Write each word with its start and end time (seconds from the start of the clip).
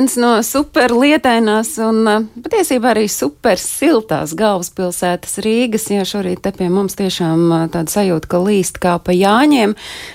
Sveiciens 0.00 0.16
no 0.16 0.28
superlietainās 0.40 1.74
un 1.84 2.06
patiesībā 2.40 2.94
arī 2.94 3.02
super 3.12 3.58
siltās 3.60 4.32
galvaspilsētas 4.32 5.42
Rīgas. 5.44 5.90
Jā, 5.92 6.06
šorīt 6.08 6.40
te 6.40 6.54
pie 6.56 6.70
mums 6.72 6.96
tiešām 6.96 7.68
tāda 7.68 7.92
sajūta, 7.92 8.30
ka 8.32 8.40
līst 8.40 8.80
kā 8.80 8.94
pa 8.96 9.12
jāņiem, 9.12 9.74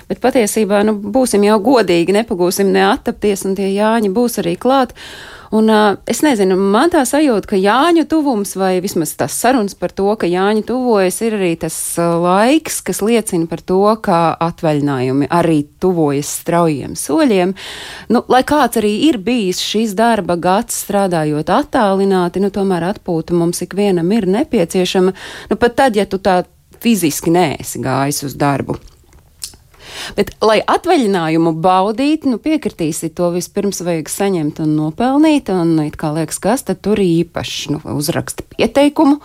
bet 0.10 0.24
patiesībā, 0.24 0.82
nu, 0.90 0.96
būsim 0.98 1.46
jau 1.46 1.60
godīgi, 1.62 2.18
nepagūsim 2.18 2.74
neattapties 2.74 3.46
un 3.46 3.54
tie 3.60 3.70
jāņi 3.76 4.10
būs 4.16 4.42
arī 4.42 4.56
klāt. 4.58 4.98
Un, 5.56 5.70
uh, 5.70 5.96
es 6.10 6.20
nezinu, 6.26 6.58
man 6.60 6.92
tā 6.92 7.06
sajūta, 7.08 7.48
ka 7.54 7.58
Jāņa 7.60 8.04
tuvums, 8.12 8.56
vai 8.60 8.74
vismaz 8.84 9.14
tas 9.16 9.36
sarunas 9.40 9.76
par 9.80 9.94
to, 9.96 10.10
ka 10.20 10.28
Jāņa 10.28 10.66
tuvojas, 10.68 11.22
ir 11.24 11.38
arī 11.38 11.52
tas 11.62 11.78
laiks, 11.96 12.82
kas 12.84 13.00
liecina 13.06 13.48
par 13.48 13.62
to, 13.64 13.80
ka 14.04 14.18
atvaļinājumi 14.44 15.30
arī 15.32 15.62
tuvojas 15.80 16.34
straujiem 16.42 16.98
soļiem. 17.00 17.54
Nu, 18.12 18.24
lai 18.32 18.42
kāds 18.48 18.82
arī 18.82 18.92
ir 19.08 19.22
bijis 19.24 19.62
šīs 19.64 19.94
darba 19.96 20.36
gads 20.36 20.82
strādājot 20.84 21.54
attālināti, 21.54 22.44
nu, 22.44 22.52
tomēr 22.52 22.90
atpūta 22.90 23.38
mums 23.38 23.64
ikvienam 23.64 24.12
ir 24.12 24.28
nepieciešama, 24.36 25.16
nu, 25.52 25.62
pat 25.62 25.80
tad, 25.80 25.96
ja 25.96 26.04
tu 26.10 26.20
tā 26.20 26.42
fiziski 26.84 27.32
neesi 27.32 27.80
gājis 27.86 28.26
uz 28.28 28.36
darbu. 28.40 28.76
Bet, 30.18 30.32
lai 30.46 30.60
atvaļinājumu 30.62 31.54
baudītu, 31.64 32.32
nu, 32.34 32.40
piekritīsi, 32.42 33.12
to 33.16 33.30
vispirms 33.34 33.82
vajag 33.86 34.10
saņemt 34.12 34.62
un 34.64 34.76
nopelnīt. 34.78 35.50
Un, 35.54 35.76
it 35.86 35.98
kā 36.00 36.12
liekas, 36.16 36.40
kas 36.44 36.66
tad 36.68 36.82
tur 36.86 37.00
īpašs, 37.02 37.70
nu, 37.74 37.82
uzraksta 37.96 38.46
pieteikumu, 38.56 39.20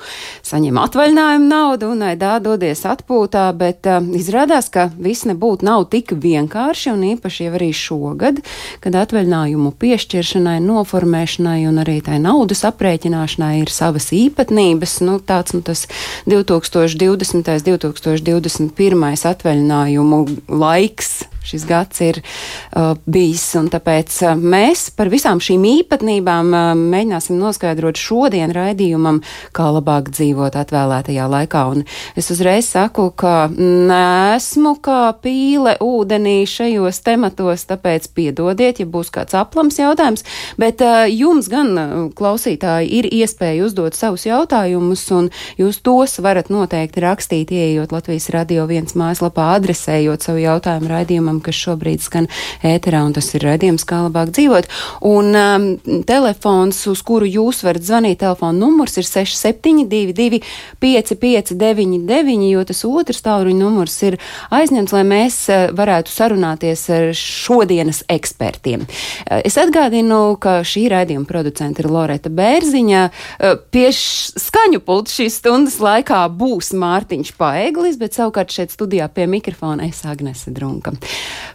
saņem 0.47 0.81
atvaļinājumu 0.81 1.49
naudu 1.51 1.91
un 1.95 2.05
aidā 2.11 2.37
dodies 2.43 2.85
atpūtā, 2.89 3.47
bet 3.59 3.89
uh, 3.91 4.01
izrādās, 4.17 4.71
ka 4.73 4.89
viss 4.97 5.27
nebūtu 5.29 5.67
nav 5.67 5.87
tik 5.93 6.15
vienkārši 6.17 6.95
un 6.95 7.05
īpaši 7.15 7.49
jau 7.49 7.55
arī 7.59 7.71
šogad, 7.77 8.43
kad 8.85 8.99
atvaļinājumu 9.03 9.73
piešķiršanai, 9.81 10.59
noformēšanai 10.65 11.65
un 11.71 11.83
arī 11.83 11.99
tai 12.07 12.21
naudas 12.23 12.65
aprēķināšanai 12.69 13.53
ir 13.63 13.73
savas 13.73 14.11
īpatnības. 14.17 14.99
Nu, 15.07 15.19
tāds 15.25 15.57
nu, 15.57 15.63
tas 15.65 15.87
2020. 16.31 17.51
2021. 17.65 19.27
atvaļinājumu 19.31 20.21
laiks 20.63 21.11
šis 21.45 21.65
gads 21.69 22.01
ir 22.05 22.21
uh, 22.21 22.95
bijis. 23.07 23.47
Tāpēc 23.51 24.17
uh, 24.25 24.37
mēs 24.37 24.89
par 24.97 25.11
visām 25.13 25.41
šīm 25.43 25.65
īpatnībām 25.69 26.53
uh, 26.55 26.71
mēģināsim 26.79 27.39
noskaidrot 27.41 27.99
šodien 27.99 28.53
raidījumam, 28.55 29.21
kā 29.57 29.71
labāk 29.75 30.11
dzīvot 30.15 30.57
atvēlētajā 30.61 31.27
laikā. 31.31 31.65
Un 31.73 31.85
es 32.19 32.31
uzreiz 32.33 32.69
saku, 32.71 33.09
ka 33.17 33.49
nesmu 33.51 34.77
kā 34.85 35.03
pīle 35.23 35.77
ūdenī 35.83 36.43
šajos 36.51 37.03
tematos, 37.07 37.67
tāpēc 37.71 38.11
piedodiet, 38.17 38.83
ja 38.83 38.89
būs 38.91 39.13
kāds 39.15 39.37
aplams 39.39 39.81
jautājums, 39.81 40.27
bet 40.61 40.85
uh, 40.85 41.05
jums 41.11 41.51
gan, 41.53 41.73
uh, 41.75 42.07
klausītāji, 42.17 42.91
ir 43.01 43.11
iespēja 43.21 43.67
uzdot 43.67 43.99
savus 43.99 44.27
jautājumus, 44.29 45.07
un 45.17 45.31
jūs 45.61 45.81
tos 45.87 46.19
varat 46.23 46.53
noteikti 46.53 47.05
rakstīt, 47.05 47.55
ieejot 47.55 47.95
Latvijas 47.95 48.31
radio 48.35 48.67
viens 48.71 48.97
mājaslapā, 48.99 49.51
adresējot 49.59 50.27
savu 50.27 50.45
jautājumu 50.45 50.91
raidījumam 50.91 51.30
raidījumam, 51.31 51.41
kas 51.43 51.55
šobrīd 51.55 52.03
skan 52.03 52.29
ēterā, 52.63 53.05
un 53.05 53.15
tas 53.15 53.29
ir 53.35 53.45
raidījums, 53.45 53.85
kā 53.87 54.05
labāk 54.07 54.33
dzīvot. 54.35 54.69
Un 55.07 55.35
um, 55.35 56.03
telefons, 56.07 56.87
uz 56.91 57.03
kuru 57.03 57.27
jūs 57.27 57.63
varat 57.65 57.83
zvanīt, 57.83 58.21
telefona 58.21 58.59
numurs 58.59 58.97
ir 58.99 59.05
6722 59.05 60.43
5599, 60.81 62.51
jo 62.51 62.65
tas 62.65 62.85
otrs 62.85 63.23
tālruņa 63.23 63.61
numurs 63.61 63.97
ir 64.03 64.19
aizņemts, 64.51 64.93
lai 64.93 65.05
mēs 65.05 65.39
uh, 65.51 65.71
varētu 65.77 66.11
sarunāties 66.11 66.89
ar 66.91 67.11
šodienas 67.15 68.05
ekspertiem. 68.09 68.87
Uh, 68.87 69.41
es 69.45 69.59
atgādinu, 69.61 70.37
ka 70.41 70.61
šī 70.65 70.89
raidījuma 70.91 71.29
producenta 71.29 71.83
ir 71.83 71.91
Loreta 71.91 72.31
Bērziņa. 72.33 73.07
Uh, 73.39 73.57
pie 73.71 73.89
skaņu 73.95 74.83
pulta 74.85 75.13
šīs 75.15 75.41
stundas 75.41 75.79
laikā 75.83 76.25
būs 76.33 76.73
Mārtiņš 76.77 77.35
Paeglis, 77.39 77.99
bet 78.01 78.17
savukārt 78.17 78.53
šeit 78.55 78.75
studijā 78.75 79.09
pie 79.13 79.27
mikrofona 79.31 79.89
es 79.89 80.01
Agnese 80.09 80.51
Drunka. 80.55 80.95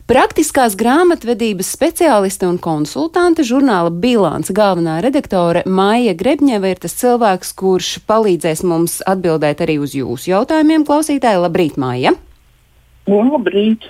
Praktiskās 0.05 0.75
grāmatvedības 0.77 1.71
speciāliste 1.73 2.45
un 2.45 2.59
konsultante 2.61 3.41
žurnāla 3.41 3.89
Bilants 3.89 4.51
galvenā 4.53 4.99
redaktore 5.01 5.63
Maija 5.65 6.13
Grebņeva 6.13 6.69
ir 6.69 6.81
tas 6.83 6.93
cilvēks, 6.99 7.55
kurš 7.57 7.89
palīdzēs 8.05 8.61
mums 8.69 8.99
atbildēt 9.01 9.63
arī 9.65 9.79
uz 9.81 9.97
jūsu 9.97 10.29
jautājumiem, 10.29 10.85
klausītāji. 10.85 11.41
Labrīt, 11.41 11.81
Maija! 11.81 12.13
Labrīt. 13.09 13.85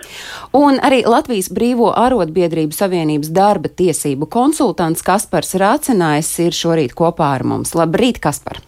Un 0.56 0.80
arī 0.84 1.02
Latvijas 1.08 1.48
Brīvo 1.52 1.92
arotbiedrību 1.96 2.76
savienības 2.76 3.30
darba 3.36 3.72
tiesību 3.72 4.28
konsultants 4.32 5.04
Kaspars 5.04 5.56
Rācinājs 5.60 6.32
ir 6.44 6.56
šorīt 6.56 6.96
kopā 6.96 7.34
ar 7.38 7.44
mums. 7.48 7.76
Labrīt, 7.76 8.20
Kaspar! 8.24 8.60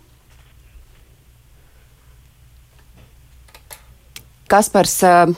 Kaspars 4.47 4.95
uh, 5.03 5.35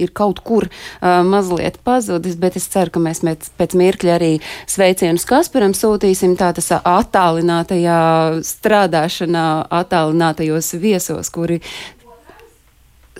ir 0.00 0.12
kaut 0.16 0.42
kur 0.46 0.66
uh, 0.66 1.20
mazliet 1.26 1.78
pazudis, 1.86 2.38
bet 2.40 2.58
es 2.60 2.68
ceru, 2.72 2.94
ka 2.94 3.04
mēs 3.04 3.22
pēc, 3.26 3.52
pēc 3.60 3.78
mirkļa 3.80 4.16
arī 4.16 4.32
sveicienus 4.70 5.28
Kasparam 5.28 5.76
sūtīsim 5.76 6.36
tā 6.40 6.52
tas 6.56 6.72
attālinātajā 6.80 8.02
strādāšanā, 8.46 9.46
attālinātajos 9.80 10.74
viesos, 10.82 11.30
kuri 11.32 11.60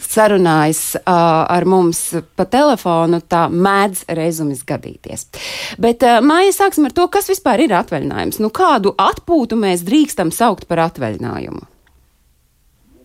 sarunājas 0.01 0.97
uh, 0.97 1.13
ar 1.51 1.67
mums 1.69 2.01
pa 2.37 2.47
telefonu, 2.49 3.21
tā 3.21 3.47
mēdz 3.53 4.07
reizes 4.17 4.63
gadīties. 4.67 5.27
Bet 5.81 6.05
uh, 6.07 6.21
māja 6.25 6.55
sāksim 6.57 6.89
ar 6.89 6.95
to, 6.97 7.07
kas 7.13 7.31
vispār 7.31 7.65
ir 7.67 7.75
atvaļinājums. 7.77 8.41
Nu, 8.43 8.53
kādu 8.55 8.95
atpūtu 9.01 9.59
mēs 9.61 9.85
drīkstam 9.87 10.33
saukt 10.35 10.67
par 10.71 10.85
atvaļinājumu? 10.89 11.67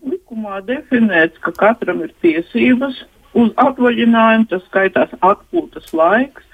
Likumā 0.06 0.60
definēts, 0.66 1.38
ka 1.42 1.52
katram 1.56 2.04
ir 2.06 2.14
tiesības 2.22 3.02
uz 3.36 3.52
atvaļinājumu, 3.60 4.48
tas 4.50 4.64
skaitās 4.70 5.12
atpūtas 5.24 5.92
laiks, 5.96 6.44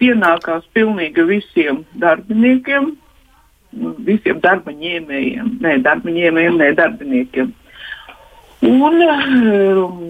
pienākās 0.00 0.66
pilnīgi 0.76 1.24
visiem 1.28 1.84
darbiniekiem, 2.02 2.92
visiem 4.06 4.40
darba 4.42 4.74
ņēmējiem, 4.74 5.52
ne 5.64 5.76
darba 5.84 6.12
ņēmējiem, 6.14 6.58
ne 6.60 6.70
darbiniekiem. 6.78 7.52
Un 8.66 9.04
um, 9.06 10.00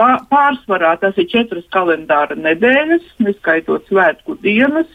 pārsvarā 0.00 0.96
tas 1.02 1.18
ir 1.20 1.28
četras 1.30 1.66
kalendāra 1.74 2.38
nedēļas, 2.38 3.06
neskaitot 3.22 3.86
svētku 3.90 4.38
dienas. 4.42 4.88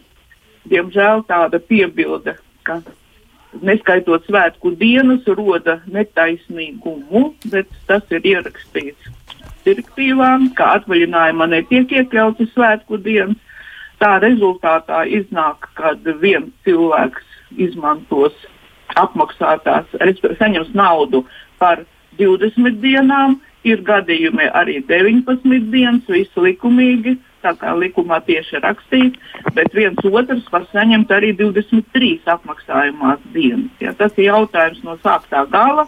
Diemžēl 0.66 1.22
tāda 1.30 1.60
piebilde, 1.62 2.34
ka 2.66 2.80
neskaitot 3.62 4.26
svētku 4.26 4.74
dienas, 4.80 5.28
roda 5.38 5.78
netaisnīgumu, 5.94 7.28
bet 7.54 7.70
tas 7.88 8.04
ir 8.12 8.26
ierakstīts 8.34 9.14
direktīvām, 9.66 10.50
ka 10.58 10.76
atvaļinājumā 10.80 11.50
netiek 11.52 11.92
iekļauti 12.00 12.50
svētku 12.54 13.00
dienas. 13.02 13.42
Tā 14.02 14.18
rezultātā 14.20 15.06
iznāk, 15.08 15.70
kad 15.78 16.04
viens 16.20 16.52
cilvēks 16.68 17.24
izmantos 17.64 18.36
apmaksātās, 19.00 19.88
saņems 20.40 20.74
naudu 20.76 21.24
par 21.60 21.86
20 22.20 22.82
dienām, 22.84 23.40
ir 23.66 23.82
gadījumi 23.88 24.50
arī 24.54 24.82
19 24.88 25.72
dienas, 25.72 26.04
viss 26.12 26.38
likumīgi, 26.38 27.16
tā 27.46 27.54
kā 27.60 27.74
likumā 27.78 28.20
tieši 28.26 28.62
rakstīts, 28.64 29.20
bet 29.58 29.74
viens 29.78 30.00
otrs 30.06 30.46
var 30.54 30.66
saņemt 30.72 31.12
arī 31.14 31.34
23 31.40 32.30
apmaksājumās 32.36 33.22
dienas. 33.34 33.72
Ja, 33.82 33.94
tas 33.98 34.16
ir 34.18 34.30
jautājums 34.30 34.84
no 34.86 34.98
sāktā 35.04 35.46
gala. 35.52 35.88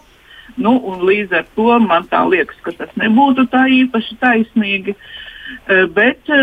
Nu, 0.58 0.74
līdz 1.06 1.34
ar 1.38 1.46
to 1.54 1.78
man 1.84 2.06
tā 2.10 2.24
liekas, 2.26 2.58
ka 2.66 2.74
tas 2.74 2.90
nebūtu 2.98 3.46
tā 3.52 3.64
īpaši 3.70 4.18
taisnīgi. 4.22 4.94
E, 4.94 5.84
bet 5.94 6.30
e, 6.34 6.40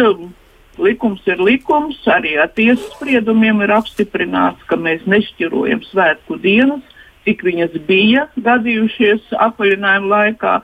likums 0.82 1.24
ir 1.28 1.42
likums, 1.44 2.00
arī 2.08 2.36
ar 2.40 2.52
tiesas 2.56 2.88
spriedumiem 2.96 3.64
ir 3.66 3.74
apstiprināts, 3.76 4.64
ka 4.70 4.80
mēs 4.80 5.04
nešķirojam 5.10 5.84
svētku 5.90 6.40
dienas, 6.44 6.84
cik 7.28 7.44
viņas 7.44 7.76
bija 7.90 8.28
gadījušies 8.46 9.36
atvaļinājuma 9.50 10.12
laikā. 10.14 10.56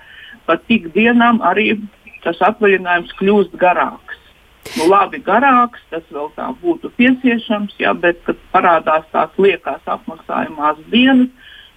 Pa 0.47 0.57
tik 0.67 0.89
dienām 0.95 1.41
arī 1.45 1.75
tas 2.23 2.39
atvaļinājums 2.45 3.13
kļūst 3.19 3.59
garāks. 3.59 4.17
Nu, 4.77 4.85
labi, 4.87 5.19
garāks, 5.25 5.81
tas 5.91 6.03
vēl 6.13 6.29
tā 6.37 6.47
būtu 6.61 6.91
pieciešams, 6.95 7.73
ja, 7.81 7.95
bet, 7.97 8.21
kad 8.27 8.39
parādās 8.53 9.07
tās 9.11 9.33
liekās 9.41 9.81
apmaksājumās 9.89 10.79
dienas, 10.93 11.31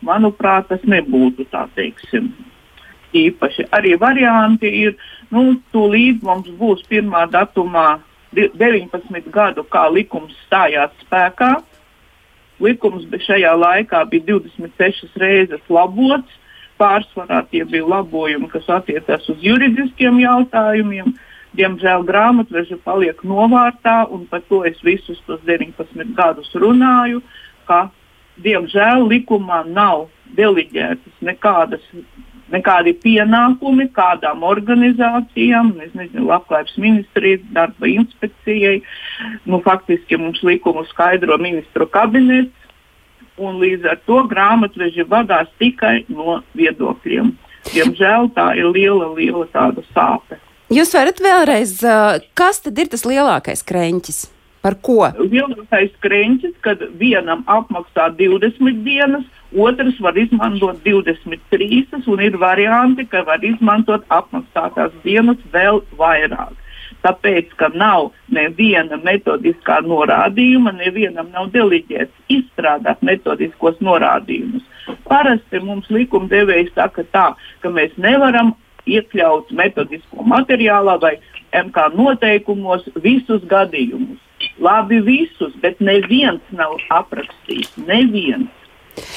manuprāt, 0.05 0.69
tas 0.71 0.83
nebūtu 0.89 1.47
tā 1.53 1.67
teiksim. 1.77 2.31
Īpaši 3.15 3.69
arī 3.75 3.95
varianti 4.01 4.71
ir, 4.83 4.97
nu, 5.31 5.55
tūlīt 5.75 6.25
mums 6.27 6.51
būs 6.59 6.83
pirmā 6.91 7.27
datumā 7.31 8.01
19 8.35 9.31
gadu, 9.31 9.63
kā 9.71 9.87
likums 9.93 10.35
stājās 10.47 10.95
spēkā. 11.05 11.55
Likums 12.63 13.07
šajā 13.27 13.53
laikā 13.59 14.03
bija 14.11 14.39
26 14.39 15.21
reizes 15.23 15.63
labots. 15.69 16.41
Pārsvarā 16.75 17.45
tie 17.53 17.63
bija 17.71 17.87
labojumi, 17.87 18.49
kas 18.51 18.67
attiecas 18.81 19.29
uz 19.31 19.39
juridiskiem 19.43 20.19
jautājumiem. 20.19 21.13
Diemžēl 21.55 22.03
grāmatveža 22.03 22.81
paliek 22.83 23.21
novārtā, 23.23 24.01
un 24.11 24.25
par 24.27 24.43
to 24.51 24.65
es 24.67 24.81
visus 24.83 25.21
tos 25.29 25.39
19 25.47 26.17
gadus 26.19 26.51
runāju, 26.59 27.23
ka 27.69 27.93
diemžēl 28.43 29.07
likumā 29.11 29.63
nav 29.69 30.09
deliģētas 30.35 31.21
nekādas 31.23 31.85
nekādi 32.53 32.95
pienākumi 33.01 33.89
kādām 33.95 34.45
organizācijām, 34.47 35.73
nezinu, 35.79 36.27
labklājības 36.29 36.77
ministrijai, 36.81 37.41
darba 37.57 37.89
inspekcijai. 37.91 38.77
Nu, 39.49 39.61
faktiski 39.65 40.19
mums 40.21 40.43
likumu 40.47 40.85
skaidro 40.91 41.39
ministru 41.41 41.89
kabinets, 41.91 42.53
un 43.41 43.59
līdz 43.63 43.89
ar 43.91 44.03
to 44.07 44.21
grāmatveži 44.31 45.07
vadās 45.11 45.51
tikai 45.59 46.05
no 46.13 46.41
viedokļiem. 46.59 47.33
Diemžēl 47.73 48.29
tā 48.37 48.51
ir 48.61 48.69
liela, 48.71 49.09
liela 49.17 49.47
tāda 49.55 49.83
sāpe. 49.95 50.39
Jūs 50.75 50.93
varat 50.97 51.21
vēlreiz, 51.23 51.79
kas 52.37 52.63
tad 52.65 52.79
ir 52.81 52.93
tas 52.93 53.05
lielākais 53.09 53.65
krēņķis? 53.67 54.21
Par 54.65 54.79
ko? 54.81 55.03
Lielākais 55.21 55.93
krēņķis, 56.01 56.55
kad 56.65 56.81
vienam 57.01 57.43
apmaksā 57.53 58.09
20 58.17 58.81
dienas, 58.87 59.27
otrs 59.53 59.99
var 60.01 60.17
izmantot 60.17 60.81
23, 60.87 62.01
un 62.09 62.23
ir 62.25 62.39
varianti, 62.41 63.05
ka 63.05 63.27
var 63.29 63.45
izmantot 63.45 64.07
apmaksātās 64.09 64.95
dienas 65.05 65.43
vēl 65.53 65.83
vairāk. 66.01 66.57
Tāpēc, 67.05 67.53
ka 67.61 67.69
nav 67.77 68.15
neviena 68.33 68.97
metodiskā 69.05 69.83
norādījuma, 69.85 70.73
nevienam 70.79 71.29
nav 71.35 71.51
deliģēts 71.53 72.33
izstrādāt 72.33 73.05
metodiskos 73.05 73.77
norādījumus. 73.85 74.65
Parasti 75.05 75.61
mums 75.61 75.91
likumdevējs 75.93 76.73
saka 76.73 77.05
tā, 77.13 77.27
ka 77.61 77.69
mēs 77.69 77.93
nevaram 78.01 78.55
iekļaut 78.89 79.53
metodisko 79.53 80.25
materiālā 80.33 80.97
vai 81.05 81.19
MK 81.53 81.91
noteikumos 81.99 82.89
visus 83.05 83.45
gadījumus. 83.53 84.21
Labi, 84.63 85.01
visus, 85.05 85.55
bet 85.63 85.81
neviens 85.81 86.43
nav 86.55 86.77
aprakstījis. 86.95 87.73
Neviens. 87.89 88.51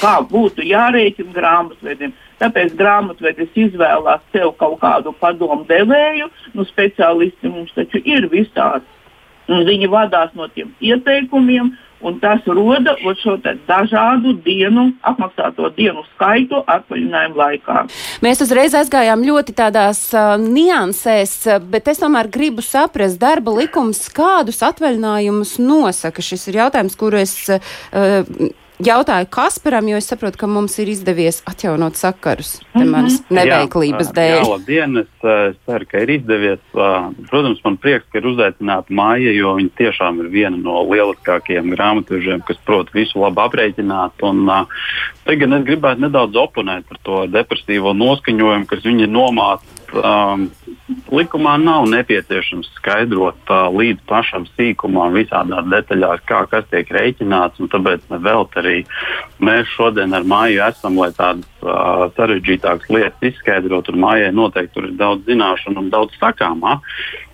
Kā 0.00 0.16
būtu 0.26 0.64
jārēķina 0.66 1.34
grāmatvediem. 1.36 2.14
Tāpēc 2.38 2.74
grāmatvedis 2.78 3.54
izvēlās 3.66 4.22
sev 4.34 4.52
kaut 4.58 4.78
kādu 4.82 5.12
padomu 5.20 5.64
devēju. 5.68 6.30
Nu, 6.54 6.66
speciālisti 6.66 7.50
mums 7.50 7.74
taču 7.76 8.02
ir 8.04 8.26
visādi. 8.32 8.86
Viņi 9.48 9.88
vadās 9.88 10.34
no 10.36 10.48
tiem 10.52 10.74
ieteikumiem, 10.84 11.70
un 12.00 12.18
tas 12.22 12.44
roda 12.46 12.94
šo 13.22 13.36
dažādu 13.68 14.34
dienu, 14.44 14.88
apmaksāto 15.02 15.70
dienu 15.76 16.04
skaitu 16.14 16.62
atvaļinājumu 16.66 17.38
laikā. 17.38 17.84
Mēs 18.24 18.42
uzreiz 18.44 18.76
aizgājām 18.78 19.24
ļoti 19.26 19.56
tādās 19.58 20.04
uh, 20.14 20.36
niansēs, 20.42 21.34
bet 21.70 21.90
es 21.90 22.02
tomēr 22.02 22.30
gribu 22.32 22.64
saprast, 22.64 23.18
darba 23.20 23.54
likums 23.58 24.06
kādus 24.14 24.62
atvaļinājumus 24.66 25.58
nosaka. 25.62 26.24
Šis 26.24 26.48
ir 26.50 26.62
jautājums, 26.62 26.98
kuru 26.98 27.22
es. 27.24 27.36
Uh, 27.48 28.24
jautāju 28.82 29.26
Kasparam, 29.30 29.88
jo 29.90 29.98
es 29.98 30.08
saprotu, 30.10 30.38
ka 30.40 30.48
mums 30.50 30.78
ir 30.82 30.90
izdevies 30.92 31.40
atjaunot 31.48 31.96
sakarus 31.98 32.58
mm 32.60 32.80
-hmm. 32.80 32.90
manas 32.90 33.18
neveiklības 33.30 34.12
dēļ. 34.14 34.36
Jā, 34.36 34.48
labdien, 34.48 34.96
es, 35.02 35.10
es 35.22 35.56
ceru, 35.66 35.86
ka 35.90 36.02
ir 36.04 36.10
izdevies. 36.18 36.60
Protams, 37.30 37.60
man 37.64 37.76
prieks, 37.76 38.06
ka 38.12 38.18
ir 38.18 38.26
uzaicināta 38.26 38.94
māja, 38.94 39.32
jo 39.34 39.54
viņa 39.58 39.70
tiešām 39.78 40.20
ir 40.20 40.30
viena 40.32 40.56
no 40.56 40.82
lieliskākajiem 40.84 41.74
grāmatvežiem, 41.74 42.42
kas 42.46 42.56
prot 42.64 42.92
visu 42.94 43.18
labi 43.20 43.40
aprēķināt. 43.46 44.22
Un, 44.22 44.48
tagad 45.28 45.52
es 45.58 45.66
gribētu 45.68 46.06
nedaudz 46.06 46.38
oponēt 46.40 46.86
par 46.88 47.00
to 47.04 47.24
depresīvo 47.32 47.92
noskaņojumu, 47.96 48.68
kas 48.70 48.86
viņa 48.86 49.08
nomāca 49.12 49.78
um, 49.92 50.46
likumā 51.12 51.56
nav 51.60 51.86
nepieciešams 51.92 52.70
skaidrot 52.78 53.52
uh, 53.52 53.68
līdz 53.74 54.04
pašam 54.08 54.46
sīkumam, 54.54 55.16
visādās 55.16 55.68
detaļās, 55.72 56.24
kā 56.28 56.42
kas 56.50 56.66
tiek 56.72 56.90
rēķināts. 56.96 57.60
Tāpēc 57.72 58.08
arī 58.62 58.76
mēs 59.44 59.70
šodien 59.76 60.16
ar 60.16 60.26
māju 60.28 60.64
esam, 60.68 60.98
lai 61.00 61.10
tādas 61.16 61.48
uh, 61.62 62.08
sarežģītākas 62.16 62.92
lietas 62.92 63.32
izskaidrotu. 63.32 63.96
Mājai 63.98 64.32
noteikti 64.32 64.76
tur 64.76 64.90
ir 64.90 64.98
daudz 65.00 65.28
zināšanu 65.28 65.84
un 65.84 65.90
daudz 65.92 66.16
sakāmā. 66.20 66.78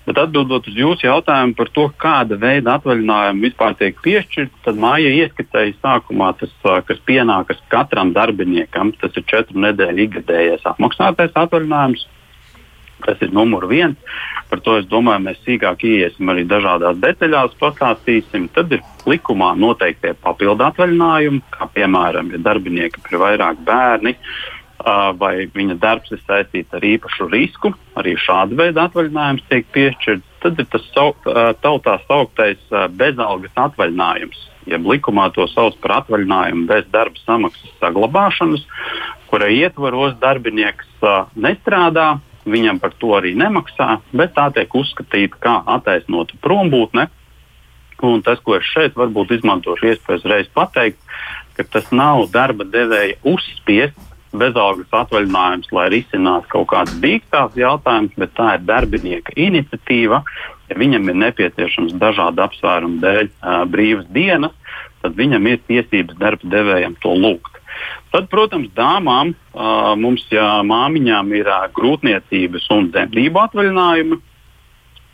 Bet 0.05 0.19
atbildot 0.21 0.67
uz 0.69 0.77
jūsu 0.77 1.07
jautājumu 1.07 1.55
par 1.57 1.71
to, 1.73 1.87
kāda 2.01 2.37
veida 2.41 2.75
atvaļinājumu 2.77 3.47
vispār 3.47 3.77
tiek 3.79 4.01
piešķirta, 4.05 4.59
tad 4.67 4.81
māja 4.81 5.13
ieskatēja 5.23 5.79
sākumā 5.79 6.35
tas, 6.41 6.53
kas 6.89 7.01
pienākas 7.09 7.63
katram 7.73 8.13
darbiniekam. 8.17 8.93
Tas 9.01 9.17
ir 9.17 9.25
četru 9.31 9.63
nedēļu 9.65 10.05
ikgadējais 10.05 10.67
apmaksātais 10.75 11.33
atvaļinājums. 11.45 12.05
Tas 13.05 13.21
ir 13.25 13.33
numur 13.37 13.65
viens. 13.69 13.97
Par 14.49 14.61
to 14.65 14.77
es 14.79 14.85
domāju, 14.89 15.25
mēs 15.25 15.41
sīkāk 15.45 15.83
ieiesim 15.89 16.29
arī 16.31 16.45
dažādās 16.49 17.01
detaļās, 17.03 17.57
pastāstīsim. 17.61 18.47
Tad 18.55 18.77
ir 18.77 18.85
likumā 19.09 19.55
noteiktie 19.59 20.13
papildu 20.21 20.69
atvaļinājumi, 20.69 21.41
kā 21.57 21.69
piemēram, 21.75 22.31
ja 22.37 22.43
darbiniekam 22.45 23.09
ir 23.09 23.21
vairāk 23.25 23.65
bērni 23.65 24.15
vai 25.19 25.47
viņa 25.49 25.79
darbs 25.81 26.13
ir 26.13 26.21
saistīts 26.27 26.75
ar 26.77 26.85
īpašu 26.85 27.29
risku, 27.33 27.73
arī 27.97 28.17
šāda 28.21 28.59
veida 28.59 28.85
atvaļinājums 28.89 29.47
tiek 29.49 29.67
piešķirts. 29.73 30.31
Tad 30.45 30.61
ir 30.61 30.69
tas 30.69 30.85
tautā 31.65 31.97
sauktais 32.05 32.61
bezalgas 32.93 33.55
atvaļinājums. 33.57 34.43
Jeb 34.69 34.87
likumā 34.89 35.31
to 35.33 35.47
sauc 35.53 35.77
par 35.81 35.99
atvaļinājumu 36.03 36.69
bez 36.69 36.87
darba 36.93 37.21
samaksas 37.25 37.73
saglabāšanas, 37.81 38.65
kura 39.33 39.49
ietvaros 39.53 40.17
darbinieks 40.21 40.89
nestrādā, 41.37 42.19
viņam 42.45 42.81
par 42.81 42.93
to 43.01 43.17
arī 43.17 43.33
nemaksā, 43.41 43.99
bet 44.13 44.35
tā 44.37 44.51
tiek 44.53 44.73
uzskatīta 44.77 45.41
kā 45.41 45.59
attaisnota 45.79 46.37
prombūtne. 46.45 47.09
Un 48.05 48.21
tas, 48.21 48.41
ko 48.45 48.59
es 48.59 48.67
šeit 48.69 48.99
varbūt 49.01 49.39
izmantošu 49.39 49.95
iespēju 49.95 50.21
uzreiz 50.21 50.49
pateikt, 50.53 51.01
ka 51.57 51.65
tas 51.65 51.89
nav 51.95 52.27
darba 52.35 52.67
devēja 52.69 53.17
uzspiests 53.25 54.11
bezalgas 54.39 54.91
atvaļinājums, 54.95 55.71
lai 55.75 55.87
risinātu 55.95 56.51
kaut 56.53 56.69
kādas 56.73 56.97
dīkstāves 57.03 57.59
jautājumus, 57.61 58.15
bet 58.21 58.35
tā 58.39 58.55
ir 58.57 58.67
darbinieka 58.69 59.35
iniciatīva. 59.41 60.23
Ja 60.71 60.79
viņam 60.81 61.11
ir 61.11 61.19
nepieciešams 61.23 61.97
dažādu 62.01 62.45
apsvērumu 62.45 63.01
dēļ 63.03 63.27
uh, 63.29 63.65
brīvas 63.71 64.07
dienas, 64.17 64.55
tad 65.05 65.17
viņam 65.19 65.51
ir 65.51 65.65
tiesības 65.69 66.19
darba 66.21 66.53
devējam 66.57 66.97
to 67.03 67.13
lūgt. 67.17 67.61
Tad, 68.15 68.29
protams, 68.31 68.71
dāmām 68.77 69.35
uh, 69.35 69.93
mums, 69.99 70.25
ja 70.33 70.63
māmiņām 70.67 71.35
ir 71.35 71.51
uh, 71.51 71.67
grūtniecības 71.75 72.71
un 72.73 72.89
dzemdību 72.95 73.43
atvaļinājumi, 73.43 74.21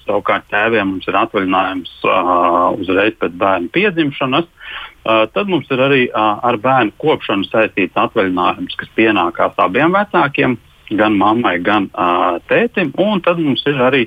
savukārt 0.05 0.47
tēviem 0.53 0.95
mums 0.95 1.09
ir 1.09 1.19
atvaļinājums 1.19 1.97
uh, 2.05 2.77
uzreiz 2.77 3.17
pēc 3.21 3.35
bērna 3.41 3.73
piedzimšanas, 3.75 4.47
uh, 4.47 4.70
tad 5.05 5.49
mums 5.49 5.71
ir 5.73 5.81
arī 5.81 6.03
uh, 6.09 6.41
ar 6.45 6.59
bērnu 6.61 6.93
kopšanu 7.01 7.47
saistīts 7.49 7.97
atvaļinājums, 7.97 8.77
kas 8.81 8.91
pienākās 8.99 9.57
abiem 9.63 9.95
vecākiem, 9.97 10.59
gan 10.99 11.17
mammai, 11.17 11.59
gan 11.65 11.89
uh, 11.95 12.37
tētim, 12.51 12.93
un 13.01 13.23
tad 13.25 13.41
mums 13.41 13.65
ir 13.71 13.81
arī 13.81 14.05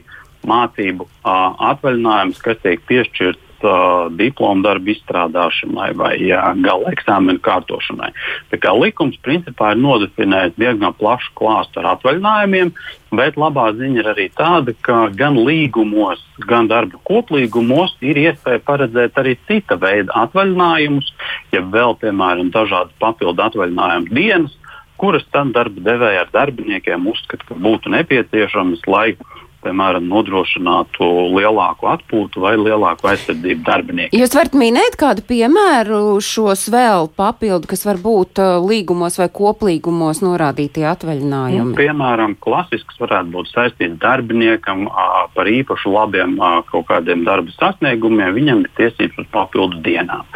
mācību 0.47 1.07
uh, 1.07 1.55
atvaļinājums, 1.71 2.41
kas 2.43 2.59
tiek 2.62 2.83
piešķirts 2.89 3.52
uh, 3.65 4.10
diplomu 4.13 4.63
darbu 4.65 4.93
izstrādāšanai 4.93 5.91
vai 6.00 6.15
uh, 6.29 6.51
gala 6.63 6.91
eksāmenu 6.93 7.41
kārtošanai. 7.43 8.12
Tā 8.51 8.60
kā 8.62 8.74
likums 8.77 9.20
principā 9.25 9.74
ir 9.74 9.82
nodefinējis 9.84 10.58
diezgan 10.60 10.96
plašu 11.00 11.34
klāstu 11.39 11.82
ar 11.82 11.91
atvaļinājumiem, 11.96 12.74
bet 13.17 13.38
labā 13.39 13.70
ziņa 13.77 14.01
ir 14.01 14.10
arī 14.13 14.27
tāda, 14.38 14.75
ka 14.86 15.08
gan 15.17 15.38
līgumos, 15.39 16.24
gan 16.50 16.70
darba 16.72 17.00
koplīgumos 17.10 17.96
ir 18.01 18.20
iespēja 18.25 18.63
paredzēt 18.65 19.22
arī 19.22 19.38
cita 19.48 19.77
veida 19.79 20.13
atvaļinājumus, 20.25 21.13
ja 21.55 21.63
vēl, 21.63 21.98
piemēram, 22.01 22.51
dažādas 22.53 22.93
papildu 23.03 23.48
atvaļinājumu 23.48 24.13
dienas, 24.13 24.58
kuras 25.01 25.25
tad 25.34 25.51
darba 25.55 25.82
devēja 25.84 26.24
ar 26.24 26.34
darbiniekiem 26.34 27.08
uzskata, 27.12 27.50
ka 27.50 27.58
būtu 27.60 27.91
nepieciešamas, 27.91 28.86
lai 28.88 29.08
uh, 29.15 29.42
piemēram, 29.63 30.05
nodrošinātu 30.12 31.08
lielāku 31.34 31.89
atpūtu 31.93 32.43
vai 32.43 32.53
lielāku 32.60 33.10
aizsardzību 33.13 33.65
darbiniekiem. 33.67 34.20
Jūs 34.20 34.36
varat 34.38 34.58
minēt 34.58 34.98
kādu 35.00 35.25
piemēru 35.27 36.01
šos 36.24 36.67
vēl 36.74 37.10
papildu, 37.17 37.70
kas 37.72 37.86
var 37.88 38.00
būt 38.03 38.41
uh, 38.43 38.58
līgumos 38.63 39.17
vai 39.22 39.29
koplīgumos 39.34 40.22
norādītie 40.24 40.86
atvaļinājumi? 40.91 41.74
Nu, 41.74 41.77
piemēram, 41.77 42.36
klasisks 42.43 43.00
varētu 43.01 43.34
būt 43.34 43.51
saistīts 43.53 44.00
darbiniekam 44.01 44.86
par 45.34 45.50
īpašu 45.50 45.93
labiem 45.93 46.36
a, 46.43 46.53
kaut 46.70 46.88
kādiem 46.91 47.24
darba 47.27 47.53
sasniegumiem, 47.55 48.34
viņam 48.36 48.63
ir 48.65 48.72
tiesības 48.79 49.24
uz 49.24 49.29
papildu 49.34 49.82
dienām. 49.86 50.27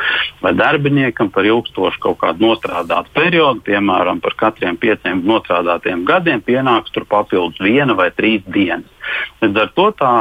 Vai 0.42 0.54
darbiniekam 0.58 1.32
par 1.34 1.48
ilgstošu 1.48 2.02
kaut 2.04 2.20
kādu 2.24 2.46
nostrādātu 2.48 3.14
periodu, 3.18 3.64
piemēram, 3.68 4.22
par 4.24 4.38
katriem 4.40 4.78
pieciem 4.80 5.24
nostrādātiem 5.28 6.06
gadiem 6.08 6.44
pienāks 6.46 6.94
tur 6.96 7.08
papildus 7.10 7.60
viena 7.64 7.98
vai 7.98 8.12
trīs 8.16 8.46
dienas. 8.48 8.97
Līdz 9.44 9.62
ar 9.64 9.72
to 9.78 9.88
tā, 10.00 10.14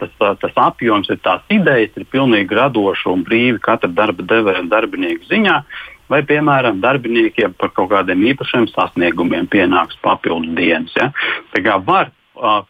tas, 0.00 0.14
tas 0.42 0.60
apjoms 0.68 1.10
ir 1.12 1.20
tās 1.24 1.44
idejas, 1.52 1.94
ir 1.96 2.08
pilnīgi 2.12 2.58
radoši 2.58 3.10
un 3.12 3.24
brīvi 3.26 3.62
katra 3.62 3.90
darba 3.92 4.26
devēja 4.26 4.64
un 4.64 4.72
darbinieku 4.72 5.28
ziņā. 5.30 5.60
Vai, 6.06 6.20
piemēram, 6.22 6.78
darbiniekiem 6.78 7.56
par 7.58 7.72
kaut 7.74 7.90
kādiem 7.90 8.20
īpašiem 8.30 8.68
sasniegumiem 8.70 9.48
pienāks 9.50 9.98
papildus 10.04 10.54
dienas. 10.54 10.94
Ja? 10.94 11.10
Tā 11.50 11.64
kā 11.66 11.80
var 11.82 12.12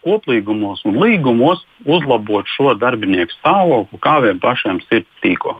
koplīgumos 0.06 0.84
un 0.86 0.96
līgumos 1.02 1.64
uzlabot 1.84 2.48
šo 2.48 2.74
darbinieku 2.78 3.34
stāvokli, 3.36 4.00
kā 4.00 4.20
vien 4.24 4.40
pašiem 4.40 4.80
sirds 4.86 5.22
tīko. 5.24 5.58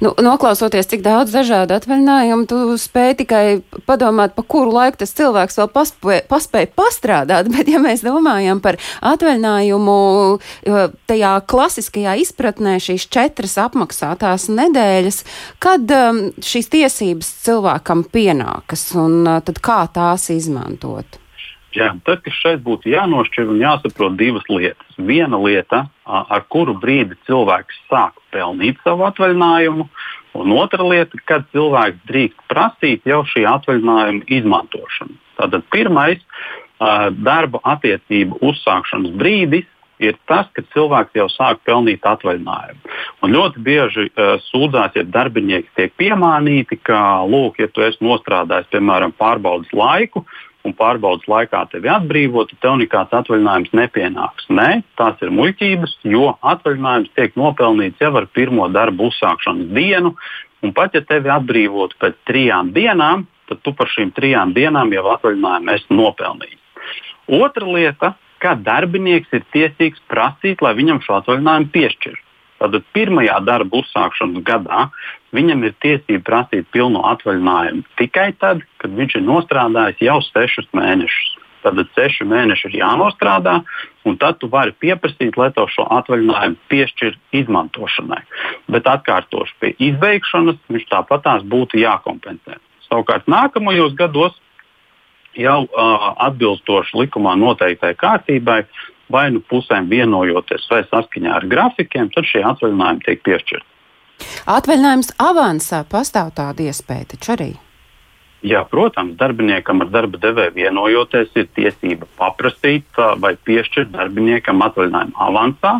Nu, 0.00 0.12
noklausoties, 0.20 0.88
cik 0.90 1.00
daudz 1.04 1.32
dažādu 1.32 1.76
atvaļinājumu, 1.78 2.44
tu 2.50 2.76
spēj 2.80 3.14
tikai 3.22 3.44
padomāt, 3.88 4.34
pa 4.36 4.44
kuru 4.44 4.74
laiku 4.74 5.00
tas 5.00 5.14
cilvēks 5.16 5.56
vēl 5.60 5.70
paspēja, 5.72 6.24
paspēja 6.28 6.70
pastrādāt, 6.76 7.48
bet 7.54 7.70
ja 7.72 7.80
mēs 7.82 8.04
domājam 8.04 8.60
par 8.64 8.78
atvaļinājumu 9.00 9.98
tajā 11.08 11.34
klasiskajā 11.48 12.16
izpratnē 12.26 12.76
šīs 12.82 13.08
četras 13.12 13.56
apmaksātās 13.64 14.50
nedēļas, 14.52 15.22
kad 15.64 15.96
um, 15.96 16.26
šīs 16.44 16.72
tiesības 16.72 17.30
cilvēkam 17.46 18.04
pienākas 18.12 18.90
un 19.00 19.22
uh, 19.24 19.40
tad 19.44 19.62
kā 19.64 19.84
tās 19.96 20.28
izmantot? 20.34 21.25
Jā, 21.76 21.90
tad, 22.06 22.22
kas 22.24 22.36
šeit 22.40 22.62
būtu 22.64 22.88
jānošķir 22.88 23.50
un 23.52 23.60
jāsaprot 23.60 24.16
divas 24.16 24.46
lietas. 24.48 24.96
Viena 24.96 25.36
lieta, 25.42 25.84
ar 26.06 26.44
kuru 26.52 26.72
brīdi 26.80 27.18
cilvēks 27.28 27.82
sāk 27.90 28.16
pelnīt 28.32 28.80
savu 28.84 29.04
atvaļinājumu, 29.10 29.84
un 30.40 30.54
otra 30.56 30.86
lieta, 30.88 31.20
kad 31.28 31.44
cilvēks 31.52 32.00
drīkst 32.08 32.46
prasīt 32.48 33.04
jau 33.08 33.22
šī 33.28 33.44
atvaļinājuma 33.50 34.24
izmantošanu. 34.38 35.18
Tātad 35.36 35.68
pirmais 35.74 36.22
darba 36.78 37.60
attiecību 37.76 38.40
uzsākšanas 38.44 39.12
brīdis 39.20 39.68
ir 40.02 40.16
tas, 40.28 40.48
kad 40.56 40.66
cilvēks 40.74 41.16
jau 41.16 41.28
sāk 41.32 41.62
pelnīt 41.64 42.04
atvaļinājumu. 42.04 42.96
Un 43.24 43.32
ļoti 43.32 43.62
bieži 43.64 44.08
uh, 44.10 44.36
sūdzās, 44.50 44.96
ja 44.96 45.04
darbinieki 45.08 45.72
tiek 45.78 45.94
piemānīti, 46.00 46.76
ka, 46.84 47.24
lūk, 47.24 47.62
ja 47.62 47.70
tu 47.72 47.84
esi 47.86 48.04
nostrādājis, 48.04 48.68
piemēram, 48.74 49.14
pārbaudas 49.16 49.72
laiku, 49.72 50.26
un 50.66 50.74
pārbaudas 50.76 51.28
laikā 51.30 51.62
tevi 51.70 51.90
atbrīvotu, 51.92 52.58
tev 52.62 52.78
nekāds 52.80 53.14
atvaļinājums 53.14 53.72
nepienāks. 53.76 54.48
Nē, 54.50 54.82
tās 54.98 55.22
ir 55.24 55.32
muļķības, 55.36 55.96
jo 56.10 56.32
atvaļinājums 56.54 57.14
tiek 57.18 57.38
nopelnīts 57.38 58.02
jau 58.02 58.12
ar 58.18 58.28
pirmo 58.34 58.68
darbu 58.74 59.10
uzsākšanas 59.12 59.72
dienu, 59.76 60.16
un 60.64 60.74
pat 60.76 60.98
ja 60.98 61.04
tevi 61.06 61.32
atbrīvotu 61.32 61.98
pēc 62.02 62.20
trijām 62.28 62.74
dienām, 62.76 63.26
tad 63.46 63.62
tu 63.62 63.74
par 63.78 63.90
šīm 63.92 64.12
trijām 64.16 64.54
dienām 64.56 64.92
jau 64.94 65.06
atvaļinājumu 65.14 65.74
esi 65.76 65.94
nopelnījis. 65.94 66.62
Otra 67.40 67.66
lieta, 67.66 68.14
ka 68.42 68.54
darbinieks 68.58 69.32
ir 69.34 69.46
tiesīgs 69.54 70.02
prasīt, 70.10 70.62
lai 70.62 70.74
viņam 70.78 71.02
šo 71.04 71.20
atvaļinājumu 71.20 71.72
piešķirtu. 71.74 72.25
Tātad 72.60 72.84
pirmajā 72.96 73.36
darba 73.44 73.82
uzsākšanas 73.82 74.44
gadā 74.46 74.86
viņam 75.36 75.66
ir 75.68 75.74
tiesība 75.84 76.24
prasīt 76.24 76.68
pilnu 76.72 77.02
atvaļinājumu 77.04 77.84
tikai 78.00 78.30
tad, 78.40 78.62
kad 78.80 78.94
viņš 78.96 79.18
ir 79.18 79.26
nostrādājis 79.26 80.06
jau 80.06 80.20
sešus 80.30 80.70
mēnešus. 80.76 81.34
Tad 81.66 81.80
seši 81.96 82.22
mēneši 82.30 82.68
ir 82.68 82.76
jānostrādā, 82.78 83.56
un 84.06 84.16
tad 84.22 84.38
tu 84.38 84.46
vari 84.52 84.70
pieprasīt, 84.78 85.34
lai 85.34 85.48
tev 85.56 85.66
šo 85.74 85.88
atvaļinājumu 85.98 86.60
piešķir 86.70 87.16
izmantošanai. 87.40 88.20
Bet 88.70 88.86
atkārtoši 88.86 89.56
pie 89.60 89.72
izbeigšanas 89.88 90.60
viņš 90.70 90.86
tāpatās 90.92 91.42
būtu 91.42 91.80
jākompensē. 91.82 92.60
Savukārt 92.86 93.26
nākamajos 93.26 93.96
gados 93.98 94.38
jau 95.36 95.64
uh, 95.66 96.06
atbilstoši 96.28 97.02
likumā 97.02 97.34
noteiktai 97.40 97.96
kārtībai 97.98 98.62
vai 99.12 99.28
nu 99.34 99.42
pusēm 99.50 99.90
vienojoties 99.90 100.66
vai 100.70 100.82
saskaņā 100.90 101.36
ar 101.38 101.46
grafikiem, 101.50 102.10
tad 102.14 102.28
šie 102.28 102.42
atvaļinājumi 102.46 103.06
tiek 103.06 103.22
piešķirti. 103.26 103.70
Atvaļinājums 104.48 105.14
avansā 105.20 105.84
pastāv 105.90 106.32
tāda 106.36 106.68
iespēja 106.70 107.12
taču 107.12 107.36
arī. 107.36 107.52
Jā, 108.46 108.60
protams, 108.68 109.16
darbiniekam 109.18 109.80
ar 109.82 109.88
darba 109.90 110.20
devēju 110.20 110.52
vienojoties, 110.54 111.30
ir 111.40 111.48
tiesība 111.56 112.06
paprasīt 112.20 112.98
vai 113.22 113.32
piešķirt 113.48 113.90
darbiniekam 113.94 114.60
atvaļinājumu 114.66 115.16
avansā, 115.26 115.72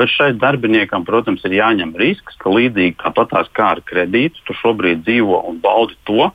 bet 0.00 0.10
šai 0.10 0.30
darbiniekam, 0.40 1.04
protams, 1.06 1.44
ir 1.46 1.58
jāņem 1.60 1.92
risks, 2.00 2.38
ka 2.40 2.50
līdzīgi 2.56 2.96
tāpatās 3.04 3.52
kā 3.54 3.68
ar 3.76 3.84
kredītu, 3.86 4.42
tu 4.48 4.56
šobrīd 4.62 5.04
dzīvo 5.04 5.42
un 5.52 5.60
baudi 5.62 5.98
to, 6.08 6.30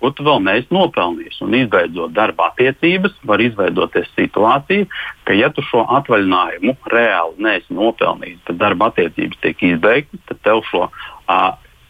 ko 0.00 0.10
tu 0.14 0.26
vēl 0.26 0.42
neesi 0.46 0.68
nopelnījis. 0.74 1.40
Un 1.44 1.56
izveidot 1.58 2.14
darba 2.16 2.50
attiecības, 2.52 3.16
var 3.28 3.42
izveidoties 3.42 4.10
situācija, 4.16 4.88
ka, 5.28 5.36
ja 5.36 5.50
tu 5.54 5.64
šo 5.66 5.84
atvaļinājumu 6.00 6.76
reāli 6.92 7.48
neesi 7.48 7.74
nopelnījis, 7.74 8.44
tad 8.48 8.60
darba 8.62 8.92
attiecības 8.92 9.42
tiek 9.44 9.64
izbeigtas, 9.72 10.22
tad 10.30 10.42
tev 10.46 10.62
šo 10.70 10.86
uh, 10.88 11.48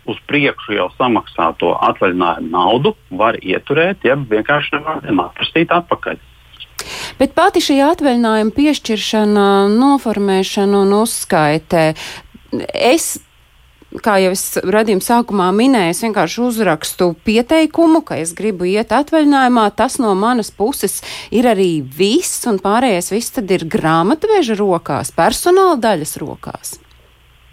uz 0.08 0.18
priekšu 0.30 0.78
jau 0.78 0.88
samaksāto 0.96 1.74
atvaļinājumu 1.90 2.50
naudu 2.52 2.94
var 3.20 3.38
ieturēt, 3.42 4.06
ja 4.08 4.16
vienkārši 4.16 4.80
nevar 4.80 5.28
atprasīt 5.28 5.74
atpakaļ. 5.74 6.18
Bet 7.18 7.34
pati 7.36 7.60
šī 7.62 7.80
atvaļinājuma 7.84 8.54
piešķiršana, 8.54 9.46
noformēšana 9.74 10.84
un 10.86 10.94
uzskaitē, 11.02 11.88
es 12.72 13.16
kā 14.04 14.18
jau 14.23 14.33
es 14.35 14.42
radījuma 14.61 15.04
sākumā 15.04 15.49
minēju, 15.57 15.95
es 15.95 16.02
vienkārši 16.04 16.42
uzrakstu 16.45 17.12
pieteikumu, 17.26 18.02
ka 18.04 18.18
es 18.23 18.35
gribu 18.37 18.68
iet 18.68 18.92
atvaļinājumā. 18.95 19.68
Tas 19.78 19.99
no 20.02 20.12
manas 20.18 20.50
puses 20.54 21.00
ir 21.35 21.49
arī 21.49 21.71
viss, 21.80 22.45
un 22.50 22.61
pārējais 22.62 23.12
viss 23.14 23.38
tad 23.38 23.50
ir 23.54 23.64
grāmatveža 23.71 24.59
rokās, 24.61 25.14
personāla 25.16 25.78
daļas 25.80 26.18
rokās. 26.21 26.76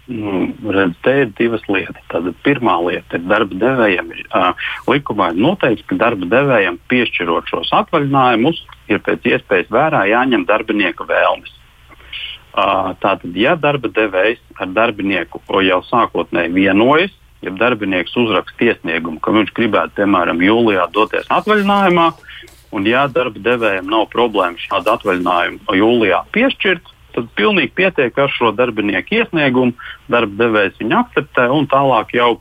Nu, 0.06 0.44
redz, 0.70 0.94
te 1.02 1.12
ir 1.24 1.32
divas 1.34 1.64
lietas. 1.66 2.04
Tātad 2.12 2.36
pirmā 2.46 2.76
lieta 2.84 3.18
ir 3.18 3.24
darba 3.26 3.56
devējiem. 3.58 4.12
Uh, 4.28 4.68
likumā 4.86 5.32
ir 5.32 5.40
noteikts, 5.42 5.82
ka 5.90 5.98
darba 5.98 6.28
devējiem 6.30 6.78
piešķirot 6.92 7.50
šos 7.50 7.72
atvaļinājumus, 7.80 8.60
ir 8.92 9.02
pēc 9.02 9.26
iespējas 9.32 9.72
vērā 9.74 10.04
jāņem 10.12 10.46
darbinieka 10.46 11.08
vēlmes. 11.08 11.50
Tātad, 12.56 13.28
ja 13.36 13.52
darba 13.60 13.90
devējs 13.92 14.40
ar 14.56 14.70
darbinieku 14.72 15.42
jau 15.60 15.80
sākotnēji 15.90 16.54
vienojas, 16.54 17.12
ja 17.44 17.52
darbinieks 17.52 18.16
uzraksta 18.16 18.70
iesniegumu, 18.70 19.20
ka 19.20 19.34
viņš 19.34 19.52
gribētu, 19.56 19.98
piemēram, 20.00 20.40
jūlijā 20.40 20.86
doties 20.94 21.28
atvaļinājumā, 21.36 22.06
un 22.72 22.88
ja 22.88 23.04
darba 23.12 23.42
devējiem 23.44 23.90
nav 23.92 24.08
problēma 24.14 24.60
šādu 24.62 24.94
atvaļinājumu 24.94 25.76
jūlijā 25.82 26.22
piešķirt, 26.32 26.88
tad 27.16 27.28
pilnīgi 27.36 27.72
pietiek 27.76 28.18
ar 28.20 28.32
šo 28.32 28.52
darbinieku 28.56 29.20
iesniegumu. 29.20 29.76
Darba 30.12 30.40
devējs 30.44 30.80
viņu 30.80 30.98
akceptē 31.00 31.46
un 31.52 31.68
tālāk 31.70 32.16
jau 32.16 32.36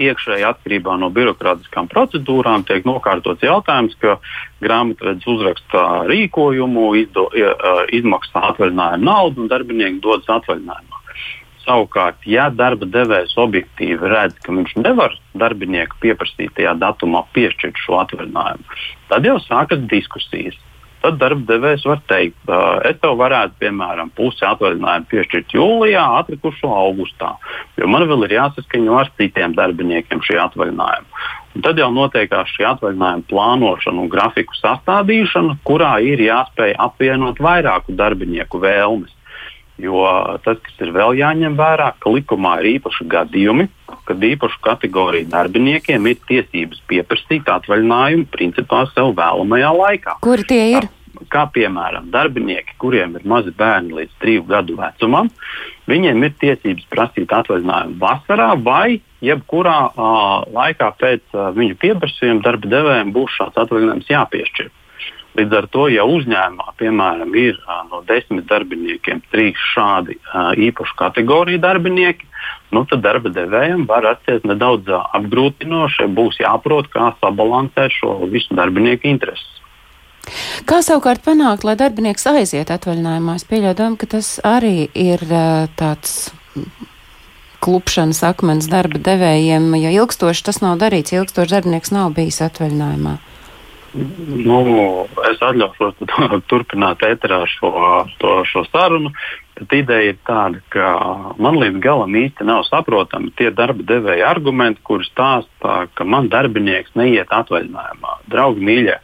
iekšēji 0.00 0.46
atkarībā 0.48 0.96
no 1.00 1.10
birokrātiskām 1.14 1.88
procedūrām 1.90 2.64
tiek 2.68 2.86
nokārtots 2.88 3.44
jautājums, 3.44 3.96
ka 4.00 4.16
grāmatvedis 4.64 5.28
uzraksta 5.28 5.84
rīkojumu, 6.10 6.86
izdo, 7.02 7.28
izmaksā 7.96 8.46
atvaļinājumu 8.52 9.10
naudu 9.10 9.44
un 9.44 9.52
darbinieki 9.52 10.02
dodas 10.04 10.30
atvaļinājumā. 10.40 11.04
Savukārt, 11.60 12.24
ja 12.26 12.48
darba 12.50 12.88
devējs 12.88 13.36
objektīvi 13.38 14.08
redz, 14.10 14.38
ka 14.42 14.54
viņš 14.56 14.78
nevar 14.80 15.12
darbinieku 15.38 16.00
pieprasītajā 16.02 16.72
datumā 16.80 17.20
piešķirt 17.36 17.78
šo 17.84 18.00
atvaļinājumu, 18.00 18.80
tad 19.12 19.28
jau 19.28 19.36
sākas 19.44 19.84
diskusijas 19.92 20.56
tad 21.02 21.18
darba 21.20 21.46
devējs 21.48 21.84
var 21.88 22.00
teikt, 22.10 22.38
es 22.88 22.98
tev 23.02 23.16
varētu, 23.20 23.56
piemēram, 23.62 24.12
pusi 24.16 24.44
atvaļinājumu 24.48 25.08
piešķirt 25.10 25.54
jūlijā, 25.56 26.02
atlikušo 26.20 26.70
augustā, 26.76 27.34
jo 27.80 27.88
man 27.90 28.06
vēl 28.10 28.26
ir 28.28 28.36
jāsaskaņo 28.38 28.98
ar 29.00 29.12
citiem 29.20 29.56
darbiniekiem 29.58 30.22
šī 30.26 30.40
atvaļinājuma. 30.46 31.24
Un 31.56 31.64
tad 31.66 31.80
jau 31.82 31.88
notiekās 31.90 32.52
šī 32.54 32.66
atvaļinājuma 32.68 33.26
plānošana 33.30 34.04
un 34.04 34.10
grafiku 34.12 34.54
sastādīšana, 34.60 35.56
kurā 35.66 35.96
ir 36.06 36.22
jāspēj 36.22 36.76
apvienot 36.78 37.40
vairāku 37.42 37.96
darbinieku 37.98 38.60
vēlmes. 38.62 39.16
Jo 39.80 40.04
tas, 40.44 40.58
kas 40.60 40.82
ir 40.84 40.92
vēl 40.92 41.16
jāņem 41.18 41.56
vērā, 41.56 41.94
ka 41.98 42.12
likumā 42.12 42.58
ir 42.60 42.74
īpaši 42.76 43.06
gadījumi, 43.10 43.66
kad 44.10 44.24
īpašu 44.26 44.58
kategoriju 44.66 45.30
darbiniekiem 45.30 46.08
ir 46.10 46.22
tiesības 46.26 46.80
pieprasīt 46.90 47.50
atvaļinājumu 47.50 48.26
principā 48.34 48.84
sev 48.90 49.14
vēlamajā 49.18 49.74
laikā. 49.76 50.16
Kuri 50.24 50.46
tie 50.50 50.64
ir? 50.72 50.88
Kā, 50.88 51.28
kā 51.30 51.44
piemēram, 51.54 52.08
darbinieki, 52.10 52.74
kuriem 52.82 53.14
ir 53.18 53.28
mazi 53.28 53.54
bērni 53.54 54.00
līdz 54.00 54.16
triju 54.22 54.46
gadu 54.50 54.78
vecumam, 54.80 55.30
viņiem 55.90 56.26
ir 56.26 56.34
tiesības 56.42 56.90
prasīt 56.90 57.30
atvaļinājumu 57.38 57.98
vasarā 58.02 58.50
vai 58.58 59.00
jebkurā 59.22 59.78
uh, 59.90 60.42
laikā 60.50 60.90
pēc 60.98 61.22
uh, 61.36 61.50
viņu 61.54 61.78
pieprasījuma 61.82 62.42
darba 62.46 62.74
devējiem 62.74 63.14
būs 63.14 63.38
šāds 63.38 63.62
atvaļinājums 63.62 64.10
jāpiešķir. 64.10 64.70
Līdz 65.38 65.56
ar 65.60 65.66
to, 65.70 65.84
ja 65.92 66.02
uzņēmumā, 66.10 66.72
piemēram, 66.80 67.34
ir 67.38 67.54
uh, 67.60 67.84
no 67.90 68.00
desmit 68.08 68.48
darbiniekiem 68.50 69.22
trīs 69.30 69.60
šādi 69.74 70.16
uh, 70.18 70.50
īpašu 70.58 70.96
kategoriju 70.98 71.60
darbinieki, 71.62 72.26
nu, 72.74 72.82
tad 72.90 73.04
darba 73.04 73.30
devējiem 73.34 73.86
var 73.86 74.04
rasties 74.08 74.42
nedaudz 74.48 74.90
apgrūtinoši. 74.90 76.10
Būs 76.18 76.40
jāprot, 76.42 76.90
kā 76.90 77.12
sabalansēt 77.22 77.94
šo 78.00 78.18
visu 78.32 78.58
darbinieku 78.58 79.10
intereses. 79.10 79.46
Kā 80.68 80.82
savukārt 80.84 81.22
panākt, 81.24 81.64
lai 81.64 81.78
darbinieks 81.80 82.26
aiziet 82.28 82.70
atvaļinājumā? 82.74 83.38
Es 83.40 83.46
pieļauju, 83.48 83.96
ka 84.02 84.10
tas 84.18 84.34
arī 84.44 84.90
ir 84.92 85.22
tāds 85.80 86.28
klupšanas 87.64 88.22
akmens 88.24 88.68
darba 88.72 89.00
devējiem, 89.04 89.72
ja 89.80 89.92
ilgstoši 89.94 90.44
tas 90.46 90.60
nav 90.64 90.78
darīts, 90.80 91.14
ilgstoši 91.16 91.56
darbinieks 91.56 91.92
nav 91.94 92.14
bijis 92.16 92.40
atvaļinājumā. 92.46 93.18
Nu, 93.90 94.58
es 95.26 95.40
atļaušos 95.42 95.96
turpināt 96.50 97.02
ēterā 97.02 97.40
šo, 97.50 97.70
to, 98.22 98.34
šo 98.46 98.62
sarunu. 98.68 99.10
Bet 99.58 99.74
ideja 99.76 100.12
ir 100.12 100.20
tāda, 100.24 100.60
ka 100.72 100.92
man 101.42 101.58
līdz 101.60 101.80
galam 101.84 102.14
īsti 102.16 102.46
nav 102.48 102.62
saprotami 102.68 103.32
tie 103.36 103.50
darba 103.52 103.84
devēja 103.84 104.30
argumenti, 104.30 104.80
kurus 104.86 105.10
stāsta, 105.10 105.82
ka 105.94 106.06
man 106.06 106.30
darbinieks 106.32 106.94
neiet 106.96 107.34
atvaļinājumā. 107.34 108.14
Draugi, 108.32 108.64
mīļie, 108.70 108.96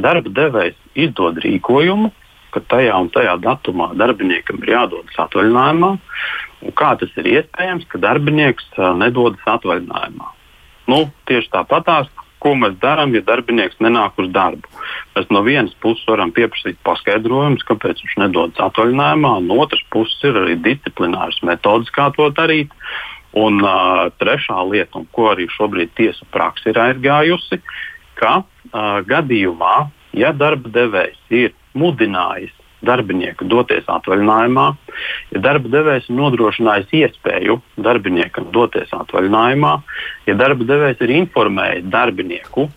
darba 0.00 0.32
devējs 0.38 0.78
izdod 0.94 1.42
rīkojumu, 1.44 2.12
ka 2.54 2.62
tajā 2.72 2.94
un 2.96 3.10
tajā 3.12 3.34
datumā 3.44 3.90
darbiniekam 3.98 4.62
ir 4.62 4.74
jādodas 4.78 5.18
atvaļinājumā. 5.26 5.92
Kā 6.78 6.94
tas 7.00 7.12
ir 7.20 7.28
iespējams, 7.34 7.84
ka 7.90 8.00
darbinieks 8.02 8.70
nedodas 9.02 9.44
atvaļinājumā? 9.58 10.32
Nu, 10.88 11.02
tieši 11.28 11.52
tāpatās, 11.52 12.08
ko 12.42 12.54
mēs 12.58 12.76
darām, 12.82 13.14
ja 13.16 13.22
darbinieks 13.26 13.80
nenāk 13.84 14.18
uz 14.22 14.30
darbu. 14.34 14.70
Mēs 15.16 15.28
no 15.34 15.42
vienas 15.46 15.74
puses 15.82 16.06
varam 16.10 16.32
pieprasīt 16.34 16.78
paskaidrojumus, 16.86 17.66
kāpēc 17.68 18.02
viņš 18.04 18.16
nedodas 18.22 18.62
atvaļinājumā, 18.68 19.34
no 19.46 19.60
otras 19.64 19.82
puses 19.94 20.18
ir 20.28 20.38
arī 20.42 20.58
disciplināras 20.64 21.40
metodas, 21.46 21.90
kā 21.94 22.10
to 22.16 22.30
darīt. 22.36 22.74
Un 23.38 23.60
uh, 23.60 24.08
trešā 24.18 24.56
lieta, 24.70 25.02
ko 25.12 25.28
arī 25.34 25.46
šobrīd 25.52 25.92
tiesa 25.98 26.24
praksa 26.32 26.72
ir 26.72 26.80
aizgājusi, 26.80 27.60
ka 28.18 28.38
uh, 28.40 29.00
gadījumā, 29.06 29.74
ja 30.16 30.32
darba 30.32 30.72
devējs 30.72 31.20
ir 31.44 31.52
mudinājis 31.78 32.57
darbinieku 32.86 33.46
doties 33.48 33.86
atvaļinājumā, 33.90 34.66
ja 35.34 35.42
darba 35.42 35.70
devējs 35.72 36.08
ir 36.08 36.18
nodrošinājis 36.18 36.94
iespēju 37.00 37.58
darbiniekam 37.82 38.48
doties 38.54 38.92
atvaļinājumā, 38.94 39.74
ja 40.28 40.38
darba 40.38 40.66
devējs 40.68 41.04
ir 41.06 41.14
informējis 41.18 41.88
darbinieku, 41.92 42.68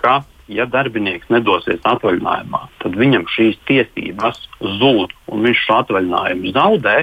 ka, 0.00 0.20
ja 0.50 0.66
darbinieks 0.66 1.30
nedosies 1.32 1.82
atvaļinājumā, 1.86 2.62
tad 2.82 2.98
viņam 2.98 3.28
šīs 3.30 3.60
tiesības 3.68 4.44
zūd 4.80 5.14
un 5.30 5.48
viņš 5.48 5.64
šo 5.66 5.80
atvaļinājumu 5.84 6.54
zaudē, 6.56 6.96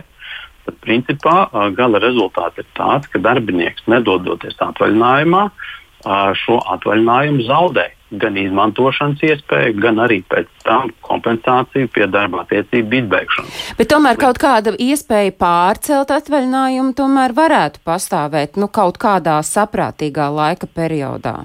tad 0.67 0.79
principā 0.83 1.37
gala 1.77 2.01
rezultāts 2.03 2.59
ir 2.59 2.67
tāds, 2.75 3.07
ka 3.11 3.21
darbinieks 3.23 3.85
nedodoties 3.87 4.57
atvaļinājumā, 4.65 5.45
šo 6.41 6.57
atvaļinājumu 6.75 7.45
zaudē 7.47 7.87
gan 8.11 8.37
izmantošanas 8.39 9.23
iespēju, 9.23 9.75
gan 9.83 9.99
arī 10.03 10.21
pēc 10.31 10.47
tam 10.63 10.93
kompensāciju 11.07 11.89
pie 11.93 12.07
darba 12.11 12.45
attiecību 12.45 13.01
izbeigšanas. 13.01 13.59
Bet 13.79 13.91
tomēr 13.91 14.19
kaut 14.19 14.39
kāda 14.41 14.75
iespēja 14.79 15.35
pārcelt 15.39 16.13
atvaļinājumu 16.15 16.95
tomēr 16.97 17.35
varētu 17.37 17.83
pastāvēt 17.87 18.57
nu, 18.61 18.71
kaut 18.71 18.99
kādā 19.01 19.39
saprātīgā 19.43 20.29
laika 20.33 20.69
periodā. 20.71 21.37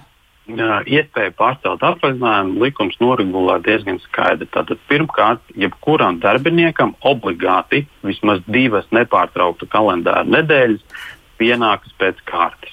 Jā, 0.50 0.80
iespēja 0.90 1.30
pārcelt 1.38 1.84
atvaļinājumu 1.86 2.64
likums 2.64 2.96
noregulē 3.00 3.60
diezgan 3.62 4.00
skaidri. 4.02 4.48
Tātad 4.50 4.80
pirmkārt, 4.90 5.42
jebkuram 5.54 6.18
darbiniekam 6.22 6.96
obligāti 7.06 7.84
vismaz 8.02 8.42
divas 8.50 8.88
nepārtraukta 8.90 9.70
kalendāra 9.70 10.26
nedēļas 10.26 10.82
pienākas 11.38 11.94
pēc 11.98 12.18
kārtas. 12.26 12.71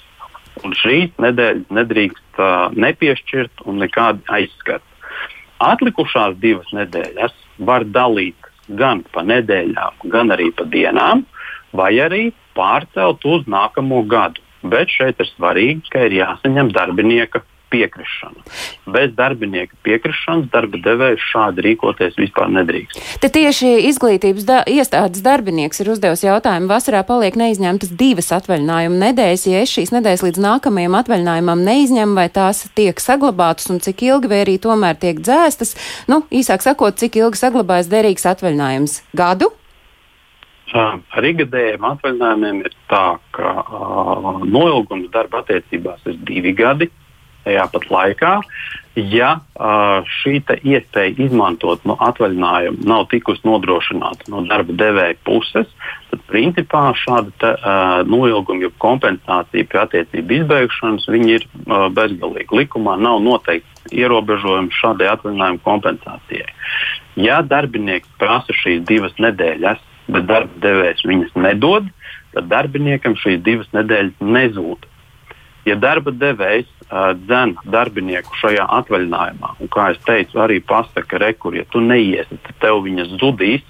Un 0.66 0.76
šīs 0.76 1.12
nedēļas 1.22 1.70
nedrīkst 1.76 2.42
uh, 2.42 2.70
nepiešķirt 2.76 3.66
un 3.70 3.80
nekādi 3.84 4.24
aizskart. 4.40 4.86
Atlikušās 5.60 6.38
divas 6.40 6.70
nedēļas 6.76 7.36
var 7.68 7.84
dalīt 7.88 8.50
gan 8.80 9.04
pa 9.14 9.24
nedēļām, 9.26 10.04
gan 10.14 10.32
arī 10.36 10.52
pa 10.56 10.68
dienām, 10.70 11.26
vai 11.76 11.94
arī 12.04 12.30
pārcelt 12.58 13.26
uz 13.26 13.48
nākamo 13.50 14.04
gadu. 14.10 14.44
Bet 14.64 14.92
šeit 14.92 15.20
ir 15.24 15.28
svarīgi, 15.32 15.88
ka 15.92 16.04
ir 16.08 16.18
jāsaņem 16.20 16.74
darbinieka 16.76 17.42
piekrišana. 17.70 18.44
Bez 18.90 19.14
darbinieka 19.18 19.78
piekrišanas 19.86 20.50
darba 20.54 20.80
devējs 20.84 21.26
šādi 21.32 21.66
rīkoties 21.68 22.18
vispār 22.20 22.50
nedrīkst. 22.58 23.00
Te 23.22 23.30
tieši 23.34 23.72
izglītības 23.90 24.48
da 24.48 24.62
iestādes 24.70 25.24
darbinieks 25.26 25.84
ir 25.84 25.92
uzdevis 25.94 26.26
jautājumu, 26.26 26.70
vasarā 26.72 27.04
paliek 27.08 27.38
neizņemtas 27.40 27.94
divas 28.00 28.32
atvaļinājuma 28.40 29.00
nedēļas. 29.06 29.46
Ja 29.50 29.64
es 29.66 29.76
šīs 29.76 29.94
nedēļas 29.96 30.26
līdz 30.28 30.44
nākamajam 30.46 30.98
atvaļinājumam 31.00 31.64
neizņemu, 31.68 32.18
vai 32.20 32.28
tās 32.34 32.66
tiek 32.78 33.02
saglabātas 33.04 33.70
un 33.74 33.82
cik 33.84 34.04
ilgi, 34.10 34.32
vai 34.32 34.44
arī 34.46 34.58
tomēr 34.62 35.00
tiek 35.00 35.22
dzēstas, 35.22 35.76
nu, 36.12 36.24
īsāk 36.34 36.66
sakot, 36.66 36.98
cik 37.00 37.22
ilgi 37.22 37.42
saglabājas 37.44 37.92
derīgs 37.92 38.28
atvaļinājums? 38.34 39.02
Gadu? 39.18 39.54
Ar 40.70 41.26
ikgadējiem 41.26 41.86
atvaļinājumiem 41.88 42.60
ir 42.62 42.74
tā, 42.92 43.18
ka 43.34 43.54
uh, 43.64 44.44
noilgums 44.46 45.10
darba 45.14 45.42
attiecībās 45.42 46.04
ir 46.12 46.20
divi 46.28 46.54
gadi 46.54 46.90
tajā 47.46 47.66
pat 47.74 47.88
laikā, 47.94 48.34
ja 49.00 49.30
šī 50.20 50.40
iespēja 50.42 51.14
izmantot 51.26 51.84
no 51.88 51.96
atvaļinājumu 52.04 52.88
nav 52.90 53.06
tikusi 53.12 53.46
nodrošināta 53.48 54.30
no 54.32 54.42
darba 54.48 54.76
devēja 54.76 55.18
puses, 55.28 55.68
tad 56.10 56.24
principā 56.32 56.90
šāda 56.98 57.32
te, 57.40 57.52
uh, 57.54 58.02
noilguma, 58.10 58.66
jeb 58.66 58.76
kompensācija 58.82 59.68
pie 59.70 59.82
attiecību 59.84 60.40
izbeigšanas 60.42 61.08
ir 61.30 61.46
uh, 61.46 61.88
bezgalīga. 61.94 62.56
Likumā 62.64 62.98
nav 63.00 63.22
noteikti 63.24 64.02
ierobežojumi 64.02 64.74
šādai 64.76 65.12
atvaļinājuma 65.14 65.64
kompensācijai. 65.66 66.50
Ja 67.20 67.42
darbinieks 67.46 68.10
prasa 68.20 68.56
šīs 68.56 68.84
divas 68.88 69.16
nedēļas, 69.20 69.82
bet 70.10 70.28
darba 70.30 70.64
devējs 70.64 71.06
viņas 71.06 71.36
nedod, 71.38 71.90
tad 72.34 72.50
darbiniekam 72.50 73.18
šīs 73.20 73.42
divas 73.46 73.70
nedēļas 73.76 74.18
nezūd. 74.22 74.86
Ja 75.68 75.76
darba 75.78 76.14
devējs 76.16 76.70
dzen 76.90 77.56
darbinieku 77.70 78.38
šajā 78.42 78.66
atvaļinājumā, 78.80 79.56
un 79.62 79.72
kā 79.74 79.92
jau 79.92 80.00
teicu, 80.08 80.40
arī 80.42 80.60
pasaka, 80.66 81.20
rekur, 81.22 81.58
ja 81.60 81.66
tu 81.70 81.84
neiesi, 81.84 82.40
tad 82.48 82.56
tev 82.64 82.84
viņas 82.88 83.18
zudīs. 83.22 83.66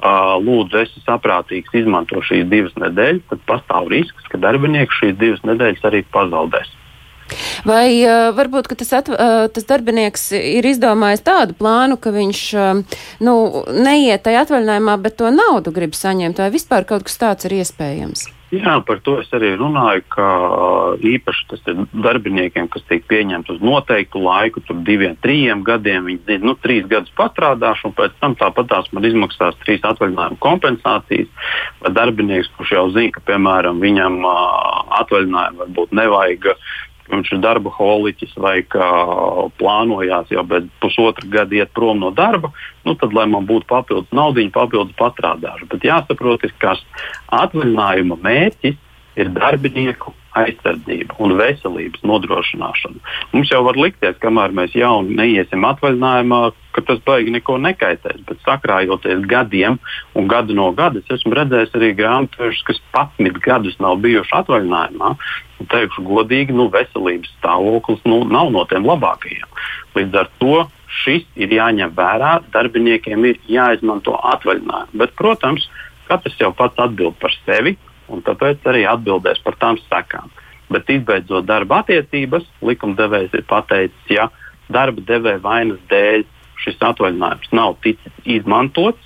Lūdzu, 0.00 0.78
esi 0.80 1.02
saprātīgs, 1.04 1.74
izmanto 1.76 2.22
šīs 2.24 2.46
divas 2.48 2.72
nedēļas, 2.80 3.26
tad 3.28 3.42
pastāv 3.50 3.90
risks, 3.92 4.30
ka 4.32 4.40
darbinieks 4.40 4.96
šīs 4.96 5.18
divas 5.20 5.42
nedēļas 5.44 5.84
arī 5.90 6.00
pazaudēs. 6.14 6.70
Vai 7.68 8.00
uh, 8.00 8.30
varbūt 8.34 8.72
tas, 8.80 8.94
atv, 8.96 9.14
uh, 9.14 9.44
tas 9.52 9.68
darbinieks 9.68 10.30
ir 10.38 10.66
izdomājis 10.66 11.24
tādu 11.26 11.54
plānu, 11.58 12.00
ka 12.00 12.14
viņš 12.14 12.42
uh, 12.56 12.98
nu, 13.26 13.36
neiet 13.76 14.24
tajā 14.24 14.46
atvaļinājumā, 14.46 14.96
bet 15.04 15.20
to 15.20 15.30
naudu 15.34 15.74
grib 15.74 15.94
saņemt, 15.98 16.40
vai 16.42 16.50
vispār 16.54 16.88
kaut 16.88 17.06
kas 17.06 17.20
tāds 17.20 17.50
ir 17.50 17.60
iespējams? 17.60 18.30
Jā, 18.50 18.80
par 18.82 18.98
to 19.06 19.12
es 19.22 19.28
arī 19.36 19.52
runāju, 19.54 20.02
ka 20.10 20.24
īpaši 21.06 21.44
tas 21.52 21.60
ir 21.70 21.84
darbiniekiem, 21.94 22.66
kas 22.72 22.82
tiek 22.88 23.04
pieņemti 23.06 23.54
uz 23.54 23.60
noteiktu 23.62 24.22
laiku, 24.24 24.62
tur 24.66 24.80
diviem, 24.86 25.14
trījiem 25.22 25.62
gadiem. 25.66 26.08
Viņi 26.08 26.24
zina, 26.26 26.48
nu, 26.50 26.56
trīs 26.58 26.88
gadus 26.90 27.14
pastrādāšu, 27.20 27.90
un 27.90 27.94
pēc 28.00 28.16
tam 28.18 28.34
tāpatās 28.40 28.90
man 28.90 29.06
izmaksās 29.06 29.58
trīs 29.62 29.86
atvaļinājuma 29.86 30.40
kompensācijas. 30.42 31.30
Vai 31.78 31.94
darbinieks, 31.94 32.50
kurš 32.56 32.74
jau 32.74 32.84
zina, 32.96 33.14
ka, 33.14 33.22
piemēram, 33.30 33.78
viņam 33.86 34.18
uh, 34.26 34.34
atvaļinājumu 35.04 35.64
varbūt 35.64 35.94
nevajag 36.00 36.50
viņš 37.10 37.32
ir 37.34 37.42
darba 37.42 37.72
holiķis 37.74 38.36
vai 38.40 38.60
kā 38.62 38.90
plānojās 39.60 40.30
jau 40.32 40.44
pēc 40.46 40.68
pusotra 40.82 41.26
gada 41.32 41.58
iet 41.58 41.72
prom 41.76 42.00
no 42.02 42.12
darba, 42.14 42.52
nu 42.86 42.94
tad, 42.98 43.14
lai 43.16 43.26
man 43.30 43.48
būtu 43.48 43.68
papildus 43.70 44.14
naudiņa, 44.16 44.54
papildus 44.54 44.96
pastrādāšu. 45.00 45.68
Bet 45.72 45.86
jāsaprot, 45.86 46.46
ka 46.62 46.76
atvaļinājuma 47.42 48.20
mērķis 48.24 48.78
ir 49.20 49.30
darbinieku 49.34 50.14
aizsardzība 50.38 51.16
un 51.22 51.34
veselības 51.38 52.02
nodrošināšana. 52.06 53.00
Mums 53.34 53.50
jau 53.50 53.64
var 53.66 53.78
likties, 53.80 54.18
kamēr 54.22 54.54
mēs 54.54 54.76
jauni 54.78 55.16
neiesim 55.18 55.66
atvaļinājumā, 55.66 56.42
ka 56.74 56.84
tas 56.86 57.00
baigi 57.06 57.32
neko 57.34 57.58
nekaitēs. 57.62 58.22
Bet 58.28 58.42
sakrājoties 58.46 59.26
gadiem 59.30 59.78
un 60.18 60.28
gadu 60.30 60.56
no 60.56 60.70
gada, 60.76 61.02
es 61.02 61.14
esmu 61.18 61.34
redzējis 61.38 61.76
arī 61.78 61.92
grāmatvežus, 61.98 62.64
kas 62.68 62.82
11 62.94 63.40
gadus 63.44 63.78
nav 63.82 64.00
bijuši 64.04 64.36
atvaļinājumā. 64.40 65.14
Teikšu 65.70 66.06
godīgi, 66.08 66.56
nu, 66.56 66.70
veselības 66.72 67.32
stāvoklis 67.38 68.00
nu, 68.08 68.22
nav 68.24 68.52
no 68.54 68.64
tiem 68.70 68.86
labākajiem. 68.88 69.48
Līdz 69.98 70.20
ar 70.22 70.30
to 70.40 70.56
šis 71.02 71.26
ir 71.38 71.52
jāņem 71.54 71.92
vērā. 71.96 72.38
Darbiniekiem 72.54 73.28
ir 73.28 73.40
jāizmanto 73.50 74.16
atvaļinājumi. 74.34 75.00
Bet, 75.02 75.14
protams, 75.18 75.68
katrs 76.08 76.38
jau 76.40 76.52
pats 76.56 76.80
atbild 76.82 77.18
par 77.20 77.34
sevi 77.44 77.76
un 78.10 78.24
tāpēc 78.26 78.64
arī 78.66 78.86
atbildēs 78.90 79.42
par 79.44 79.58
tām 79.60 79.78
sekām. 79.86 80.30
Bet, 80.70 80.90
izbeidzot 80.90 81.46
darba 81.46 81.82
attiecības, 81.82 82.46
likumdevējs 82.62 83.34
ir 83.38 83.46
pateicis, 83.50 84.10
ja 84.10 84.28
darba 84.70 85.02
devēja 85.06 85.42
vainas 85.42 85.80
dēļ 85.90 86.24
šis 86.64 86.80
atvaļinājums 86.90 87.52
nav 87.56 87.76
ticis 87.84 88.24
izmantots, 88.24 89.00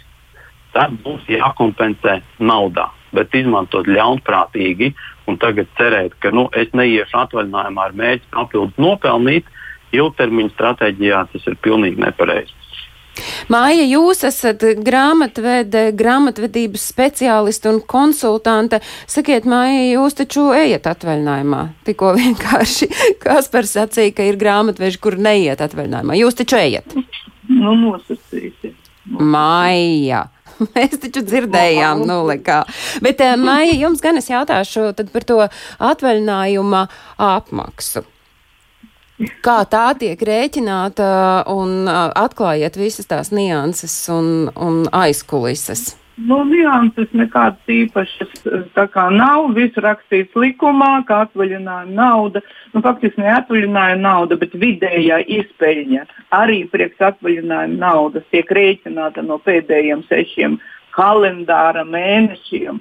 tad 0.74 0.96
būs 1.04 1.26
jākompensē 1.30 2.20
naudā. 2.42 2.90
Bet 3.14 3.34
izmantot 3.38 3.86
ļaunprātīgi 3.86 4.90
un 5.30 5.38
tagad 5.38 5.70
cerēt, 5.78 6.16
ka 6.18 6.34
nu, 6.34 6.48
es 6.58 6.72
neiešu 6.74 7.20
atvaļinājumā 7.22 7.86
ar 7.88 7.94
mērķi 8.00 8.32
papildus 8.34 8.82
nopelnīt, 8.82 9.46
ilgtermiņa 9.94 10.54
stratēģijā 10.56 11.24
tas 11.32 11.48
ir 11.50 11.58
pilnīgi 11.62 12.02
nepareizi. 12.02 12.64
Māja, 13.52 13.84
jūs 13.86 14.24
esat 14.26 14.64
grāmatvede, 14.82 15.84
grāmatvedības 15.94 16.86
speciālisti 16.90 17.70
un 17.70 17.78
konsultante. 17.86 18.80
Sakiet, 19.10 19.46
Māja, 19.46 19.84
jūs 19.92 20.18
taču 20.18 20.48
ejat 20.56 20.88
atvaļinājumā. 20.90 21.62
Tikko 21.86 22.14
vienkārši 22.18 22.90
Kaspars 23.22 23.76
sacīja, 23.78 24.16
ka 24.16 24.26
ir 24.26 24.40
grāmatveži, 24.40 24.98
kur 25.02 25.18
neiet 25.20 25.62
atvaļinājumā. 25.62 26.18
Jūs 26.18 26.42
taču 26.42 26.58
ejat. 26.58 26.98
Nu, 27.64 27.74
nosacīsiet. 27.80 28.90
Māja. 29.04 30.26
Mēs 30.74 30.98
taču 31.02 31.24
dzirdējām, 31.26 32.04
nu, 32.08 32.20
lekā. 32.28 32.62
Bet, 33.04 33.20
eh, 33.24 33.36
Maija, 33.40 33.74
jums 33.76 34.02
gan 34.04 34.20
es 34.20 34.30
jautāšu 34.30 34.92
par 35.12 35.26
to 35.28 35.40
atvaļinājuma 35.92 36.86
apmaksu. 37.20 38.04
Kā 39.44 39.60
tā 39.70 39.84
tiek 39.94 40.18
rēķināta 40.26 41.06
un 41.52 41.84
uh, 41.86 42.08
atklājiet 42.18 42.74
visas 42.74 43.06
tās 43.06 43.30
nianses 43.30 43.94
un, 44.10 44.48
un 44.58 44.80
aizkulises? 44.90 45.92
Nu, 46.14 46.44
nianses 46.46 47.10
nekādas 47.10 47.70
īpašas 47.70 48.44
nav. 49.10 49.48
Viss 49.56 49.80
rakstīts 49.82 50.36
likumā, 50.38 51.02
kā 51.08 51.24
atvaļinājuma 51.26 51.90
nauda. 51.90 52.42
Nu, 52.72 52.82
faktiski 52.84 53.20
ne 53.24 53.32
atvaļinājuma 53.34 53.98
nauda, 53.98 54.38
bet 54.38 54.54
vidējā 54.54 55.24
izpeļņa. 55.40 56.06
Arī 56.38 56.62
priekš 56.70 57.02
atvaļinājuma 57.10 57.80
naudas 57.82 58.26
tiek 58.30 58.46
rēķināta 58.46 59.26
no 59.26 59.40
pēdējiem 59.42 60.06
sešiem 60.06 60.60
kalendāra 60.94 61.82
mēnešiem 61.82 62.78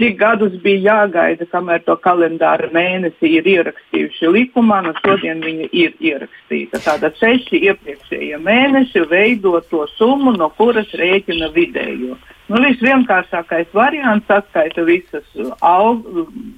cik 0.00 0.16
gadus 0.18 0.54
bija 0.62 0.80
jāgaida, 0.86 1.46
kamēr 1.52 1.82
to 1.86 1.96
kalendāra 2.00 2.68
mēnesi 2.72 3.30
ir 3.38 3.48
ierakstījuši 3.48 4.30
likumā, 4.36 4.80
nu 4.86 4.94
šodien 5.00 5.42
viņa 5.44 5.68
ir 5.72 5.94
ierakstīta. 6.00 6.80
Tātad 6.84 7.18
seši 7.20 7.60
iepriekšējie 7.68 8.40
mēneši 8.42 9.04
veido 9.10 9.58
to 9.70 9.84
summu, 9.96 10.34
no 10.38 10.48
kuras 10.56 10.90
rēķina 10.98 11.52
vidējo. 11.54 12.16
Nu, 12.48 12.60
visvienkāršākais 12.64 13.70
variants 13.76 14.32
atskaita 14.32 14.84
visas, 14.88 15.28
al, 15.60 16.00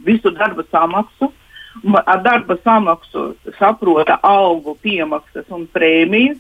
visu 0.06 0.32
darba 0.34 0.66
samaksu. 0.70 1.32
Ar 2.06 2.20
darba 2.22 2.54
samaksu 2.62 3.32
saprota 3.58 4.20
algu, 4.22 4.76
piemaksas 4.82 5.48
un 5.52 5.66
prēmijas. 5.74 6.38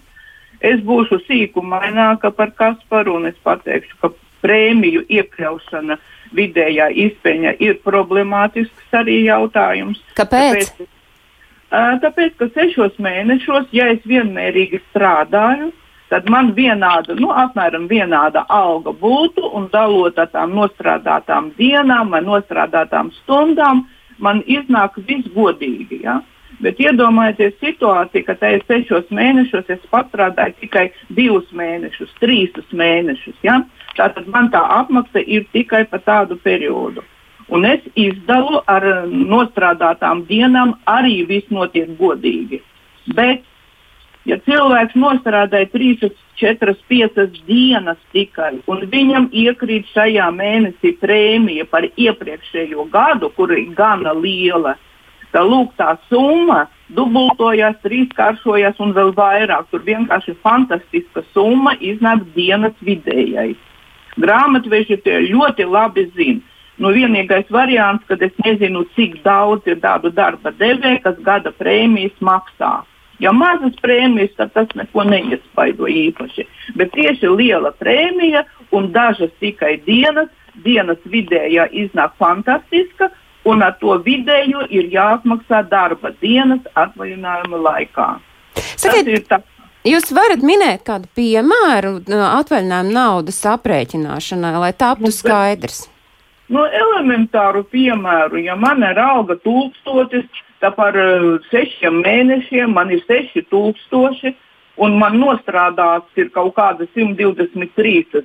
Es 0.64 0.78
būšu 0.86 1.18
sīkumaināka 1.26 2.30
par 2.32 2.54
Kasparu 2.54 3.18
un 3.18 3.26
es 3.28 3.38
pateikšu, 3.44 3.98
ka 4.00 4.12
prēmiju 4.44 5.02
iekļaušana 5.10 5.96
uh, 5.98 6.12
vidējā 6.34 6.90
izpeņa 7.06 7.54
ir 7.62 7.78
problemātisks 7.86 8.98
arī 8.98 9.22
jautājums. 9.28 10.02
Kāpēc? 10.18 10.74
Tāpēc, 10.74 12.02
tāpēc 12.04 12.36
ka 12.38 12.50
sešos 12.54 12.98
mēnešos, 13.02 13.70
ja 13.74 13.88
es 13.94 14.04
vienmērīgi 14.06 14.82
strādāju, 14.90 15.72
tad 16.12 16.28
man 16.30 16.52
vienāda, 16.54 17.16
nu, 17.18 17.32
apmēram 17.32 17.88
vienāda 17.90 18.44
alga 18.52 18.92
būtu, 18.94 19.48
un 19.56 19.66
dalot 19.72 20.18
ar 20.20 20.30
tām 20.34 20.54
nostrādātām 20.54 21.50
dienām 21.58 22.12
vai 22.14 22.22
nostrādātām 22.22 23.10
stundām, 23.22 23.86
man 24.22 24.44
iznāk 24.46 25.00
viss 25.08 25.30
godīgi. 25.34 26.04
Ja? 26.04 26.20
Bet 26.62 26.78
iedomājieties 26.78 27.56
situāciju, 27.58 28.26
ka 28.28 28.36
tajos 28.38 28.62
sešos 28.68 29.10
mēnešos 29.10 29.72
es 29.74 29.82
pastrādāju 29.90 30.54
tikai 30.60 30.86
divus 31.10 31.48
mēnešus, 31.56 32.14
trīs 32.22 32.54
mēnešus. 32.70 33.40
Ja? 33.42 33.62
Tātad 33.94 34.28
man 34.30 34.50
tā 34.50 34.62
apmaksa 34.80 35.22
ir 35.22 35.46
tikai 35.54 35.84
par 35.90 36.02
tādu 36.06 36.38
periodu. 36.42 37.04
Un 37.48 37.66
es 37.68 37.82
izdalu 37.94 38.62
ar 38.70 38.84
nostrādātām 39.10 40.24
dienām, 40.28 40.74
arī 40.88 41.22
viss 41.28 41.50
notiek 41.52 41.90
godīgi. 41.98 42.62
Bet, 43.14 43.42
ja 44.24 44.38
cilvēks 44.46 44.96
nostrādāja 44.96 45.68
3, 45.74 46.08
4, 46.40 46.74
5 46.88 47.42
dienas 47.46 48.00
tikai, 48.16 48.56
un 48.66 48.86
viņam 48.94 49.28
iekrīt 49.30 49.92
šajā 49.92 50.30
mēnesī 50.32 50.94
prēmija 51.02 51.68
par 51.68 51.84
iepriekšējo 51.84 52.88
gadu, 52.94 53.30
kur 53.36 53.52
ir 53.52 53.68
gana 53.76 54.16
liela, 54.16 54.78
tad 55.34 55.50
lūk, 55.50 55.76
tā 55.76 55.98
summa 56.08 56.64
dubultojās, 56.96 57.76
trīskāršojās 57.84 58.80
un 58.80 58.96
vēl 58.96 59.12
vairāk. 59.18 59.68
Tur 59.70 59.84
vienkārši 59.84 60.36
fantastiska 60.42 61.24
summa 61.34 61.76
iznāk 61.76 62.24
dienas 62.34 62.76
vidējais. 62.80 63.60
Grāmatveži 64.20 65.00
to 65.02 65.20
ļoti 65.28 65.66
labi 65.68 66.08
zina. 66.16 66.40
Nu, 66.78 66.90
vienīgais 66.90 67.50
variants, 67.54 68.02
kad 68.08 68.22
es 68.22 68.32
nezinu, 68.42 68.82
cik 68.96 69.20
daudz 69.22 69.66
ir 69.70 69.78
tādu 69.82 70.10
darba 70.10 70.50
devēju, 70.58 71.02
kas 71.04 71.20
gada 71.22 71.52
prēmijas 71.54 72.16
maksā. 72.18 72.80
Ja 73.22 73.30
mazas 73.30 73.76
prēmijas, 73.82 74.34
tad 74.38 74.50
tas 74.56 74.72
neko 74.74 75.04
neiespaido 75.06 75.86
īpaši. 75.86 76.48
Bet 76.74 76.90
tieši 76.96 77.30
liela 77.30 77.70
prēmija 77.78 78.42
un 78.74 78.90
dažas 78.94 79.30
tikai 79.38 79.76
dienas, 79.86 80.32
dienas 80.66 80.98
vidējā 81.06 81.68
iznāk 81.84 82.18
fantastiska, 82.18 83.12
un 83.46 83.62
ar 83.62 83.78
to 83.78 83.94
vidēju 84.02 84.66
ir 84.74 84.90
jāapmaksā 84.90 85.62
darba 85.70 86.10
dienas 86.20 86.66
atvaļinājuma 86.74 87.62
laikā. 87.68 88.08
Sakiet, 88.74 89.04
tas 89.04 89.14
ir 89.14 89.26
tas 89.30 89.46
Jūs 89.84 90.08
varat 90.16 90.40
minēt 90.40 90.80
kādu 90.88 91.10
piemēru 91.12 91.98
atvaļinājuma 92.08 92.94
naudas 92.94 93.42
aprēķināšanai, 93.52 94.54
lai 94.62 94.70
taptu 94.72 95.10
nu, 95.10 95.12
skaidrs? 95.12 95.82
Nu, 96.48 96.62
elementāru 96.64 97.66
piemēru, 97.68 98.40
ja 98.46 98.56
man 98.56 98.80
ir 98.84 98.96
alga 99.00 99.36
tūkstotis, 99.44 100.24
tad 100.64 100.78
par 100.78 100.96
uh, 100.96 101.36
sešiem 101.50 102.00
mēnešiem 102.00 102.72
man 102.72 102.94
ir 102.96 103.04
seši 103.04 103.44
tūkstoši, 103.52 104.32
un 104.80 104.96
man 105.00 105.20
nostrādāts 105.20 106.16
ir 106.16 106.32
kaut 106.32 106.56
kāda 106.56 106.88
123, 106.96 108.24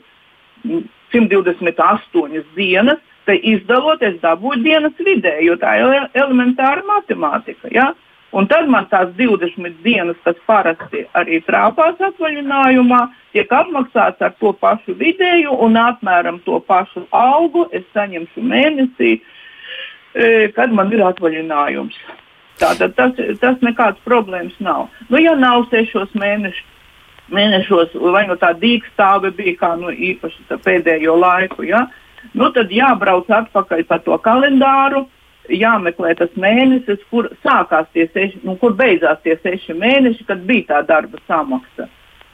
128 1.12 2.44
dienas, 2.56 3.04
tad 3.28 3.44
izdalot 3.52 4.04
es 4.08 4.16
dabūju 4.24 4.64
dienas 4.64 4.96
vidēju, 4.96 5.52
jo 5.52 5.60
tā 5.60 5.76
ir 5.84 6.08
elementāra 6.24 6.88
matemātika. 6.88 7.68
Ja? 7.76 7.92
Un 8.32 8.46
tad 8.46 8.68
man 8.70 8.86
tās 8.92 9.10
20 9.18 9.80
dienas, 9.82 10.18
kas 10.26 10.38
parasti 10.46 11.02
arī 11.18 11.40
trāpās 11.48 11.98
atvaļinājumā, 12.10 13.00
tiek 13.34 13.52
apmaksāts 13.54 14.22
ar 14.22 14.36
to 14.42 14.54
pašu 14.54 14.94
vidēju 15.00 15.56
un 15.66 15.80
apmēram 15.82 16.38
to 16.46 16.60
pašu 16.68 17.08
algu 17.16 17.66
es 17.74 17.88
saņemšu 17.96 18.46
mēnesī, 18.52 19.16
e, 20.14 20.50
kad 20.54 20.74
man 20.74 20.94
ir 20.94 21.02
atvaļinājums. 21.08 21.98
Tātad 22.60 22.94
tas, 22.98 23.18
tas 23.42 23.62
nekāds 23.66 24.02
problēmas 24.06 24.58
nav. 24.62 24.90
Nu, 25.10 25.18
ja 25.18 25.34
nav 25.40 25.66
sešos 25.72 26.14
mēnešus, 26.14 26.66
mēnešos, 27.34 27.96
vai 28.14 28.28
nu 28.30 28.38
tā 28.42 28.52
dīkstāve 28.58 29.32
bija 29.38 29.56
kā 29.58 29.76
nu, 29.80 29.90
īpaši 29.90 30.60
pēdējo 30.66 31.16
laiku, 31.18 31.66
ja? 31.66 31.88
nu, 32.34 32.50
tad 32.54 32.70
jābrauc 32.74 33.30
atpakaļ 33.32 33.86
pa 33.90 33.98
to 34.06 34.18
kalendāru 34.22 35.08
jāmeklē 35.54 36.16
tas 36.20 36.34
mēnesis, 36.40 37.02
kur 37.12 37.30
sākās 37.44 37.88
tie 37.94 38.08
seši, 38.14 38.42
nu, 38.48 38.56
kur 38.62 38.76
beidzās 38.78 39.22
tie 39.24 39.38
seši 39.44 39.76
mēneši, 39.78 40.26
kad 40.28 40.44
bija 40.48 40.68
tā 40.74 40.82
darba 40.90 41.22
samaksa. 41.28 41.90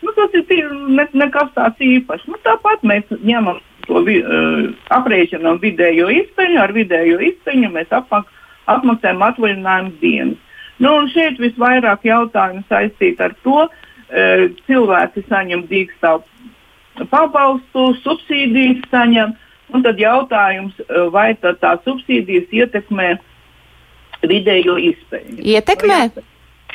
Nu, 0.06 0.14
tas 0.14 0.34
ir 0.36 0.68
ne, 0.72 1.08
nekas 1.18 1.54
tāds 1.56 1.82
īpašs. 1.82 2.28
Nu, 2.30 2.38
tāpat 2.46 2.84
mēs 2.86 3.10
ņemam 3.26 3.62
to 3.88 4.02
uh, 4.02 4.68
aprēķinām 4.94 5.62
vidējo 5.64 6.12
izpeļņu, 6.14 6.60
ar 6.62 6.74
vidējo 6.76 7.22
izpeļņu 7.32 7.72
mēs 7.74 7.94
apmak, 7.96 8.30
apmaksājam 8.72 9.24
atvaļinājumu 9.30 9.96
dienas. 10.02 10.62
Nu, 10.84 10.92
un 11.00 11.10
šeit 11.10 11.40
visvairāk 11.40 12.04
jautājumu 12.06 12.66
saistīt 12.70 13.22
ar 13.24 13.34
to, 13.46 13.66
uh, 13.66 14.46
cilvēki 14.68 15.26
saņem 15.30 15.66
dīkstāvu 15.72 17.06
pabalstu, 17.12 17.90
subsīdijas 18.04 18.86
saņem, 18.92 19.34
Un 19.74 19.84
tad 19.84 19.98
jautājums, 20.00 20.78
eh, 20.80 21.08
vai 21.12 21.34
tad 21.42 21.60
tā 21.64 21.76
subsīdijas 21.86 22.52
ietekmē 22.54 23.16
vidējo 24.26 24.78
izpēju? 24.92 25.42
Ietekmē? 25.42 26.00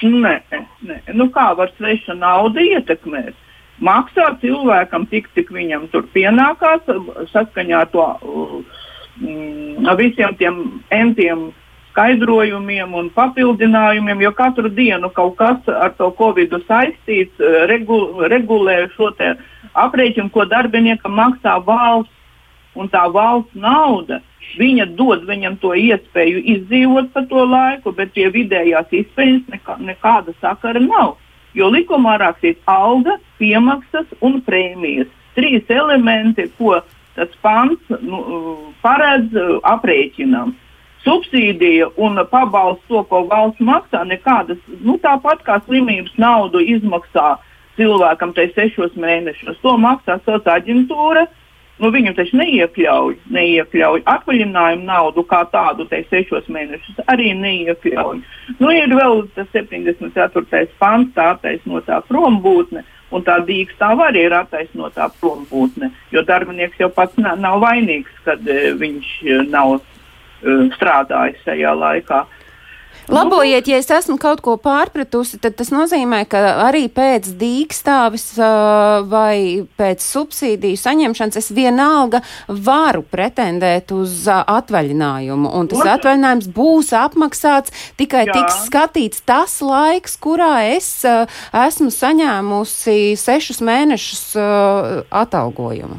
Nē, 0.00 0.34
nē. 0.82 0.98
Nu, 1.14 1.28
kā 1.28 1.50
var 1.56 1.70
sveša 1.76 2.16
nauda 2.16 2.60
ietekmēt? 2.60 3.34
Maksā 3.80 4.26
cilvēkam 4.40 5.06
tik, 5.08 5.28
cik 5.34 5.52
viņam 5.52 5.88
tur 5.92 6.04
pienākās, 6.14 6.84
saskaņā 7.32 7.80
ar 7.80 7.88
to 7.92 8.04
mm, 9.20 9.88
visiem 9.96 10.36
tiem 10.36 10.82
entiem 10.92 11.50
skaidrojumiem 11.90 12.94
un 12.94 13.10
papildinājumiem, 13.14 14.20
jo 14.22 14.32
katru 14.36 14.68
dienu 14.68 15.10
kaut 15.14 15.36
kas 15.40 15.68
ar 15.68 15.94
to 15.98 16.10
covid 16.18 16.52
saistīts, 16.68 17.40
eh, 17.40 17.66
regu, 17.70 18.00
regulē 18.30 18.88
šo 18.96 19.12
aprēķinu, 19.74 20.30
ko 20.30 20.44
darbiniekam 20.44 21.16
maksā 21.16 21.58
valsts 21.64 22.19
un 22.78 22.90
tā 22.90 23.06
valsts 23.12 23.56
nauda, 23.58 24.20
viņa 24.58 24.86
dod 24.98 25.24
viņam 25.28 25.58
to 25.62 25.74
iespēju 25.78 26.42
izdzīvot 26.54 27.10
pa 27.14 27.24
to 27.30 27.44
laiku, 27.46 27.92
bet 27.96 28.14
pie 28.14 28.28
vidējās 28.32 28.92
izpējas 29.02 29.42
nekā, 29.54 29.76
nekāda 29.90 30.34
sakara 30.40 30.82
nav. 30.82 31.16
Jo 31.54 31.70
likumā 31.70 32.16
rakstīts 32.22 32.62
alga, 32.70 33.16
piemaksas 33.40 34.06
un 34.22 34.38
prēmijas. 34.46 35.10
Trīs 35.34 35.66
elementi, 35.70 36.46
ko 36.58 36.78
tas 37.16 37.30
pants 37.42 37.94
nu, 38.02 38.20
paredz 38.82 39.34
aprēķinam. 39.66 40.54
Subsīdija 41.00 41.88
un 41.96 42.20
pabalsts 42.30 42.84
to, 42.90 43.00
ko 43.08 43.22
valsts 43.30 43.62
maksā, 43.64 44.02
nekādas, 44.04 44.60
nu, 44.84 44.98
tāpat 45.00 45.40
kā 45.46 45.56
slimības 45.64 46.12
naudu 46.20 46.60
izmaksā 46.60 47.38
cilvēkam 47.80 48.34
tai 48.36 48.50
sešos 48.52 48.98
mēnešos. 49.00 49.60
To 49.64 49.78
maksā 49.80 50.18
sociālā 50.26 50.60
aģentūra. 50.60 51.24
Nu, 51.80 51.88
viņu 51.94 52.12
taču 52.12 52.36
neiekļauj, 52.36 53.14
neiekļauj 53.32 54.02
atvaļinājumu 54.12 54.84
naudu 54.84 55.24
kā 55.28 55.40
tādu, 55.52 55.86
tai 55.88 56.02
sešos 56.10 56.48
mēnešus 56.52 57.00
arī 57.08 57.30
neiekļauj. 57.38 58.20
Nu, 58.58 58.72
ir 58.76 58.92
vēl 58.92 59.22
tas 59.36 59.48
74. 59.54 60.66
pants, 60.80 61.14
tā 61.16 61.30
attaisnotā 61.34 62.02
prombūtne, 62.10 62.84
un 63.16 63.24
tā 63.24 63.38
dīkstāva 63.48 64.10
arī 64.10 64.26
ir 64.28 64.36
attaisnotā 64.36 65.08
prombūtne, 65.22 65.88
jo 66.12 66.24
darbinieks 66.28 66.82
jau 66.82 66.90
pats 66.92 67.16
nav, 67.16 67.62
vainīgs, 67.64 68.12
kad 68.28 68.44
e, 68.44 68.74
viņš 68.80 69.14
e, 69.24 69.40
nav 69.48 69.78
e, 69.78 69.80
strādājis 70.76 71.48
tajā 71.48 71.72
laikā. 71.80 72.20
Uh, 72.26 72.39
Labojiet, 73.10 73.66
ja 73.66 73.78
es 73.80 73.88
esmu 73.90 74.14
kaut 74.22 74.38
ko 74.44 74.54
pārpratusi, 74.60 75.40
tad 75.42 75.56
tas 75.58 75.72
nozīmē, 75.74 76.22
ka 76.30 76.40
arī 76.68 76.84
pēc 76.94 77.26
dīkstāvis 77.40 78.26
vai 79.10 79.66
pēc 79.78 80.04
subsīdiju 80.04 80.78
saņemšanas 80.78 81.40
es 81.40 81.50
vienalga 81.54 82.22
varu 82.46 83.02
pretendēt 83.02 83.90
uz 83.96 84.28
atvaļinājumu, 84.30 85.50
un 85.58 85.70
tas 85.72 85.82
atvaļinājums 85.96 86.50
būs 86.54 86.92
apmaksāts, 87.00 87.74
tikai 87.98 88.28
Jā. 88.28 88.36
tiks 88.38 88.62
skatīts 88.68 89.26
tas 89.26 89.58
laiks, 89.64 90.14
kurā 90.22 90.70
es 90.70 90.92
esmu 91.04 91.90
saņēmusi 91.90 93.18
sešus 93.18 93.58
mēnešus 93.66 94.24
atalgojumu. 95.10 95.98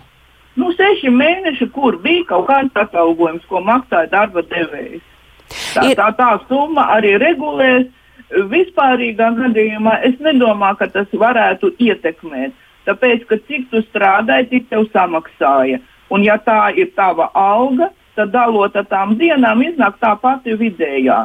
Nu, 0.60 0.72
seši 0.76 1.12
mēneši, 1.12 1.70
kur 1.76 1.96
bija 2.04 2.26
kaut 2.32 2.50
kāds 2.50 2.76
atalgojums, 2.76 3.44
ko 3.48 3.64
maksāja 3.64 4.10
darba 4.12 4.44
devējs. 4.48 5.04
Tā, 5.52 5.86
ir... 5.88 5.96
tā, 6.00 6.10
tā 6.18 6.32
summa 6.50 6.88
arī 6.98 7.16
regulēs. 7.22 7.90
Vispārīgā 8.32 9.28
gadījumā 9.36 9.98
es 10.08 10.16
nedomāju, 10.24 10.78
ka 10.80 10.88
tas 10.94 11.10
varētu 11.24 11.74
ietekmēt. 11.84 12.54
Tāpēc, 12.88 13.26
ka 13.28 13.38
cik 13.48 13.68
tu 13.74 13.82
strādāji, 13.90 14.48
tik 14.54 14.70
tev 14.72 14.88
samaksāja. 14.94 15.82
Un 16.12 16.24
ja 16.24 16.38
tā 16.40 16.72
ir 16.80 16.94
tava 16.96 17.28
alga, 17.38 17.92
tad 18.16 18.32
dalot 18.32 18.76
ar 18.76 18.88
tām 18.88 19.18
dienām 19.20 19.62
iznāk 19.68 20.00
tā 20.02 20.16
pati 20.20 20.56
vidējā. 20.60 21.20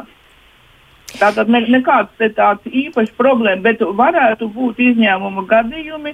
Tātad 1.17 1.49
ne, 1.49 1.63
nekāds 1.71 2.13
tāds 2.37 2.67
īpašs 2.67 3.15
problēma, 3.17 3.63
bet 3.65 3.81
varētu 3.81 4.51
būt 4.53 4.83
izņēmuma 4.91 5.47
gadījumi, 5.49 6.13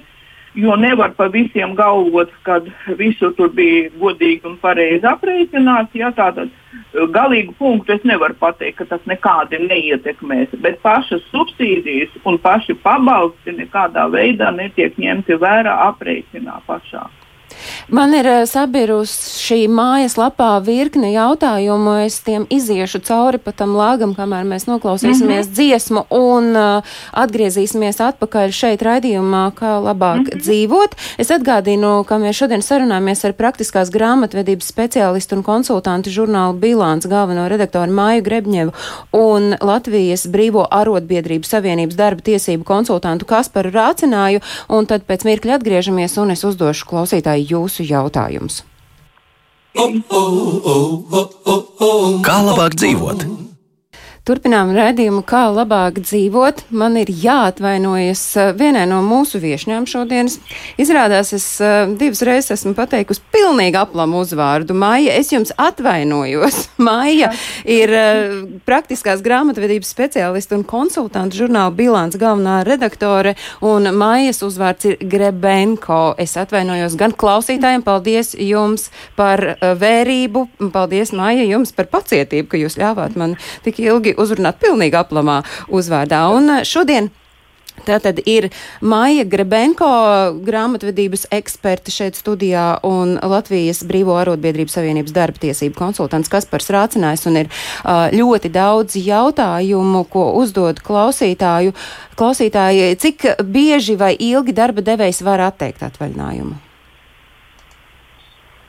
jo 0.53 0.75
nevar 0.75 1.13
pa 1.17 1.27
visiem 1.27 1.75
galvot, 1.75 2.31
ka 2.43 2.59
visu 2.97 3.31
tur 3.37 3.49
bija 3.53 3.89
godīgi 4.01 4.45
un 4.49 4.57
pareizi 4.61 5.07
aprēķināts. 5.09 5.95
Ja, 5.97 6.11
tātad 6.15 6.49
eh, 6.49 7.07
galīgu 7.17 7.55
punktu 7.59 7.95
es 7.97 8.05
nevaru 8.07 8.37
pateikt, 8.39 8.77
ka 8.81 8.89
tas 8.93 9.09
nekādi 9.09 9.61
neietekmēs, 9.65 10.53
bet 10.65 10.81
pašas 10.85 11.25
subsīdijas 11.31 12.13
un 12.25 12.39
paši 12.41 12.77
pabalsti 12.85 13.57
nekādā 13.57 14.07
veidā 14.13 14.53
netiek 14.55 14.97
ņemti 15.01 15.39
vērā 15.41 15.75
aprēķinā 15.89 16.61
pašā. 16.69 17.07
Man 17.87 18.13
ir 18.15 18.27
eh, 18.27 18.43
sabirus 18.47 19.11
šī 19.43 19.65
mājas 19.67 20.15
lapā 20.15 20.55
virkne 20.63 21.09
jautājumu. 21.11 21.97
Es 22.05 22.21
tiem 22.23 22.45
iziešu 22.51 23.01
cauri 23.03 23.39
pa 23.43 23.51
tam 23.51 23.75
lāgam, 23.75 24.13
kamēr 24.15 24.45
mēs 24.47 24.65
noklausīsimies 24.69 25.47
mm 25.47 25.49
-hmm. 25.49 25.55
dziesmu 25.57 26.03
un 26.09 26.55
uh, 26.55 26.93
atgriezīsimies 27.11 27.99
atpakaļ 27.99 28.51
šeit 28.51 28.81
raidījumā, 28.81 29.51
kā 29.59 29.73
labāk 29.83 30.17
mm 30.17 30.25
-hmm. 30.25 30.41
dzīvot. 30.41 30.95
Es 31.17 31.31
atgādinu, 31.31 32.03
ka 32.05 32.17
mēs 32.17 32.39
šodien 32.39 32.61
sarunājamies 32.61 33.25
ar 33.25 33.33
praktiskās 33.33 33.91
grāmatvedības 33.91 34.71
speciālistu 34.71 35.35
un 35.35 35.43
konsultantu 35.43 36.09
žurnālu 36.09 36.59
Bilāns 36.59 37.07
galveno 37.07 37.47
redaktoru 37.47 37.91
Māju 37.91 38.21
Grebņevu 38.21 38.71
un 39.11 39.55
Latvijas 39.61 40.27
Brīvo 40.27 40.67
arotbiedrību 40.71 41.43
savienības 41.43 41.95
darba 41.95 42.21
tiesību 42.21 42.63
konsultantu 42.63 43.25
Kasparu 43.25 43.69
Rācināju, 43.69 44.39
un 44.69 44.85
tad 44.85 45.01
pēc 45.07 45.25
mirkļa 45.25 45.55
atgriežamies 45.55 46.17
un 46.17 46.31
es 46.31 46.43
uzdošu 46.43 46.85
klausītāju 46.85 47.45
jūsu 47.73 47.89
jautājums. 47.89 48.63
Kā 52.23 52.37
labāk 52.45 52.75
dzīvot? 52.77 53.25
Turpinām 54.23 54.69
redzējumu, 54.71 55.19
kā 55.27 55.49
labāk 55.51 55.97
dzīvot. 55.99 56.61
Man 56.71 56.93
ir 56.95 57.09
jāatvainojas 57.11 58.21
eh, 58.39 58.51
vienai 58.55 58.85
no 58.87 59.01
mūsu 59.03 59.41
viešņām 59.43 59.83
šodienas. 59.83 60.37
Izrādās, 60.79 61.33
es 61.35 61.43
uh, 61.59 61.91
divas 61.99 62.21
reizes 62.23 62.53
esmu 62.55 62.71
pateikusi 62.77 63.19
pilnīgi 63.35 63.75
aplamu 63.75 64.21
uzvārdu. 64.23 64.77
Maija, 64.79 65.17
es 65.19 65.33
jums 65.33 65.51
atvainojos. 65.59 66.69
Maija 66.87 67.33
ir 67.67 67.91
uh, 67.91 68.37
praktiskās 68.63 69.19
grāmatvedības 69.25 69.91
speciāliste 69.91 70.55
un 70.55 70.63
konsultanta 70.63 71.35
žurnāla 71.35 71.75
bilants 71.75 72.15
galvenā 72.15 72.61
redaktore, 72.63 73.35
un 73.59 73.91
Maijas 73.91 74.39
uzvārds 74.47 74.87
ir 74.87 75.03
Grebenko. 75.03 76.13
Es 76.15 76.37
atvainojos 76.39 76.95
gan 76.95 77.11
klausītājiem, 77.11 77.83
paldies 77.83 78.31
jums 78.39 78.87
par 79.19 79.43
vērību, 79.59 80.47
paldies 80.71 81.11
Maija 81.11 81.43
jums 81.51 81.75
par 81.75 81.91
pacietību, 81.99 82.53
ka 82.55 82.63
jūs 82.63 82.79
ļāvāt 82.79 83.19
man 83.19 83.35
tik 83.67 83.83
ilgi 83.83 84.12
uzrunāt 84.19 84.61
pilnīgi 84.63 84.99
aplamā 84.99 85.41
uzvārdā. 85.71 86.25
Un 86.35 86.59
eh, 86.59 86.63
šodien 86.67 87.11
Tā 87.83 87.97
tad 87.99 88.19
ir 88.29 88.47
Maija 88.85 89.25
Grebenko, 89.27 89.87
grāmatvedības 90.45 91.25
eksperte 91.33 91.91
šeit 91.91 92.15
studijā 92.15 92.77
un 92.87 93.17
Latvijas 93.17 93.81
Brīvo 93.89 94.13
arotbiedrību 94.21 94.71
savienības 94.71 95.15
darba 95.15 95.41
tiesību 95.41 95.75
konsultants 95.75 96.31
Kaspars 96.31 96.69
Rācinājs 96.71 97.25
un 97.27 97.41
ir 97.41 97.49
uh, 97.49 98.07
ļoti 98.13 98.53
daudz 98.53 98.95
jautājumu, 99.01 100.05
ko 100.13 100.29
uzdod 100.39 100.79
klausītāju. 100.85 101.73
Klausītāji, 102.19 102.93
cik 103.01 103.25
bieži 103.41 103.97
vai 103.99 104.13
ilgi 104.15 104.55
darba 104.55 104.85
devējs 104.85 105.23
var 105.25 105.49
atteikt 105.49 105.83
atvaļinājumu? 105.89 106.72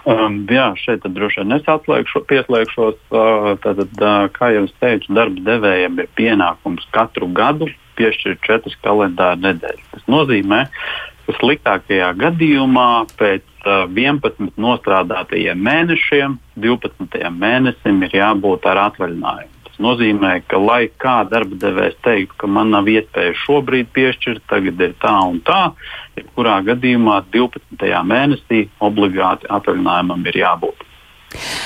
Um, 0.05 0.43
jā, 0.53 0.67
šeit 0.77 1.07
droši 1.09 1.41
vien 1.41 1.57
es 1.57 1.69
atslēgšu, 1.71 2.27
pieslēgšos. 2.29 2.99
Uh, 3.09 3.55
tātad, 3.65 3.89
uh, 4.03 4.27
kā 4.35 4.51
jau 4.53 4.67
es 4.69 4.75
teicu, 4.83 5.15
darba 5.17 5.41
devējiem 5.47 6.03
ir 6.03 6.11
pienākums 6.19 6.85
katru 6.93 7.31
gadu 7.33 7.71
piešķirt 7.97 8.43
četras 8.45 8.77
kalendāra 8.85 9.39
nedēļas. 9.41 9.89
Tas 9.95 10.05
nozīmē, 10.11 10.61
ka 11.25 11.37
sliktākajā 11.39 12.11
gadījumā 12.21 12.91
pēc 13.17 13.47
uh, 13.65 13.87
11 13.89 14.61
nostrādātajiem 14.61 15.65
mēnešiem, 15.71 16.37
12. 16.61 17.25
mēnesim 17.41 18.05
ir 18.05 18.21
jābūt 18.21 18.69
ar 18.69 18.85
atvaļinājumu. 18.91 19.54
Tas 19.75 19.83
nozīmē, 19.83 20.37
ka 20.47 20.59
lai 20.63 20.85
kā 21.03 21.25
darba 21.27 21.57
devējs 21.59 21.97
teiktu, 22.07 22.37
ka 22.39 22.47
man 22.47 22.69
nav 22.71 22.87
iespēja 22.87 23.33
šobrīd 23.41 23.89
piešķirt, 23.91 24.45
tagad 24.47 24.79
ir 24.87 24.93
tā 25.03 25.15
un 25.27 25.41
tā, 25.43 25.73
jebkurā 26.15 26.61
gadījumā 26.69 27.17
12. 27.35 27.89
mēnesī 28.07 28.61
obligāti 28.79 29.51
atvaļinājumam 29.51 30.23
ir 30.31 30.39
jābūt. 30.39 30.85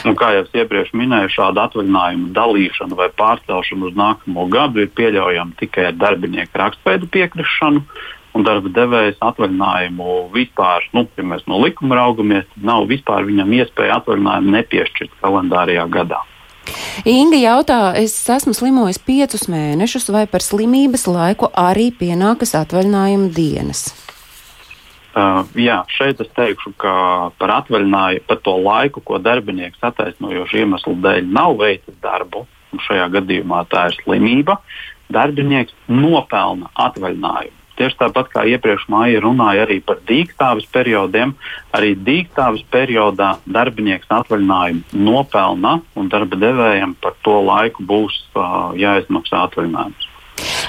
Un, 0.09 0.17
kā 0.17 0.31
jau 0.39 0.47
iepriekš 0.63 0.95
minēju, 0.97 1.35
šāda 1.35 1.67
atvaļinājuma 1.69 2.33
dalīšana 2.33 2.97
vai 2.97 3.11
pārcelšana 3.13 3.91
uz 3.91 4.01
nākamo 4.01 4.47
gadu 4.57 4.87
ir 4.87 4.89
pieļaujama 4.97 5.61
tikai 5.61 5.91
ar 5.91 6.01
darbinieku 6.01 6.63
rakstveidu 6.63 7.11
piekrišanu. 7.13 7.85
Un 8.33 8.49
darba 8.49 8.73
devējs 8.73 9.21
atvaļinājumu 9.21 10.17
vispār, 10.33 10.89
nu, 10.97 11.05
ja 11.13 11.29
mēs 11.29 11.45
no 11.45 11.61
likuma 11.61 12.01
raugamies, 12.01 12.49
tad 12.55 12.65
nav 12.73 12.89
vispār 12.89 13.29
viņam 13.29 13.53
iespēja 13.61 14.01
atvaļinājumu 14.01 14.57
nepiešķirt 14.57 15.21
kalendārajā 15.21 15.89
gadā. 15.93 16.25
Inga 17.09 17.39
jautā, 17.41 17.79
es 17.99 18.15
esmu 18.31 18.55
slimojis 18.57 18.99
piecus 18.99 19.47
mēnešus, 19.51 20.11
vai 20.15 20.27
par 20.31 20.45
slimības 20.45 21.07
laiku 21.11 21.51
arī 21.55 21.91
pienākas 21.95 22.57
atvaļinājuma 22.59 23.33
dienas? 23.37 23.89
Uh, 25.19 25.43
jā, 25.59 25.81
šeit 25.91 26.21
es 26.23 26.29
teikšu, 26.37 26.75
ka 26.79 26.93
par 27.41 27.55
atvaļinājumu, 27.63 28.27
par 28.29 28.39
to 28.45 28.55
laiku, 28.63 29.03
ko 29.03 29.19
darbinieks 29.19 29.83
attaisnojošu 29.89 30.61
iemeslu 30.63 30.95
dēļ 31.03 31.31
nav 31.35 31.57
veicis 31.59 31.97
darbu, 32.05 32.45
un 32.75 32.83
šajā 32.85 33.09
gadījumā 33.17 33.65
tā 33.73 33.89
ir 33.89 33.99
slimība, 34.03 34.61
darbinieks 35.11 35.75
nopelna 35.91 36.71
atvaļinājumu. 36.87 37.58
Tieši 37.79 37.99
tāpat 38.01 38.31
kā 38.33 38.43
iepriekš 38.51 38.89
māja 38.91 39.23
runāja 39.23 39.65
arī 39.69 39.79
par 39.87 40.01
dīkstāves 40.09 40.67
periodiem, 40.75 41.37
arī 41.79 41.95
dīkstāves 41.95 42.67
periodā 42.75 43.37
darbinieks 43.47 44.11
atvaļinājumu 44.19 45.03
nopelna 45.09 45.79
un 45.95 46.11
darba 46.11 46.41
devējiem 46.43 46.99
par 47.03 47.15
to 47.23 47.39
laiku 47.47 47.87
būs 47.87 48.21
uh, 48.35 48.75
jāizmaksā 48.79 49.47
atvaļinājums. 49.47 50.09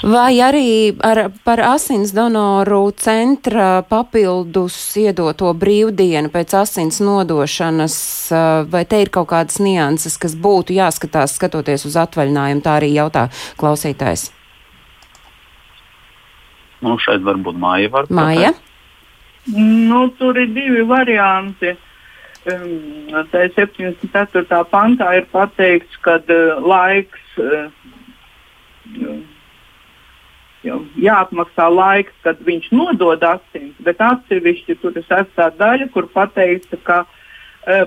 Vai 0.02 0.40
arī 0.40 0.96
ar, 1.04 1.26
par 1.44 1.60
asins 1.60 2.14
donoru 2.16 2.88
centra 2.96 3.82
papildus 3.86 4.78
iedoto 4.98 5.52
brīvdienu 5.52 6.32
pēc 6.32 6.56
asins 6.62 7.02
nodošanas, 7.04 7.98
vai 8.72 8.84
te 8.88 9.02
ir 9.04 9.12
kaut 9.12 9.30
kādas 9.34 9.60
nianses, 9.60 10.16
kas 10.20 10.34
būtu 10.34 10.74
jāskatās 10.78 11.36
skatoties 11.36 11.86
uz 11.90 12.00
atvaļinājumu, 12.00 12.64
tā 12.64 12.80
arī 12.80 12.94
jautā 12.96 13.28
klausītājs. 13.60 14.30
Nu, 16.84 16.96
šeit 17.00 17.24
varbūt 17.26 17.58
māja 17.60 17.90
var. 17.92 18.08
Māja? 18.12 18.54
Nu, 19.50 20.06
tur 20.18 20.38
ir 20.40 20.52
divi 20.54 20.84
varianti. 20.88 21.74
Um, 22.48 23.26
tā 23.32 23.44
74. 23.52 24.62
pantā 24.70 25.10
ir 25.18 25.26
pateikts, 25.32 25.98
ka 26.00 26.16
uh, 26.24 26.62
laiks 26.64 27.36
uh, 27.36 27.68
jāapmaksā 30.96 31.68
laiks, 31.68 32.16
kad 32.24 32.40
viņš 32.46 32.70
nodod 32.72 33.22
asins, 33.28 33.76
bet 33.84 34.00
atsevišķi 34.00 34.78
tur 34.80 34.96
ir 34.96 35.04
sestā 35.04 35.50
daļa, 35.60 35.90
kur 35.92 36.08
pateica, 36.16 36.80
ka 36.84 37.02
uh, 37.04 37.19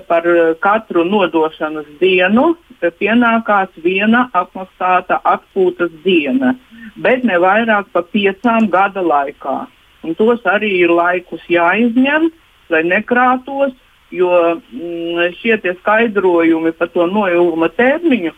par 0.08 0.26
katru 0.62 1.04
nodošanas 1.04 1.86
dienu 2.00 2.52
pienākās 2.80 3.70
viena 3.82 4.28
apmaksāta 4.34 5.20
atpūtas 5.24 5.92
diena, 6.04 6.54
bet 6.96 7.24
ne 7.24 7.38
vairāk 7.38 7.90
par 7.92 8.04
piecām 8.12 8.68
gada 8.70 9.02
laikā. 9.02 9.66
Un 10.04 10.14
tos 10.14 10.42
arī 10.44 10.70
ir 10.84 10.92
laikus 10.92 11.42
jāizņem, 11.48 12.28
lai 12.70 12.82
nekrātos, 12.84 13.72
jo 14.12 14.30
mm, 14.54 15.32
šie 15.40 15.56
skaidrojumi 15.80 16.72
par 16.76 16.90
to 16.92 17.06
noilguma 17.06 17.70
termiņu, 17.72 18.34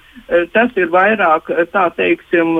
tas 0.55 0.71
ir 0.79 0.89
vairāk, 0.95 1.51
tā 1.73 1.89
teiksim, 1.97 2.57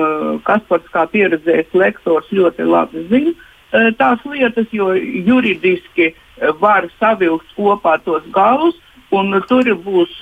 Kaspars 0.47 0.87
kā 0.93 1.07
pieredzējis 1.11 1.73
lektors 1.73 2.29
ļoti 2.31 2.67
labi 2.67 3.07
zina 3.09 3.33
tās 3.71 4.23
lietas, 4.25 4.67
jo 4.71 4.93
juridiski 4.95 6.13
var 6.61 6.87
savilkt 6.99 7.49
kopā 7.57 7.97
tos 8.05 8.25
galus, 8.35 8.77
un 9.11 9.35
tur 9.47 9.67
būs 9.83 10.19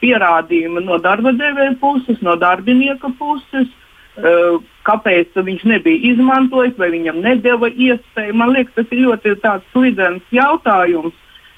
pierādījumi 0.00 0.84
no 0.84 0.98
darba 1.02 1.32
devēja 1.32 1.74
puses, 1.80 2.20
no 2.22 2.36
darbinieka 2.36 3.10
puses, 3.18 3.68
kāpēc 4.86 5.36
viņš 5.36 5.64
nebija 5.68 6.12
izmantojis, 6.12 6.76
vai 6.80 6.90
viņam 6.92 7.20
nedēva 7.24 7.68
iespēju. 7.72 8.36
Man 8.36 8.52
liekas, 8.54 8.74
tas 8.76 8.92
ir 8.92 9.06
ļoti 9.08 9.36
slidens 9.72 10.24
jautājums 10.32 11.16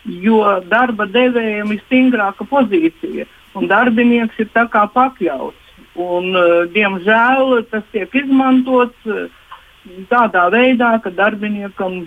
jo 0.08 0.42
darba 0.68 1.06
devējiem 1.10 1.72
ir 1.74 1.80
stingrāka 1.86 2.46
pozīcija 2.48 3.26
un 3.58 3.68
darbinieks 3.70 4.38
ir 4.38 4.50
pakļauts. 4.54 5.64
Un, 5.98 6.30
uh, 6.36 6.68
diemžēl 6.70 7.64
tas 7.72 7.82
tiek 7.90 8.12
izmantots 8.14 9.08
uh, 9.10 9.26
tādā 10.10 10.48
veidā, 10.54 10.94
ka 11.02 11.12
darbiniekam 11.14 12.06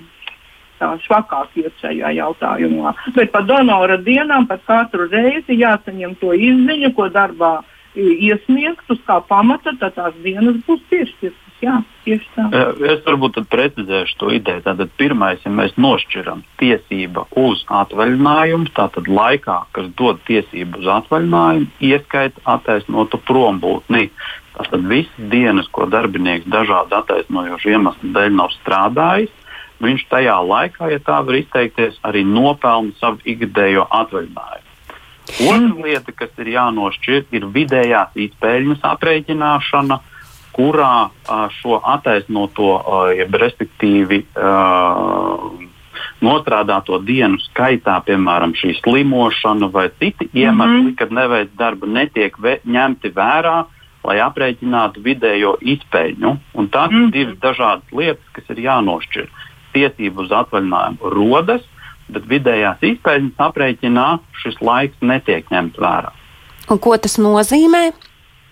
švakāk 0.82 1.58
iet 1.62 1.74
šajā 1.82 2.13
jautājumā. 2.17 2.96
Bet 3.15 3.32
par 3.34 3.46
donora 3.46 4.00
dienām 4.02 4.48
pat 4.50 4.63
katru 4.65 5.06
reizi 5.12 5.60
jāsaņem 5.60 6.17
to 6.22 6.34
izziņu, 6.34 6.94
ko 6.98 7.10
darbā 7.13 7.60
iesniegt 7.96 8.89
uz 8.89 9.00
kā 9.08 9.20
pamata, 9.28 9.74
tad 9.80 9.96
tās 9.98 10.13
dienas 10.24 10.62
būs 10.67 10.84
piešķirtas. 10.89 11.48
Jā, 11.62 11.76
tieši 12.08 12.26
tā. 12.34 12.48
Es 12.89 13.04
varbūt 13.06 13.36
precizēšu 13.52 14.15
to 14.17 14.32
ideju. 14.34 14.63
Tātad 14.65 14.89
pirmais, 14.98 15.44
ja 15.46 15.52
mēs 15.54 15.76
nošķiram 15.78 16.41
tiesību 16.58 17.28
uz 17.38 17.62
atvaļinājumu, 17.70 18.72
tātad 18.74 19.06
laikā, 19.06 19.60
kas 19.76 19.91
dod 20.00 20.24
tiesību 20.26 20.82
uz 20.82 20.89
atvaļinājumu, 20.96 21.70
ieskaita 21.91 22.41
attaisnotu 22.56 23.22
prombūtni. 23.30 24.08
Tātad 24.57 24.87
visas 24.87 25.29
dienas, 25.31 25.67
ko 25.71 25.85
darbinieks 25.87 26.49
dažādu 26.51 26.97
attaisnojošu 26.99 27.71
iemeslu 27.71 28.11
dēļ 28.15 28.35
nav 28.35 28.51
strādājis, 28.59 29.31
viņš 29.81 30.03
tajā 30.11 30.35
laikā, 30.45 30.91
ja 30.91 30.99
tā 30.99 31.21
var 31.25 31.39
izteikties, 31.39 31.97
arī 32.03 32.25
nopelna 32.27 32.91
savu 32.99 33.23
ikdējo 33.25 33.87
atvaļinājumu. 34.01 34.67
Otra 35.31 35.85
lieta, 35.85 36.11
kas 36.11 36.31
ir 36.43 36.51
jānošķir, 36.57 37.25
ir 37.31 37.45
vidējās 37.55 38.15
izpēļņas 38.27 38.85
aprēķināšana, 38.91 39.99
kurā 40.51 40.95
šo 41.61 41.79
attaisnoto, 41.93 42.71
jeb 43.15 43.37
respektīvi 43.39 44.25
nostrādāto 46.21 46.99
dienu 47.05 47.39
skaitā, 47.47 47.95
piemēram, 48.05 48.53
šī 48.57 48.75
slimošana 48.81 49.69
vai 49.73 49.87
citi 49.99 50.27
iemesli, 50.33 50.81
mm 50.81 50.87
-hmm. 50.87 50.95
kad 50.99 51.11
neveic 51.11 51.53
darbu, 51.57 51.85
netiek 51.87 52.37
ve 52.39 52.59
ņemti 52.65 53.13
vērā, 53.15 53.63
lai 54.07 54.17
aprēķinātu 54.23 55.03
vidējo 55.05 55.55
izpēļņu. 55.61 56.33
Un 56.57 56.69
tās 56.73 56.91
mm 56.91 57.09
ir 57.09 57.11
divas 57.15 57.41
dažādas 57.43 57.95
lietas, 57.95 58.31
kas 58.35 58.53
ir 58.53 58.63
jānošķir. 58.65 59.27
Tiesību 59.75 60.25
uz 60.25 60.31
atvaļinājumu 60.35 61.11
rodas, 61.15 61.65
bet 62.11 62.25
vidējās 62.27 62.81
izpēļņas 62.93 63.43
aprēķinā 63.47 64.07
šis 64.43 64.59
laiks 64.61 64.97
netiek 65.01 65.47
ņemts 65.51 65.79
vērā. 65.79 66.11
Un 66.71 66.79
ko 66.79 66.95
tas 66.97 67.17
nozīmē? 67.21 67.91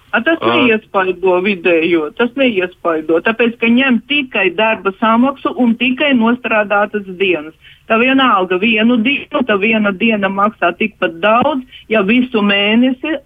A, 0.10 0.22
tas 0.26 0.40
neiespaido 0.42 1.36
vidējo, 1.46 2.08
tas 2.18 2.32
neiespaido, 2.40 3.20
tāpēc, 3.26 3.58
ka 3.62 3.70
ņem 3.70 4.00
tikai 4.10 4.48
darba 4.58 4.94
samaksu 4.98 5.52
un 5.62 5.76
tikai 5.78 6.16
nostrādātas 6.18 7.06
dienas. 7.20 7.54
Tā 7.90 7.98
vienalga 8.02 8.58
vienu 8.62 9.00
dienu, 9.02 9.44
tā 9.46 9.58
viena 9.62 9.94
diena 9.94 10.30
maksā 10.30 10.72
tikpat 10.78 11.20
daudz, 11.22 11.66
ja 11.90 12.02
visu 12.06 12.42
mēnesi 12.46 13.18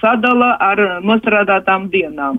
sadala 0.00 0.54
ar 0.62 0.84
nostrādātām 1.06 1.90
dienām. 1.90 2.38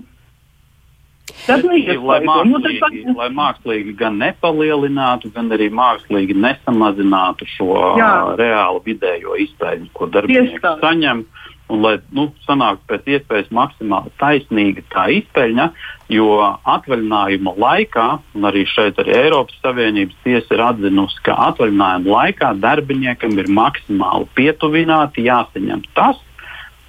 Tas 1.46 1.62
lai 1.64 2.20
mākslīgi, 2.24 2.50
nu, 2.50 2.60
tas 2.64 2.76
pat... 2.82 2.96
lai 3.16 3.28
mākslīgi 3.36 3.94
gan 3.98 4.18
nepalielinātu, 4.20 5.30
gan 5.34 5.50
arī 5.54 5.70
mākslīgi 5.72 6.36
nesamazinātu 6.36 7.48
šo 7.54 7.76
Jā. 8.00 8.10
reālu 8.40 8.82
vidējo 8.86 9.36
izpēļņu, 9.46 9.90
ko 9.96 10.10
darbinieks 10.12 10.82
saņem. 10.82 11.24
Un 11.70 11.84
lai 11.84 11.94
nu, 12.16 12.26
sanāktu 12.46 12.82
pēc 12.90 13.08
iespējas 13.14 13.50
maksimāli 13.54 14.10
taisnīga 14.18 14.82
tā 14.90 15.04
izpeļņa, 15.20 15.66
jo 16.10 16.30
atvaļinājuma 16.42 17.54
laikā, 17.62 18.06
un 18.34 18.48
arī 18.50 18.64
šeit 18.66 18.98
arī 18.98 19.14
Eiropas 19.20 19.60
Savienības 19.62 20.18
tiesa 20.24 20.56
ir 20.56 20.64
atzinusi, 20.66 21.20
ka 21.26 21.36
atvaļinājuma 21.50 22.10
laikā 22.10 22.50
darbiniekam 22.64 23.38
ir 23.38 23.52
maksimāli 23.54 24.26
pietuvināti 24.38 25.28
jāsaņem 25.28 25.86
tas, 25.94 26.18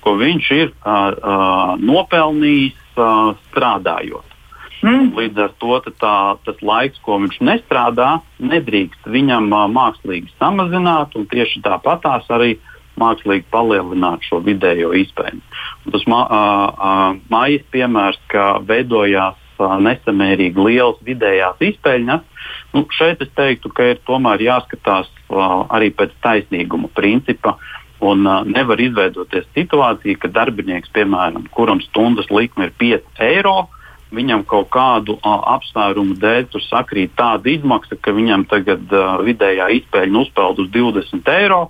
ko 0.02 0.16
viņš 0.18 0.52
ir 0.58 0.68
uh, 0.72 1.14
uh, 1.14 1.78
nopelnījis 1.78 2.82
uh, 2.98 3.32
strādājot. 3.52 4.28
Mm. 4.82 5.12
Līdz 5.14 5.44
ar 5.44 5.52
to 5.62 5.78
tā, 6.02 6.16
tas 6.42 6.62
laiks, 6.66 6.98
ko 7.06 7.20
viņš 7.22 7.38
nestrādā, 7.46 8.16
nedrīkst 8.42 9.06
viņam 9.14 9.52
uh, 9.54 9.68
mākslīgi 9.70 10.34
samazināt, 10.42 11.14
un 11.14 11.30
tieši 11.30 11.62
tāpatās 11.68 12.26
arī 12.34 12.56
uh, 12.56 12.71
mākslīgi 13.00 13.48
palielināt 13.54 14.26
šo 14.28 14.42
vidējo 14.46 14.92
izpēju. 15.00 15.40
Tas 15.92 16.04
mā, 16.12 16.22
mājas 17.32 17.64
piemērs, 17.74 18.20
ka 18.32 18.58
veidojās 18.68 19.40
nesamērīgi 19.62 20.64
liels 20.66 21.02
vidējās 21.06 21.62
izpēļņas, 21.62 22.48
nu, 22.74 22.86
šeit 22.98 23.22
es 23.22 23.30
teiktu, 23.38 23.70
ka 23.70 23.92
ir 23.92 24.02
tomēr 24.08 24.42
jāskatās 24.42 25.12
arī 25.70 25.92
pēc 25.94 26.16
taisnīguma 26.24 26.92
principa. 26.96 27.58
Un 28.02 28.26
uh, 28.26 28.40
nevar 28.50 28.82
izveidoties 28.82 29.46
situācija, 29.54 30.18
ka 30.18 30.32
darbinieks, 30.34 30.90
piemēram, 30.96 31.44
kuram 31.54 31.84
stundas 31.86 32.32
likme 32.34 32.66
ir 32.66 32.72
5 32.82 33.22
eiro, 33.28 33.68
viņam 34.10 34.42
kaut 34.50 34.72
kādu 34.74 35.20
uh, 35.20 35.36
apsvērumu 35.54 36.18
dēļ 36.18 36.48
tur 36.50 36.64
sakrīt 36.66 37.14
tāda 37.20 37.52
izmaksa, 37.54 38.00
ka 38.02 38.16
viņam 38.18 38.48
tagad 38.50 38.90
uh, 38.90 39.22
vidējā 39.22 39.70
izpēļņa 39.78 40.24
uzpeld 40.26 40.64
uz 40.66 40.72
20 40.74 41.30
eiro, 41.36 41.62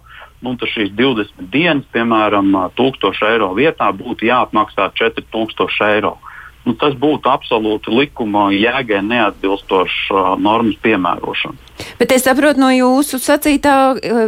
nu, 0.41 0.55
šīs 0.57 0.91
20 0.97 1.47
dienas, 1.53 1.87
piemēram, 1.93 2.51
1000 2.77 3.23
eiro 3.29 3.51
vietā 3.57 3.91
būtu 3.95 4.27
jāapmaksā 4.29 4.91
4000 4.97 5.89
eiro. 5.91 6.17
Nu, 6.61 6.75
tas 6.77 6.93
būtu 6.93 7.25
absolūti 7.25 7.89
likuma 7.89 8.51
jēgai 8.53 8.99
neatbilstošs 9.01 10.11
uh, 10.13 10.35
normas 10.37 10.77
piemērošana. 10.83 11.57
Bet 11.97 12.13
es 12.13 12.27
saprotu 12.27 12.61
no 12.61 12.69
jūsu 12.69 13.17
sacītā, 13.17 13.73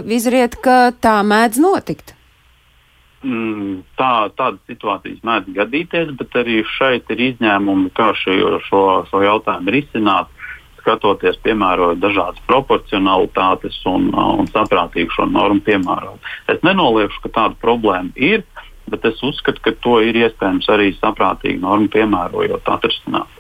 izriet, 0.09 0.57
ka 0.57 0.89
tā 0.97 1.19
mēdz 1.21 1.61
notikt. 1.61 2.15
Mm, 3.23 3.83
tā, 3.95 4.27
tādas 4.35 4.59
situācijas 4.67 5.21
mēdz 5.23 5.53
gadīties, 5.55 6.09
bet 6.19 6.33
arī 6.41 6.57
šeit 6.73 7.07
ir 7.13 7.21
izņēmumi, 7.29 7.93
kā 7.95 8.09
šo, 8.19 8.57
šo, 8.65 8.81
šo 9.07 9.21
jautājumu 9.23 9.71
risināt 9.77 10.42
skatoties, 10.83 11.39
piemērojot 11.47 12.01
dažādas 12.03 12.43
proporcionalitātes 12.49 13.79
un, 13.89 14.11
uh, 14.13 14.35
un 14.43 14.51
saprātīgi 14.51 15.15
šo 15.15 15.27
normu 15.31 15.63
piemērot. 15.65 16.33
Es 16.51 16.61
nenoliekšu, 16.67 17.23
ka 17.25 17.33
tāda 17.39 17.59
problēma 17.63 18.11
ir, 18.19 18.43
bet 18.91 19.05
es 19.07 19.21
uzskatu, 19.23 19.63
ka 19.63 19.73
to 19.83 19.99
ir 20.03 20.19
iespējams 20.25 20.67
arī 20.69 20.91
saprātīgi 20.99 21.63
normu 21.63 21.89
piemērojot 21.93 22.67
atrisināt. 22.75 23.39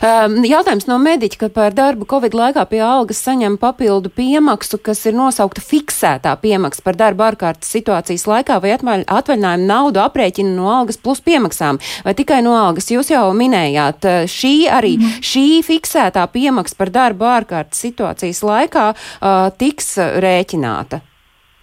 Um, 0.00 0.38
jautājums 0.48 0.86
no 0.88 0.96
mediķa, 1.02 1.38
ka 1.42 1.48
par 1.54 1.74
darbu 1.76 2.06
Covid 2.10 2.34
laikā 2.36 2.64
pie 2.70 2.80
algas 2.84 3.20
saņem 3.26 3.58
papildu 3.60 4.12
piemaksu, 4.14 4.80
kas 4.82 5.02
ir 5.08 5.16
nosaukta 5.18 5.62
fiksētā 5.64 6.32
piemaksa 6.40 6.84
par 6.86 6.98
darbu 7.00 7.26
ārkārtas 7.28 7.70
situācijas 7.76 8.26
laikā 8.30 8.60
vai 8.64 8.74
atvaļinājumu 8.76 9.68
naudu 9.68 10.02
aprēķina 10.02 10.54
no 10.56 10.70
algas 10.72 11.00
plus 11.00 11.20
piemaksām 11.24 11.80
vai 12.06 12.16
tikai 12.18 12.40
no 12.46 12.56
algas. 12.58 12.90
Jūs 12.92 13.12
jau 13.12 13.26
minējāt, 13.36 14.08
uh, 14.08 14.24
šī 14.30 14.54
arī 14.72 14.96
mm. 14.98 15.20
šī 15.32 15.46
fiksētā 15.66 16.24
piemaksa 16.32 16.80
par 16.80 16.94
darbu 16.94 17.28
ārkārtas 17.34 17.84
situācijas 17.84 18.42
laikā 18.46 18.88
uh, 18.94 19.46
tiks 19.60 19.94
rēķināta. 19.98 21.04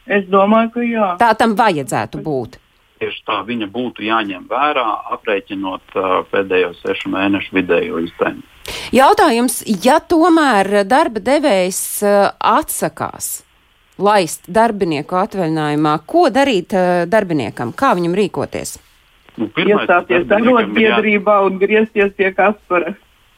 Es 0.08 0.24
domāju, 0.32 0.72
ka 0.78 0.86
jā. 0.88 1.10
Tā 1.20 1.34
tam 1.36 1.58
vajadzētu 1.60 2.22
būt. 2.24 2.62
Tieši 2.98 3.24
tā 3.28 3.42
viņa 3.46 3.68
būtu 3.74 4.06
jāņem 4.08 4.48
vērā, 4.50 4.86
aprēķinot 5.18 5.98
uh, 5.98 6.08
pēdējo 6.32 6.74
sešu 6.82 7.12
mēnešu 7.14 7.58
vidējo 7.60 8.02
izpēļņu. 8.08 8.46
Jautājums, 8.96 9.62
ja 9.86 10.00
tomēr 10.02 10.84
darba 10.90 11.22
devējs 11.24 11.82
uh, 12.04 12.32
atsakās 12.40 13.44
laist 13.98 14.46
darbinieku 14.50 15.18
atvaļinājumā, 15.18 15.96
ko 16.10 16.28
darīt 16.34 16.74
uh, 16.78 17.06
darbiniekam, 17.10 17.74
kā 17.78 17.94
viņam 17.98 18.18
rīkoties? 18.18 18.78
Nu, 19.38 19.50
Iestāties 19.54 20.26
arotbiedrībā 20.34 21.36
jā... 21.38 21.46
un 21.46 21.60
griezties 21.62 22.14
pie 22.18 22.32
Kaspara. 22.34 22.96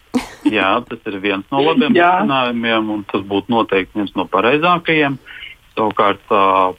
Jā, 0.58 0.80
tas 0.88 1.12
ir 1.12 1.20
viens 1.22 1.46
no 1.52 1.62
labiem 1.62 1.94
risinājumiem, 1.94 2.94
un 2.96 3.04
tas 3.10 3.24
būtu 3.28 3.52
noteikti 3.54 4.00
viens 4.00 4.16
no 4.18 4.26
pareizākajiem. 4.32 5.20
Savukārt, 5.78 6.24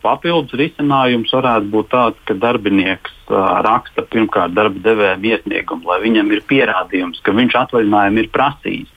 papildus 0.03 0.57
risinājums 0.61 1.32
varētu 1.32 1.70
būt 1.72 1.91
tāds, 1.93 2.22
ka 2.28 2.34
darbinieks 2.36 3.30
raksta 3.66 4.05
pirmkārt 4.12 4.53
darba 4.57 4.82
devējiem 4.84 5.28
iesniegumu, 5.30 5.88
lai 5.88 6.01
viņam 6.03 6.32
ir 6.34 6.43
pierādījums, 6.51 7.22
ka 7.24 7.32
viņš 7.36 7.57
atvaļinājumu 7.64 8.24
ir 8.24 8.32
prasījis. 8.34 8.97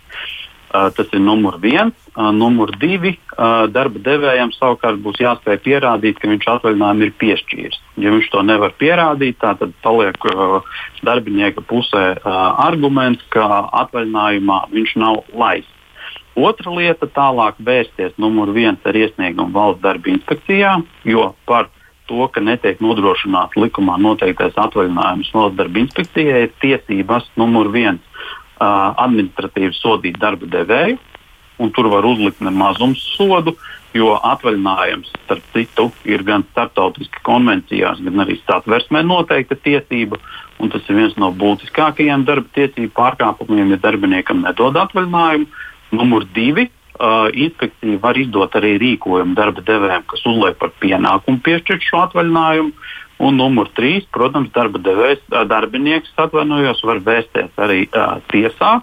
Tas 0.74 1.12
ir 1.14 1.22
numur 1.22 1.60
viens. 1.62 1.94
Numur 2.18 2.72
divi- 2.82 3.12
darba 3.76 4.00
devējiem 4.08 4.52
savukārt 4.58 4.98
būs 5.06 5.22
jāspēj 5.22 5.60
pierādīt, 5.62 6.18
ka 6.20 6.28
viņš 6.28 6.48
atvaļinājumu 6.56 7.06
ir 7.06 7.14
piešķīris. 7.22 7.78
Ja 8.02 8.10
viņš 8.10 8.30
to 8.34 8.42
nevar 8.42 8.74
pierādīt, 8.82 9.38
tad 9.38 9.62
paliek 9.86 10.18
darbinieka 11.06 11.62
pusē 11.62 12.18
arguments, 12.26 13.22
ka 13.30 13.70
atvaļinājumā 13.84 14.60
viņš 14.74 14.96
nav 14.98 15.24
laists. 15.34 15.73
Otra 16.36 16.72
lieta- 16.74 17.06
tālāk 17.20 17.60
vērsties 17.62 18.18
numur 18.18 18.52
viens 18.54 18.80
ar 18.86 18.94
iesniegumu 18.94 19.54
valsts 19.54 19.82
darba 19.82 20.10
inspekcijā, 20.10 20.84
jo 21.06 21.36
par 21.46 21.70
to, 22.08 22.28
ka 22.28 22.42
netiek 22.42 22.80
nodrošināts 22.80 23.56
likumā 23.56 24.00
noteiktais 24.02 24.54
atvaļinājums 24.58 25.32
valsts 25.34 25.58
darba 25.58 25.80
inspekcijai, 25.80 26.44
ir 26.44 26.52
tiesības 26.62 27.30
numur 27.38 27.70
viens 27.72 28.02
administratīvi 28.60 29.74
sodīt 29.76 30.18
darba 30.20 30.46
devēju, 30.48 30.98
un 31.60 31.72
tur 31.72 31.90
var 31.92 32.06
uzlikt 32.06 32.42
nemazums 32.42 33.02
sodu, 33.18 33.56
jo 33.94 34.16
atvaļinājums, 34.18 35.12
starp 35.26 35.44
citu, 35.54 35.92
ir 36.06 36.24
gan 36.24 36.46
starptautiski 36.52 37.22
konvencijās, 37.24 38.02
gan 38.02 38.24
arī 38.26 38.40
satversmē 38.42 39.04
noteikta 39.06 39.56
tiesība. 39.56 40.18
Tas 40.64 40.86
ir 40.88 40.96
viens 40.96 41.16
no 41.20 41.28
būtiskākajiem 41.36 42.24
darba 42.24 42.48
tiesību 42.56 42.94
pārkāpumiem, 42.96 43.74
ja 43.76 43.78
darbiniekam 43.84 44.46
nedod 44.46 44.78
atvaļinājumu. 44.80 45.46
Numur 45.94 46.28
divi. 46.36 46.70
Uh, 46.94 47.26
inspekcija 47.34 47.98
var 48.04 48.18
izdot 48.22 48.54
arī 48.54 48.76
rīkojumu 48.78 49.34
darba 49.34 49.64
devējiem, 49.66 50.04
kas 50.12 50.22
uzliek 50.30 50.60
par 50.60 50.70
pienākumu 50.78 51.42
piešķirt 51.42 51.88
šo 51.88 52.04
atvaļinājumu. 52.04 52.70
Un 53.24 53.40
numur 53.40 53.72
trīs, 53.74 54.06
protams, 54.14 54.52
darba 54.54 54.82
devējs, 54.84 55.24
darbinieks 55.50 56.14
atvainojos, 56.22 56.84
var 56.86 57.02
vērsties 57.06 57.58
arī 57.66 57.88
uh, 57.88 58.20
tiesā 58.30 58.76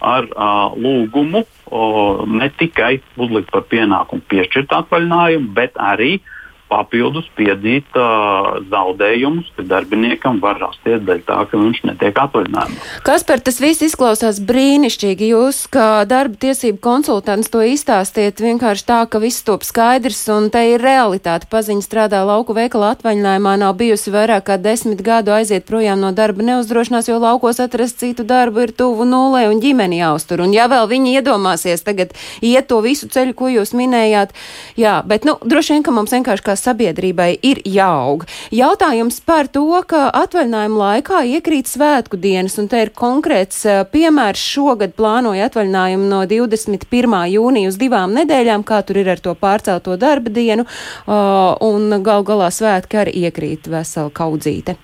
ar 0.00 0.28
uh, 0.30 0.72
lūgumu 0.80 1.44
uh, 1.44 2.24
ne 2.24 2.48
tikai 2.56 2.98
uzlikt 3.20 3.52
par 3.52 3.66
pienākumu 3.68 4.24
piešķirt 4.32 4.72
atvaļinājumu, 4.80 5.52
bet 5.56 5.76
arī 5.92 6.14
uh, 6.16 6.34
papildus 6.68 7.26
piedzīt 7.38 7.96
uh, 7.96 8.58
zaudējumus, 8.68 9.48
ka 9.56 9.64
darbiniekam 9.68 10.40
var 10.42 10.60
rasties 10.60 11.02
dēļ 11.06 11.22
tā, 11.26 11.38
ka 11.48 11.60
viņš 11.60 11.80
netiek 11.88 12.20
atvaļinājumā. 12.24 12.82
Kas 13.06 13.24
par 13.28 13.42
tas 13.44 13.60
viss 13.62 13.84
izklausās 13.86 14.40
brīnišķīgi? 14.48 15.30
Jūs, 15.32 15.62
kā 15.72 16.04
darba 16.08 16.38
tiesību 16.44 16.80
konsultants, 16.84 17.50
to 17.52 17.62
izstāstiet 17.64 18.42
vienkārši 18.42 18.86
tā, 18.88 19.00
ka 19.10 19.20
viss 19.22 19.44
top 19.46 19.64
skaidrs 19.66 20.20
un 20.34 20.50
te 20.52 20.64
ir 20.74 20.84
realitāte. 20.84 21.48
Paziņa 21.50 21.84
strādā 21.84 22.22
lauku 22.28 22.56
veikala 22.56 22.92
atvaļinājumā, 22.96 23.56
nav 23.64 23.76
bijusi 23.80 24.12
vairāk 24.14 24.48
kā 24.50 24.58
desmit 24.60 25.02
gadu 25.04 25.32
aiziet 25.36 25.66
projām 25.68 26.02
no 26.04 26.12
darba 26.16 26.44
neuzdrošinās, 26.46 27.08
jo 27.08 27.18
laukos 27.22 27.62
atrast 27.64 28.00
citu 28.02 28.26
darbu 28.28 28.66
ir 28.66 28.74
tuvu 28.76 29.08
nulē 29.08 29.46
un 29.48 29.62
ģimeni 29.64 30.02
jāuztur. 30.02 30.44
Un 30.44 30.54
ja 30.56 30.68
vēl 30.70 30.88
viņi 30.90 31.16
iedomāsies 31.18 31.84
tagad 31.86 32.14
iet 32.44 32.68
to 32.68 32.80
visu 32.84 33.08
ceļu, 33.08 33.34
ko 33.38 33.50
jūs 33.52 33.74
minējāt, 33.78 34.34
jā, 34.78 34.98
bet, 35.08 35.24
nu, 35.28 35.38
droši 35.40 35.76
vien, 35.76 35.86
ka 35.86 35.94
mums 35.94 36.12
vienkārši 36.14 36.44
kā 36.44 36.57
sabiedrībai 36.58 37.30
ir 37.46 37.60
jāaug. 37.66 38.26
Jautājums 38.54 39.20
par 39.24 39.48
to, 39.52 39.66
ka 39.88 40.08
atvaļinājuma 40.22 40.80
laikā 40.82 41.22
iekrīt 41.36 41.70
svētku 41.70 42.20
dienas, 42.20 42.58
un 42.60 42.68
te 42.70 42.82
ir 42.84 42.92
konkrēts 42.96 43.64
piemērs 43.92 44.42
šogad 44.54 44.96
plānoja 44.98 45.48
atvaļinājumu 45.48 46.10
no 46.10 46.24
21. 46.28 47.16
jūnija 47.34 47.72
uz 47.72 47.80
divām 47.80 48.14
nedēļām, 48.18 48.66
kā 48.66 48.82
tur 48.86 49.00
ir 49.02 49.14
ar 49.14 49.22
to 49.24 49.34
pārcelto 49.38 49.96
darba 50.00 50.34
dienu, 50.34 50.66
un 51.06 52.02
gal 52.04 52.26
galā 52.26 52.52
svētki 52.54 53.02
arī 53.04 53.16
iekrīt 53.28 53.70
vesela 53.72 54.12
kaudzīte. 54.14 54.78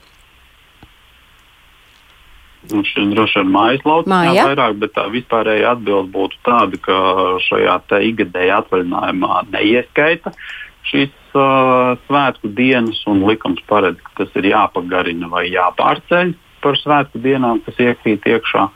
Nu, 2.72 2.80
šis 2.86 3.10
droši 3.12 3.42
vien 3.42 3.50
mājas 3.52 3.82
lauciņā 3.84 4.44
vairāk, 4.48 4.76
bet 4.80 4.94
tā 4.96 5.04
vispārējā 5.12 5.74
atbilde 5.74 6.08
būtu 6.14 6.38
tāda, 6.46 6.78
ka 6.80 6.96
šajā 7.44 7.74
ikgadējā 8.08 8.60
atvaļinājumā 8.62 9.40
neieskaita 9.52 10.32
šīs 10.88 11.12
uh, 11.36 11.94
svētku 12.06 12.50
dienas, 12.56 13.00
un 13.10 13.24
likums 13.28 13.62
paredz, 13.70 14.00
ka 14.04 14.22
tas 14.22 14.36
ir 14.40 14.50
jāpagarina 14.52 15.30
vai 15.32 15.46
jāpārceļ 15.52 16.34
par 16.64 16.78
svētku 16.80 17.20
dienām, 17.24 17.60
kas 17.64 17.80
iekrīt 17.80 18.26
iekšā. 18.28 18.68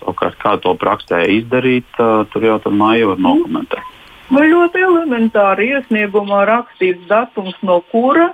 Savukārt, 0.00 0.38
kā 0.42 0.56
to 0.62 0.74
praksē 0.78 1.24
izdarīt, 1.38 1.88
uh, 1.98 2.24
tur 2.32 2.46
jau 2.46 2.58
tad 2.62 2.74
māja 2.76 3.12
var 3.12 3.22
nokomentēt. 3.22 3.94
Nu, 4.26 4.42
ļoti 4.42 4.82
elementāri 4.82 5.70
iesniegumā 5.76 6.42
rakstīts 6.48 7.06
datums, 7.10 7.54
no 7.62 7.78
kura. 7.92 8.32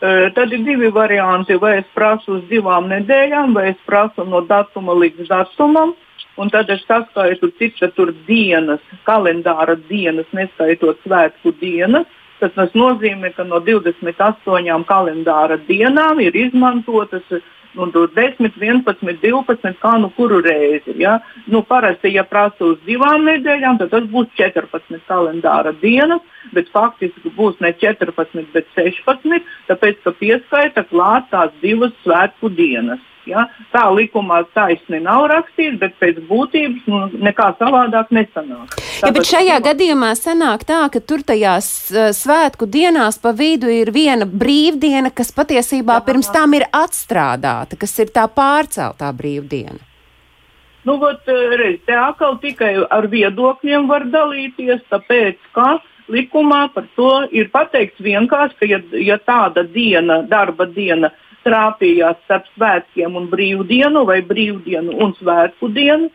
Uh, 0.00 0.28
tad 0.34 0.52
ir 0.56 0.64
divi 0.66 0.90
varianti. 0.94 1.58
Vai 1.60 1.78
es 1.80 1.90
prasu 1.94 2.38
uz 2.38 2.46
divām 2.50 2.88
nedēļām, 2.90 3.54
vai 3.54 3.70
es 3.74 3.82
prasu 3.86 4.26
no 4.26 4.42
datuma 4.46 4.96
līdz 4.98 5.28
datumam. 5.30 5.94
Un 6.40 6.48
tad 6.48 6.70
es 6.72 6.80
saskaitu, 6.88 7.50
cik 7.58 7.76
tur 7.96 8.14
dienas, 8.26 8.80
kalendāra 9.04 9.74
dienas, 9.90 10.28
neskaitot 10.32 11.02
svētku 11.04 11.52
dienas. 11.60 12.08
Tas, 12.40 12.52
tas 12.56 12.76
nozīmē, 12.76 13.34
ka 13.36 13.44
no 13.44 13.60
28 13.60 14.84
kalendāra 14.88 15.58
dienām 15.68 16.22
ir 16.24 16.36
izmantotas 16.36 17.26
nu, 17.74 17.86
10, 17.86 18.50
11, 18.56 19.20
12, 19.22 19.74
kā 19.82 19.92
nu 20.00 20.10
kuru 20.16 20.40
reizi. 20.42 20.94
Ja? 20.98 21.18
Nu, 21.46 21.62
parasti, 21.62 22.14
ja 22.14 22.24
prasa 22.26 22.72
uz 22.72 22.78
divām 22.86 23.26
nedēļām, 23.28 23.78
tad 23.82 23.92
tas 23.94 24.08
būs 24.10 24.30
14 24.38 25.04
kalendāra 25.08 25.74
dienas, 25.82 26.24
bet 26.56 26.70
faktiski 26.74 27.32
būs 27.36 27.60
ne 27.60 27.72
14, 27.78 28.50
bet 28.54 28.66
16, 28.78 29.46
tāpēc, 29.70 30.02
ka 30.04 30.16
pieskaita 30.18 30.86
klāt 30.90 31.30
tās 31.30 31.54
divas 31.62 31.94
svētku 32.04 32.50
dienas. 32.56 33.00
Ja? 33.30 33.46
Tā 33.72 33.86
likumā 33.94 34.42
taisni 34.54 35.00
nav 35.02 35.28
rakstīts, 35.32 35.78
bet 35.80 35.96
pēc 36.02 36.20
būtības 36.28 36.88
nu, 36.90 37.02
nekā 37.28 37.50
savādāk 37.60 38.10
nesanāk. 38.14 38.78
Ja, 39.00 39.12
bet 39.14 39.28
šajā 39.28 39.58
likumā... 39.58 39.66
gadījumā 39.70 40.14
sanāk 40.18 40.64
tā, 40.68 40.80
ka 40.92 41.02
tur 41.02 41.24
tajās 41.26 41.68
uh, 41.94 42.10
svētku 42.16 42.68
dienās 42.70 43.20
pa 43.22 43.34
vidu 43.36 43.70
ir 43.72 43.92
viena 43.94 44.26
brīvdiena, 44.28 45.12
kas 45.14 45.32
patiesībā 45.36 46.00
jā, 46.00 46.06
pirms 46.08 46.32
tam 46.34 46.58
ir 46.58 46.66
atstrādāta, 46.72 47.78
kas 47.80 47.96
ir 48.02 48.12
tā 48.14 48.26
pārceltā 48.30 49.12
brīvdiena. 49.16 49.80
Nu, 50.84 50.96
vat, 50.96 51.28
eh, 51.28 51.56
reiz, 51.60 51.80
te 51.84 51.92
atkal 51.92 52.38
tikai 52.40 52.72
ar 52.90 53.08
viedokļiem 53.12 53.88
var 53.88 54.06
dalīties, 54.08 54.80
tāpēc, 54.88 55.36
ka 55.52 55.74
likumā 56.08 56.62
par 56.74 56.86
to 56.96 57.10
ir 57.36 57.50
pateikts 57.52 58.00
vienkārši, 58.00 58.56
ka 58.60 58.68
ja, 58.68 58.80
ja 58.96 59.18
tāda 59.20 59.66
diena, 59.74 60.22
darba 60.22 60.66
diena, 60.66 61.12
trāpījās 61.46 62.18
starp 62.24 62.48
svētkiem 62.54 63.16
un 63.18 63.28
brīvdienu 63.32 64.04
vai 64.08 64.20
brīvdienu 64.26 64.96
un 65.04 65.14
svētku 65.18 65.70
dienu, 65.74 66.10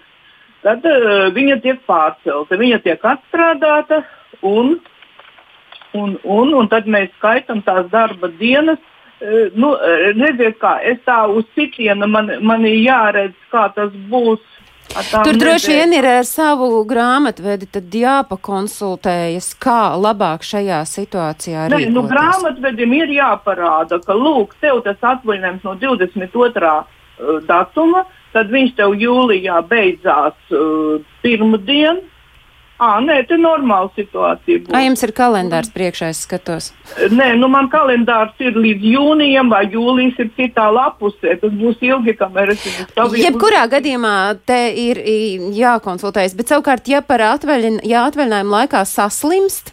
tad 0.65 0.85
uh, 0.89 1.27
viņa 1.35 1.59
tiek 1.63 1.81
pārcelta. 1.89 2.59
Viņa 2.59 2.81
tiek 2.85 3.05
atstrādāta 3.05 4.03
un, 4.41 4.75
un, 5.93 6.17
un, 6.23 6.53
un 6.53 6.69
tad 6.71 6.89
mēs 6.89 7.13
skaitām 7.19 7.63
tās 7.65 7.89
darba 7.93 8.31
dienas. 8.39 8.81
Uh, 9.21 9.47
nu, 9.55 9.73
redziet, 10.19 10.59
kā 10.61 10.77
es 10.83 10.99
tā 11.07 11.21
uz 11.31 11.47
citienu 11.57 12.09
man, 12.11 12.33
man 12.45 12.65
jāredz, 12.67 13.37
kā 13.53 13.69
tas 13.77 13.93
būs 14.11 14.43
Tur 14.95 15.35
droši 15.35 15.73
vien 15.75 15.93
ir 15.97 16.05
ar 16.07 16.23
savu 16.27 16.69
grāmatvedi 16.87 17.67
jāpakonsultējas, 17.99 19.49
kā 19.59 19.95
labāk 19.99 20.45
šajā 20.47 20.79
situācijā 20.87 21.67
rīkoties. 21.67 21.91
Nu, 21.91 22.05
grāmatvedim 22.07 22.93
ir 22.95 23.11
jāparāda, 23.17 23.99
ka, 24.05 24.15
lūk, 24.15 24.55
tev 24.63 24.79
tas 24.85 25.01
atvaļinājums 25.03 25.65
no 25.67 25.75
22. 25.81 26.75
Uh, 27.15 27.39
datuma, 27.47 28.05
tad 28.35 28.49
viņš 28.51 28.73
tev 28.75 28.95
jūlijā 28.99 29.61
beidzās 29.67 30.35
uh, 30.51 31.03
pirmdien, 31.23 32.01
À, 32.75 32.97
nē, 32.99 33.21
tā 33.23 33.37
ir 33.37 33.39
normāla 33.39 33.87
situācija. 33.95 34.65
Būs. 34.65 34.71
Vai 34.73 34.81
jums 34.83 35.03
ir 35.05 35.11
kalendārs 35.15 35.69
priekšā, 35.71 36.09
es 36.11 36.25
skatos? 36.25 36.65
Nē, 37.07 37.29
nu 37.39 37.47
man 37.51 37.69
kalendārs 37.71 38.35
ir 38.43 38.57
līdz 38.59 38.87
jūnijam, 38.91 39.47
vai 39.53 39.61
jūlijas 39.71 40.19
ir 40.19 40.31
citā 40.35 40.65
lapusē. 40.75 41.37
Tas 41.39 41.53
būs 41.55 41.79
ilgi, 41.87 42.17
kamēr 42.19 42.51
es 42.51 42.65
esmu 42.67 42.89
stāvējis. 42.89 43.23
Jebkurā 43.29 43.61
gadījumā 43.71 44.15
te 44.51 44.59
ir 44.81 44.99
jākonsultējas, 45.55 46.35
bet 46.35 46.51
savukārt, 46.51 46.91
ja 46.91 46.99
par 46.99 47.23
atvaļin, 47.29 47.79
ja 47.87 48.03
atvaļinājumu 48.09 48.55
laikā 48.57 48.81
saslimst, 48.91 49.71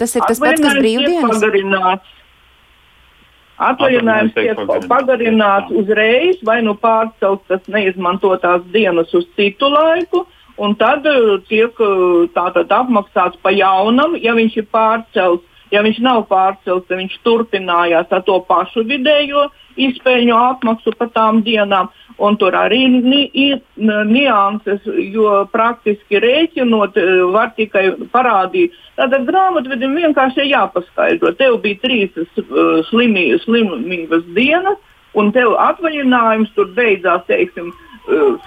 tas 0.00 0.16
ir 0.16 0.24
tas 0.24 0.40
pats, 0.40 0.64
kas 0.64 0.78
brīvdienas? 0.80 1.36
Pagarināts. 1.36 2.14
Atvaļinājums 3.64 4.32
tiek 4.34 4.88
pagarināts 4.88 5.76
uzreiz, 5.76 6.40
vai 6.48 6.62
nu 6.64 6.72
pārceltas 6.80 7.68
neizmantotās 7.70 8.64
dienas 8.72 9.12
uz 9.14 9.28
citu 9.36 9.68
laiku 9.70 10.24
un 10.56 10.76
tad 10.78 11.06
eh, 11.06 11.34
tiek 11.48 11.80
eh, 11.80 12.28
tātad 12.36 12.70
apmaksāts 12.72 13.40
pa 13.42 13.52
jaunam, 13.54 14.16
ja 14.20 14.36
viņš 14.36 14.60
ir 14.62 14.70
pārcelts. 14.74 15.50
Ja 15.72 15.80
viņš 15.82 15.98
nav 16.04 16.26
pārcelts, 16.30 16.86
tad 16.86 17.00
viņš 17.00 17.14
turpinājās 17.26 18.12
ar 18.12 18.22
to 18.22 18.36
pašu 18.46 18.84
vidējo 18.86 19.48
izpēļņu 19.80 20.34
apmaksu 20.38 20.92
par 20.98 21.10
tām 21.14 21.42
dienām. 21.46 21.88
Un 22.22 22.36
tur 22.38 22.54
arī 22.54 22.84
ir 23.34 23.56
nianses, 23.82 24.84
jo 25.10 25.32
praktiski 25.50 26.20
rēķinot, 26.22 26.94
e, 26.94 27.22
var 27.34 27.50
tikai 27.56 27.88
parādīt. 28.12 28.76
Tātad 28.94 29.26
grāmatvedim 29.26 29.96
vienkārši 29.98 30.46
jāpaskaidro. 30.52 31.32
Tev 31.34 31.58
bija 31.64 31.80
trīs 31.82 32.14
uh, 32.14 32.84
slimī, 32.86 33.32
slimības 33.42 34.22
dienas, 34.36 34.78
un 35.18 35.32
tev 35.34 35.56
atvaļinājums 35.58 36.54
tur 36.54 36.70
beidzās, 36.76 37.26
teiksim, 37.26 37.72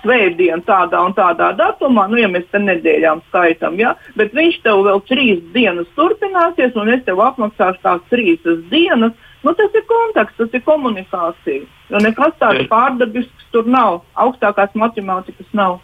svētdiena 0.04 0.62
tādā 0.68 1.00
un 1.02 1.16
tādā 1.18 1.52
datumā, 1.58 2.08
nu, 2.12 2.20
ja 2.22 2.30
mēs 2.30 2.46
te 2.52 2.62
nedēļām 2.62 3.24
skaitām, 3.30 3.80
ja? 3.82 3.96
bet 4.20 4.36
viņš 4.38 4.60
tev 4.66 4.84
vēl 4.86 5.02
trīs 5.10 5.40
dienas 5.56 5.90
turpināsies, 5.98 6.76
un 6.78 6.94
es 6.94 7.02
tev 7.08 7.24
apmaksāšu 7.26 7.82
tās 7.86 8.04
trīs 8.12 8.46
dienas 8.70 9.16
Nu, 9.48 9.54
tas 9.56 9.72
ir 9.78 9.84
kontakts, 9.88 10.36
tas 10.38 10.56
ir 10.58 10.64
komunikācija. 10.66 11.66
Jo 11.92 12.00
nekas 12.04 12.34
tāds 12.42 12.66
pārdabisks 12.72 13.52
tur 13.54 13.70
nav. 13.70 14.02
Augstākās 14.20 14.74
matemātikas 14.76 15.48
nav. 15.56 15.78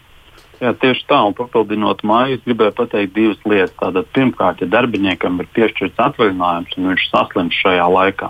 Jā, 0.60 0.74
tieši 0.80 1.06
tā, 1.10 1.20
un 1.28 1.36
papildinot 1.38 2.04
māju, 2.08 2.38
es 2.38 2.44
gribēju 2.48 2.74
pateikt 2.78 3.14
divas 3.16 3.40
lietas. 3.48 3.76
Tātad, 3.80 4.10
pirmkārt, 4.16 4.64
ja 4.64 4.70
darbiniekam 4.74 5.40
ir 5.40 5.50
piešķirts 5.56 6.02
atvaļinājums 6.08 6.76
un 6.80 6.90
viņš 6.92 7.08
saslims 7.10 7.62
šajā 7.62 7.88
laikā, 7.96 8.30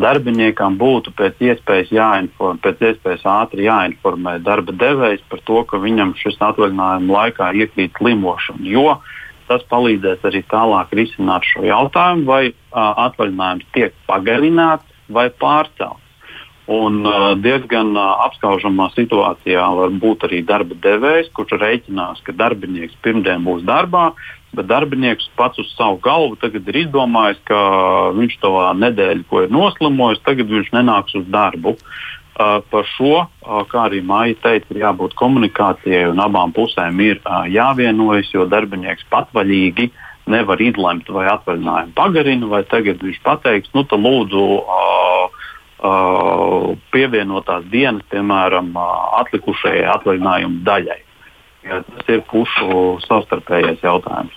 darbiniekam 0.00 0.76
būtu 0.78 1.12
pēc 1.16 1.42
iespējas 1.48 1.92
jāinformē, 1.94 2.60
pēc 2.64 2.82
iespējas 2.90 3.26
ātri 3.30 3.68
jāinformē 3.68 4.38
darba 4.44 4.74
devējs 4.74 5.22
par 5.30 5.42
to, 5.46 5.62
ka 5.70 5.80
viņam 5.82 6.14
šis 6.18 6.40
atvaļinājuma 6.42 7.18
laikā 7.18 7.52
iekrīt 7.62 7.98
slimošana. 7.98 8.64
Jo 8.66 8.98
tas 9.48 9.64
palīdzēs 9.70 10.24
arī 10.24 10.40
tālāk 10.50 10.94
risināt 10.96 11.44
šo 11.46 11.66
jautājumu, 11.68 12.24
vai 12.28 12.42
uh, 12.50 12.54
atvaļinājums 13.08 13.68
tiek 13.76 13.94
pagarināts 14.08 14.88
vai 15.12 15.28
pārcelts. 15.30 16.00
Un 16.64 17.02
uh, 17.04 17.34
diezgan 17.36 17.92
uh, 17.92 18.24
apskaužamā 18.24 18.88
situācijā 18.94 19.66
var 19.78 19.92
būt 20.00 20.24
arī 20.30 20.40
darba 20.48 20.78
devējs, 20.86 21.28
kurš 21.36 21.58
rēķinās, 21.60 22.24
ka 22.24 22.32
darbinieks 22.32 22.96
pirmdien 23.04 23.44
būs 23.44 23.66
darbā, 23.68 24.14
bet 24.56 24.70
darbinieks 24.70 25.28
pats 25.38 25.60
uz 25.62 25.70
savu 25.76 26.00
galvu 26.04 26.38
ir 26.42 26.80
izdomājis, 26.84 27.40
ka 27.48 27.60
viņš 28.16 28.40
to 28.42 28.52
nedēļu, 28.80 29.24
ko 29.30 29.44
ir 29.44 29.54
noslimojis, 29.54 30.22
tagad 30.26 30.50
viņš 30.50 30.72
nenāks 30.74 31.16
uz 31.18 31.26
darbu. 31.30 31.74
Uh, 31.74 32.14
Par 32.34 32.86
šo, 32.96 33.28
kā 33.70 33.84
arī 33.86 34.00
Maija 34.02 34.34
teica, 34.42 34.66
ir 34.74 34.80
jābūt 34.82 35.12
komunikācijai 35.14 36.08
un 36.10 36.18
abām 36.18 36.50
pusēm 36.54 36.98
ir 37.04 37.20
jāvienojas, 37.46 38.32
jo 38.34 38.48
darbinieks 38.50 39.06
patvaļīgi 39.12 39.86
nevar 40.34 40.58
izlemt, 40.64 41.06
vai 41.14 41.28
atvaļinājumu 41.30 41.94
pagarina, 41.94 42.48
vai 42.50 42.64
tagad 42.66 43.04
viņš 43.06 43.20
pateiks, 43.22 43.70
nu, 43.76 43.84
tad 43.86 44.02
lūdzu 44.02 44.42
uh, 44.58 45.38
uh, 45.78 46.68
pievienotās 46.90 47.68
dienas, 47.70 48.02
piemēram, 48.10 48.72
atlikušajai 49.22 49.86
atvaļinājuma 49.94 50.64
daļai. 50.66 51.00
Ja, 51.64 51.78
tas 51.80 52.08
ir 52.12 52.20
pušu 52.28 52.98
savstarpējais 53.06 53.80
jautājums. 53.80 54.32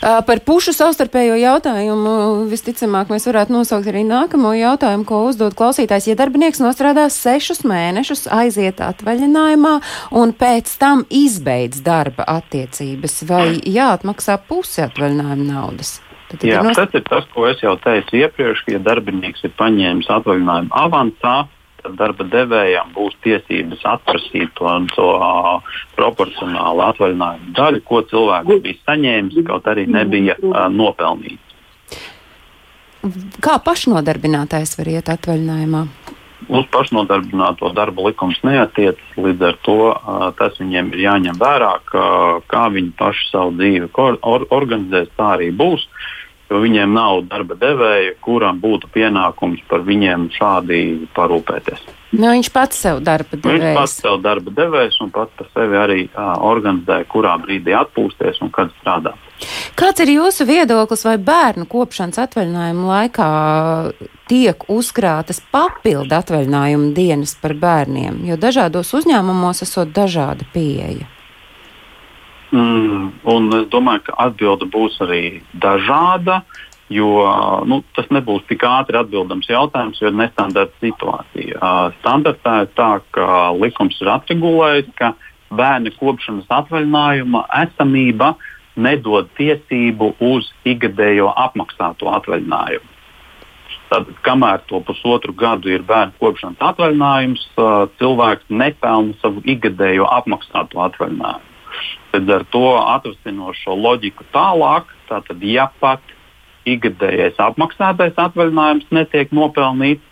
Par 0.00 0.40
pušu 0.46 0.70
savstarpējo 0.72 1.34
jautājumu 1.40 2.12
visticamāk 2.50 3.10
mēs 3.10 3.26
varētu 3.26 3.56
nosaukt 3.56 3.88
arī 3.90 4.04
nākamo 4.06 4.52
jautājumu, 4.54 5.06
ko 5.08 5.24
uzdod 5.26 5.56
klausītājs. 5.58 6.06
Ja 6.12 6.18
darbinieks 6.20 6.62
nostrādās 6.62 7.18
sešus 7.18 7.64
mēnešus, 7.66 8.28
aiziet 8.30 8.78
atvaļinājumā 8.86 9.74
un 10.22 10.34
pēc 10.38 10.70
tam 10.78 11.02
izbeidz 11.10 11.82
darba 11.82 12.28
attiecības, 12.38 13.18
vai 13.26 13.58
jāatmaksā 13.66 14.38
pusi 14.46 14.86
atvaļinājuma 14.86 15.50
naudas? 15.50 15.98
Tad 16.30 16.46
Jā, 16.46 16.60
ir 16.60 16.70
nost... 16.70 16.78
tas 16.78 16.94
ir 16.94 17.02
tas, 17.08 17.26
ko 17.34 17.48
es 17.50 17.58
jau 17.64 17.74
teicu 17.82 18.20
iepriekš, 18.20 18.62
ka 18.62 18.76
ja 18.76 18.82
darbinieks 18.86 19.42
ir 19.42 19.58
paņēmis 19.58 20.10
atvaļinājumu 20.20 20.70
avansā, 20.86 21.40
tad 21.82 21.96
darba 21.98 22.26
devējām 22.30 22.92
būs 22.96 23.16
tiesības 23.24 23.84
atprasīt 23.94 24.52
to, 24.58 24.70
to 24.94 25.08
uh, 25.16 25.74
proporcionālu 25.96 26.84
atvaļinājumu 26.90 27.54
daļu, 27.56 27.82
ko 27.88 28.02
cilvēks 28.10 28.62
bija 28.64 28.80
saņēmis, 28.86 29.40
kaut 29.48 29.68
arī 29.70 29.86
nebija 29.90 30.36
uh, 30.40 30.66
nopelnījis. 30.72 31.46
Kā 33.40 33.56
pašnodarbinātais 33.64 34.76
var 34.76 34.90
iet 34.92 35.08
atvaļinājumā? 35.08 35.86
Uz 36.50 36.64
pašnodarbināto 36.72 37.68
darba 37.76 38.08
likums 38.08 38.40
neatiecas, 38.44 39.16
līdz 39.16 39.44
ar 39.50 39.58
to 39.64 39.78
uh, 39.90 40.30
tas 40.36 40.56
viņiem 40.60 40.92
ir 40.94 41.04
jāņem 41.06 41.40
vērā, 41.40 41.74
ka, 41.88 42.06
kā 42.50 42.68
viņi 42.74 42.94
paši 42.98 43.28
savu 43.32 43.54
dzīvi 43.60 43.92
or 43.96 44.48
organizēs, 44.52 45.12
tā 45.16 45.34
arī 45.36 45.52
būs. 45.56 45.86
Uh, 45.86 46.19
jo 46.50 46.60
viņiem 46.62 46.92
nav 46.94 47.22
darba 47.30 47.56
devēja, 47.58 48.16
kuram 48.24 48.60
būtu 48.62 48.90
pienākums 48.94 49.62
par 49.70 49.84
viņiem 49.86 50.28
šādi 50.34 50.82
parūpēties. 51.16 51.86
Nu, 52.10 52.26
viņš 52.32 52.48
pats 52.50 52.80
sev 52.82 52.98
darba 53.06 53.38
devējs. 53.38 53.62
Viņš 53.62 53.76
pats 53.78 53.98
sev 54.02 54.16
darba 54.24 54.54
devējs 54.54 54.96
un 55.04 55.12
pats 55.14 55.36
par 55.38 55.50
sevi 55.54 55.78
arī 55.78 56.00
uh, 56.08 56.32
organizē, 56.50 57.04
kurā 57.10 57.36
brīdī 57.38 57.76
atpūsties 57.78 58.42
un 58.42 58.50
kad 58.54 58.72
strādāt. 58.80 59.28
Kāds 59.78 60.02
ir 60.02 60.10
jūsu 60.16 60.44
viedoklis, 60.48 61.06
vai 61.06 61.14
bērnu 61.22 61.68
kopšanas 61.70 62.18
atvaļinājuma 62.26 62.88
laikā 62.90 63.30
tiek 64.28 64.66
uzkrātas 64.70 65.40
papildu 65.54 66.18
atvaļinājuma 66.18 66.90
dienas 66.98 67.36
par 67.40 67.54
bērniem, 67.62 68.24
jo 68.26 68.36
dažādos 68.40 68.90
uzņēmumos 68.98 69.62
esot 69.64 69.94
dažāda 69.94 70.50
pieeja? 70.52 71.06
Mm, 72.50 73.12
un 73.30 73.52
es 73.60 73.68
domāju, 73.70 74.08
ka 74.08 74.16
atbilde 74.26 74.66
būs 74.72 74.96
arī 75.04 75.38
dažāda, 75.62 76.40
jo 76.90 77.10
nu, 77.70 77.80
tas 77.94 78.08
nebūs 78.10 78.42
tik 78.48 78.64
ātri 78.66 78.98
atbildams 78.98 79.46
jautājums, 79.50 80.00
jo 80.02 80.10
ir 80.10 80.16
nestandarta 80.18 80.74
situācija. 80.82 81.74
Standartā 82.00 82.56
ir 82.64 82.72
tā, 82.74 82.92
ka 83.14 83.50
likums 83.54 84.00
ir 84.02 84.10
atregulējis, 84.16 84.88
ka 84.98 85.12
bērnu 85.54 85.92
kopšanas 85.98 86.50
atvaļinājuma 86.60 87.44
esamība 87.62 88.34
nedod 88.80 89.30
tiesību 89.38 90.14
uz 90.22 90.50
ikgadējo 90.66 91.30
apmaksāto 91.44 92.10
atvaļinājumu. 92.18 92.96
Tad, 93.90 94.10
kamēr 94.26 94.62
to 94.70 94.78
pusotru 94.86 95.34
gadu 95.34 95.70
ir 95.70 95.86
bērnu 95.86 96.14
kopšanas 96.18 96.66
atvaļinājums, 96.72 97.46
cilvēks 98.02 98.50
nepelna 98.50 99.14
savu 99.22 99.42
ikgadējo 99.54 100.10
apmaksāto 100.18 100.82
atvaļinājumu. 100.86 101.49
Līdz 102.10 102.32
ar 102.34 102.44
to 102.50 102.66
atvasinošo 102.78 103.76
loģiku 103.78 104.26
tālāk, 104.34 104.90
tātad, 105.10 105.42
ja 105.46 105.68
pat 105.82 106.02
ikgadējais 106.68 107.38
apmaksātais 107.40 108.18
atvaļinājums 108.18 108.90
netiek 108.94 109.30
nopelnīts, 109.34 110.04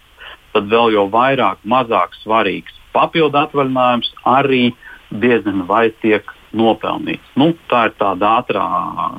tad 0.54 0.70
vēl 0.70 0.94
jau 0.94 1.06
vairāk 1.12 1.60
mazāk 1.68 2.14
svarīgs 2.22 2.78
papildu 2.98 3.38
atvaļinājums 3.42 4.12
arī 4.26 4.72
diezgan 5.08 5.64
vai 5.68 5.88
tiek 6.02 6.26
nopelnīts. 6.56 7.24
Nu, 7.36 7.52
tā 7.68 7.88
ir 7.88 7.96
tāda 8.00 8.38
ātrā 8.40 8.64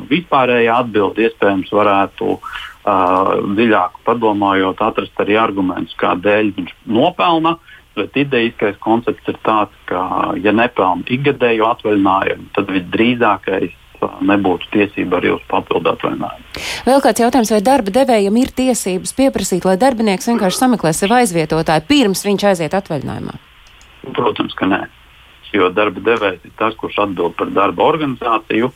vispārējā 0.09 0.79
atbilde. 0.83 1.27
Iespējams, 1.27 1.71
varētu 1.73 2.35
uh, 2.35 3.33
dziļāk 3.55 3.99
padomājot, 4.07 4.81
atrast 4.85 5.21
arī 5.21 5.37
argumentus, 5.41 5.97
kādēļ 6.01 6.53
viņš 6.57 6.75
nopelna. 6.89 7.57
Uh, 7.99 8.09
Bet 8.09 8.15
idejiskais 8.15 8.77
koncepts 8.79 9.27
ir 9.27 9.35
tāds, 9.43 9.75
ka, 9.89 9.99
ja 10.39 10.53
nepelna 10.55 11.03
ikgadēju 11.11 11.65
atvaļinājumu, 11.67 12.47
tad 12.55 12.71
visdrīzākais 12.71 13.75
nebūtu 14.23 14.69
tiesība 14.71 15.17
arī 15.19 15.33
uz 15.33 15.41
papildu 15.51 15.91
atvaļinājumu. 15.91 16.61
Vēl 16.87 17.03
kāds 17.03 17.19
jautājums, 17.19 17.51
vai 17.51 17.59
darba 17.65 17.91
devējam 17.97 18.37
ir 18.39 18.53
tiesības 18.55 19.11
pieprasīt, 19.17 19.67
lai 19.67 19.75
darbinieks 19.81 20.29
vienkārši 20.31 20.61
sameklē 20.61 20.93
sev 20.95 21.11
aizvietotāju 21.17 21.83
pirms 21.89 22.23
viņš 22.23 22.47
aiziet 22.53 22.77
atvaļinājumā? 22.79 23.35
Protams, 24.15 24.55
ka 24.55 24.69
nē. 24.71 24.81
Jo 25.51 25.67
darba 25.73 25.99
devējs 26.05 26.45
ir 26.45 26.55
tas, 26.61 26.77
kurš 26.79 27.01
atbild 27.03 27.35
par 27.35 27.51
darba 27.51 27.83
organizāciju. 27.89 28.71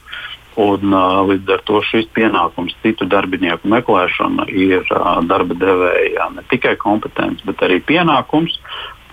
Un, 0.60 0.92
uh, 0.94 1.24
līdz 1.26 1.50
ar 1.50 1.62
to 1.66 1.80
šis 1.88 2.06
pienākums, 2.14 2.76
citu 2.84 3.08
darbinieku 3.10 3.70
meklēšana, 3.72 4.46
ir 4.54 4.84
uh, 4.94 5.16
darba 5.26 5.56
devēja 5.58 6.28
ne 6.36 6.44
tikai 6.52 6.76
kompetence, 6.82 7.42
bet 7.48 7.64
arī 7.66 7.80
pienākums. 7.82 8.60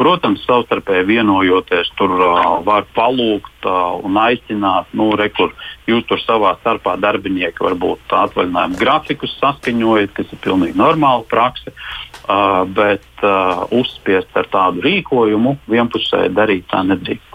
Protams, 0.01 0.41
savstarpēji 0.49 1.05
vienojoties, 1.11 1.91
tur 1.99 2.15
uh, 2.17 2.39
var 2.65 2.87
palūgt 2.97 3.67
uh, 3.69 3.99
un 4.01 4.17
aicināt, 4.17 4.89
nu, 4.97 5.11
rekur, 5.21 5.53
jūs 5.91 6.07
tur 6.09 6.23
savā 6.23 6.55
starpā 6.63 6.95
darbinieki 7.03 7.61
varbūt 7.67 8.15
atvaļinājumu 8.23 8.81
grafikus 8.81 9.37
saskaņojat, 9.43 10.15
kas 10.17 10.33
ir 10.33 10.41
pilnīgi 10.41 10.81
normāla 10.81 11.27
praksa, 11.29 11.75
uh, 11.75 12.63
bet 12.65 13.05
uh, 13.21 13.67
uzspiest 13.77 14.41
ar 14.41 14.49
tādu 14.49 14.87
rīkojumu 14.89 15.59
vienpusēji 15.69 16.33
darīt 16.33 16.71
tā 16.73 16.81
nedrīkst. 16.89 17.30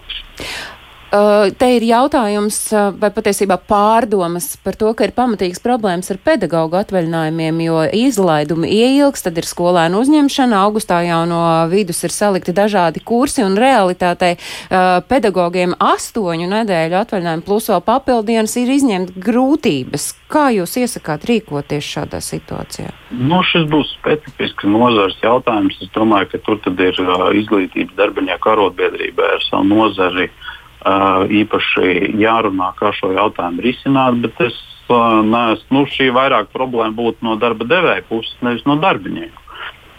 Uh, 1.16 1.48
te 1.54 1.68
ir 1.76 1.84
jautājums, 1.86 2.56
uh, 2.74 2.90
vai 2.98 3.08
patiesībā 3.14 3.56
pārdomas 3.70 4.48
par 4.64 4.76
to, 4.76 4.90
ka 4.96 5.06
ir 5.06 5.12
pamatīgs 5.16 5.62
problēmas 5.64 6.10
ar 6.12 6.18
pedagoģu 6.24 6.76
atvaļinājumiem, 6.80 7.60
jo 7.62 7.84
izlaidumi 7.94 8.68
ieilgs, 8.74 9.22
tad 9.24 9.38
ir 9.38 9.46
skolēnu 9.48 10.00
uzņemšana, 10.02 10.58
augustā 10.66 10.98
jau 11.06 11.22
no 11.30 11.40
vidus 11.70 12.02
ir 12.04 12.12
salikti 12.12 12.52
dažādi 12.56 13.00
kursi 13.06 13.44
un 13.46 13.56
realitātei 13.60 14.34
uh, 14.36 14.98
pedagogiem 15.08 15.76
astoņu 15.78 16.50
nedēļu 16.50 16.98
atvaļinājumu 17.00 17.46
plus 17.46 17.70
vēl 17.72 17.84
papildienas 17.86 18.56
ir 18.60 18.74
izņemt 18.76 19.14
grūtības. 19.28 20.10
Kā 20.32 20.48
jūs 20.56 20.74
iesakāt 20.82 21.28
rīkoties 21.30 21.86
šādā 21.86 22.18
situācijā? 22.24 22.90
Nu, 23.14 23.38
šis 23.46 23.68
būs 23.70 23.94
specifisks 24.00 24.66
nozars 24.66 25.16
jautājums. 25.22 25.78
Es 25.80 25.94
domāju, 25.94 26.32
ka 26.34 26.42
tur 26.42 26.58
ir 26.66 27.40
izglītības 27.44 27.94
darbinieku 27.96 28.50
arotbiedrībai 28.50 29.30
ar 29.36 29.46
savu 29.46 29.70
nozari 29.70 30.26
uh, 30.26 30.45
īpaši 30.84 32.16
jārunā, 32.20 32.72
kā 32.78 32.92
šo 32.94 33.12
jautājumu 33.16 33.64
risināt. 33.64 34.20
Bet 34.22 34.40
es 34.48 34.58
uh, 34.88 35.22
neesmu, 35.24 35.70
nu, 35.70 35.84
šī 35.90 36.10
vairāk 36.14 36.52
problēma 36.54 36.94
būtu 36.96 37.26
no 37.26 37.36
darba 37.36 37.66
devēja 37.66 38.04
puses, 38.08 38.36
nevis 38.42 38.66
no 38.66 38.76
darbinieku. 38.76 39.42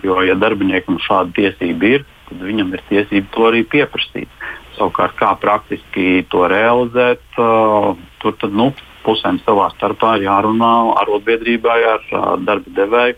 Jo, 0.05 0.21
ja 0.21 0.35
darbiniekam 0.37 0.99
šāda 1.01 1.33
tiesība 1.33 1.97
ir, 1.97 2.05
tad 2.29 2.43
viņam 2.45 2.75
ir 2.75 2.83
tiesība 2.89 3.27
to 3.33 3.47
arī 3.49 3.63
pieprasīt. 3.65 4.29
Savukārt, 4.77 5.15
kā 5.17 5.33
praktiski 5.41 6.21
to 6.29 6.45
realizēt, 6.47 7.23
uh, 7.41 7.97
tur 8.21 8.37
tad, 8.37 8.53
nu, 8.53 8.71
pusēm 9.07 9.39
savā 9.45 9.71
starpā 9.75 10.17
jārunā 10.21 10.73
arotbiedrībai 11.01 11.79
ar 11.95 12.07
darba 12.43 12.75
devēju. 12.81 13.15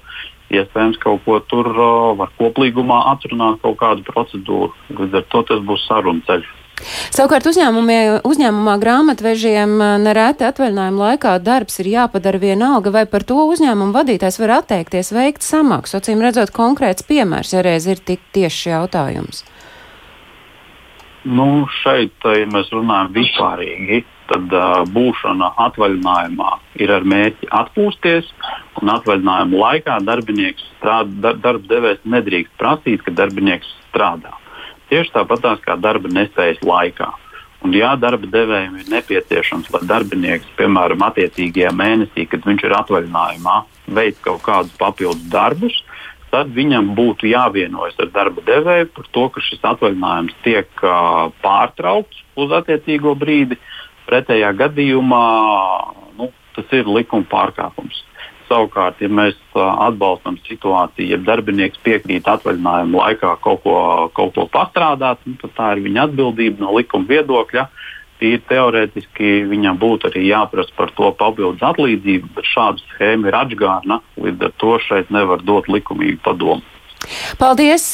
Iespējams, 0.50 0.98
kaut 0.98 1.22
ko 1.28 1.38
tur 1.46 1.68
var 2.18 2.32
koplīgumā 2.40 3.04
atrunāt, 3.12 3.60
kaut 3.62 3.78
kādu 3.82 4.06
procedūru. 4.08 4.72
Līdz 4.90 5.20
ar 5.20 5.28
to 5.30 5.44
tas 5.46 5.62
būs 5.66 5.86
saruna 5.86 6.26
ceļš. 6.26 6.48
Savukārt 7.12 7.48
uzņēmumā 7.50 8.76
grāmatvežiem 8.82 9.76
nereti 10.04 10.48
atvaļinājuma 10.48 11.12
laikā 11.12 11.36
darbs 11.44 11.80
ir 11.84 11.92
jāpadara 11.94 12.40
vienalga, 12.42 12.94
vai 12.96 13.06
par 13.10 13.26
to 13.28 13.42
uzņēmumu 13.52 13.96
vadītājs 13.96 14.40
var 14.42 14.60
atteikties 14.62 15.14
veikt 15.16 15.46
samaksu. 15.46 16.00
Acīm 16.00 16.24
redzot, 16.24 16.54
konkrēts 16.56 17.06
piemērs, 17.10 17.54
ja 17.56 17.64
reiz 17.66 17.90
ir 17.90 18.00
tik 18.00 18.24
tieši 18.36 18.72
jautājums. 18.74 19.44
Nu, 21.28 21.68
šeit, 21.82 22.16
ja 22.24 22.48
mēs 22.48 22.72
runājam 22.72 23.12
vispārīgi, 23.18 24.06
tad 24.30 24.54
uh, 24.56 24.86
būšana 24.94 25.52
atvaļinājumā 25.66 26.52
ir 26.80 26.94
ar 26.96 27.04
mērķi 27.04 27.50
atpūsties, 27.60 28.30
atvaļinājuma 28.80 29.64
laikā 29.66 30.00
darbinieks 30.08 30.64
strādā, 30.78 31.12
dar, 31.26 31.42
darba 31.44 31.74
devējs 31.74 32.06
nedrīkst 32.16 32.56
prasīt, 32.62 33.04
ka 33.04 33.16
darbinieks 33.20 33.68
strādā. 33.90 34.39
Tieši 34.90 35.14
tāpat 35.16 35.64
kā 35.66 35.78
darba 35.80 36.12
nespējas 36.12 36.62
laikā. 36.66 37.12
Un, 37.66 37.74
ja 37.76 37.92
darba 38.00 38.28
devējiem 38.32 38.78
ir 38.80 38.92
nepieciešams, 38.94 39.68
lai 39.74 39.82
darbinieks, 39.88 40.48
piemēram, 40.58 41.04
attiecīgajā 41.10 41.74
mēnesī, 41.76 42.24
kad 42.32 42.46
viņš 42.48 42.64
ir 42.66 42.76
atvaļinājumā, 42.78 43.56
veic 43.98 44.22
kaut 44.24 44.42
kādus 44.46 44.78
papildus 44.80 45.26
darbus, 45.34 45.76
tad 46.32 46.54
viņam 46.56 46.94
būtu 46.96 47.28
jāvienojas 47.28 48.00
ar 48.00 48.14
darba 48.16 48.46
devēju 48.48 48.88
par 48.96 49.10
to, 49.12 49.26
ka 49.36 49.44
šis 49.44 49.66
atvaļinājums 49.74 50.40
tiek 50.46 50.86
uh, 50.86 51.28
pārtraukts 51.44 52.24
uz 52.40 52.56
attiecīgo 52.56 53.16
brīdi, 53.20 53.60
Pretējā 54.10 54.50
gadījumā 54.58 55.26
nu, 56.18 56.32
tas 56.56 56.72
ir 56.74 56.88
likuma 56.90 57.28
pārkāpums. 57.30 58.02
Savukārt, 58.50 58.98
ja 59.04 59.10
mēs 59.14 59.38
atbalstam 59.54 60.40
situāciju, 60.48 61.12
ja 61.12 61.20
darbinieks 61.22 61.78
piekrīt 61.86 62.26
atvaļinājuma 62.30 63.04
laikā 63.04 63.36
kaut 63.44 63.62
ko, 63.62 63.76
kaut 64.18 64.34
ko 64.34 64.48
pastrādāt, 64.50 65.22
nu, 65.30 65.36
tad 65.44 65.54
tā 65.58 65.68
ir 65.76 65.84
viņa 65.86 66.08
atbildība 66.08 66.66
no 66.66 66.74
likuma 66.74 67.06
viedokļa. 67.12 67.68
Tīri 68.20 68.42
teorētiski 68.50 69.36
viņam 69.48 69.78
būtu 69.80 70.10
arī 70.10 70.26
jāprasa 70.28 70.74
par 70.76 70.90
to 70.98 71.14
papildus 71.22 71.62
atlīdzību, 71.64 72.34
bet 72.36 72.50
šāda 72.50 72.84
schēma 72.90 73.30
ir 73.30 73.38
atgādna, 73.38 74.02
līdz 74.20 74.50
ar 74.50 74.58
to 74.60 74.74
šeit 74.90 75.14
nevar 75.14 75.46
dot 75.46 75.70
likumīgu 75.72 76.20
padomu. 76.26 76.79
Paldies! 77.40 77.94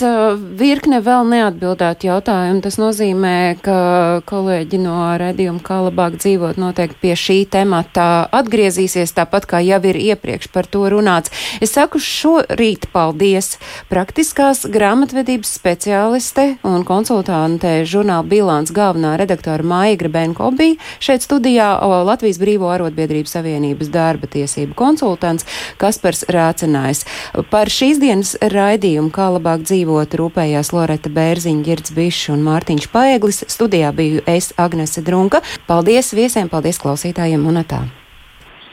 Virkne 0.58 0.98
vēl 1.06 1.28
neatbildētu 1.30 2.08
jautājumu. 2.10 2.62
Tas 2.66 2.78
nozīmē, 2.82 3.56
ka 3.64 3.78
kolēģi 4.26 4.80
no 4.82 4.98
redzījuma, 5.22 5.62
kā 5.66 5.78
labāk 5.86 6.18
dzīvot, 6.18 6.58
noteikti 6.58 6.98
pie 7.04 7.14
šī 7.20 7.38
temata 7.54 8.26
atgriezīsies, 8.36 9.14
tāpat 9.16 9.46
kā 9.52 9.62
jau 9.62 9.80
ir 9.92 10.00
iepriekš 10.02 10.50
par 10.54 10.66
to 10.66 10.82
runāts. 10.90 11.30
Es 11.62 11.76
saku 11.78 12.02
šorīt 12.02 12.90
paldies 12.94 13.60
praktiskās 13.92 14.66
grāmatvedības 14.72 15.54
speciāliste 15.60 16.48
un 16.66 16.82
konsultante 16.88 17.78
žurnāla 17.86 18.26
bilāns 18.26 18.74
galvenā 18.76 19.14
redaktora 19.22 19.64
Māja 19.64 20.00
Grebenko 20.02 20.50
bija 20.58 20.80
šeit 20.98 21.26
studijā 21.26 21.70
Latvijas 22.10 22.42
Brīvo 22.42 22.72
arotbiedrību 22.74 23.30
savienības 23.30 23.94
darba 23.94 24.30
tiesību 24.34 24.74
konsultants 24.78 25.46
Kaspars 25.82 26.26
Rācenājs. 26.34 27.06
Par 27.54 27.70
šīs 27.72 28.02
dienas 28.02 28.36
raidījumu 28.42 28.95
raidījumu 28.96 29.12
Kā 29.12 29.28
labāk 29.34 29.64
dzīvot 29.66 30.16
rūpējās 30.16 30.72
Loreta 30.74 31.10
Bērziņa, 31.10 31.64
Girds 31.64 31.92
Bišs 31.92 32.32
un 32.32 32.44
Mārtiņš 32.46 32.88
Paeglis. 32.92 33.44
Studijā 33.48 33.92
biju 33.92 34.24
es, 34.26 34.54
Agnese 34.58 35.02
Drunka. 35.02 35.42
Paldies 35.68 36.14
viesiem, 36.14 36.50
paldies 36.50 36.80
klausītājiem 36.80 37.46
un 37.46 37.64
atā! 37.64 38.05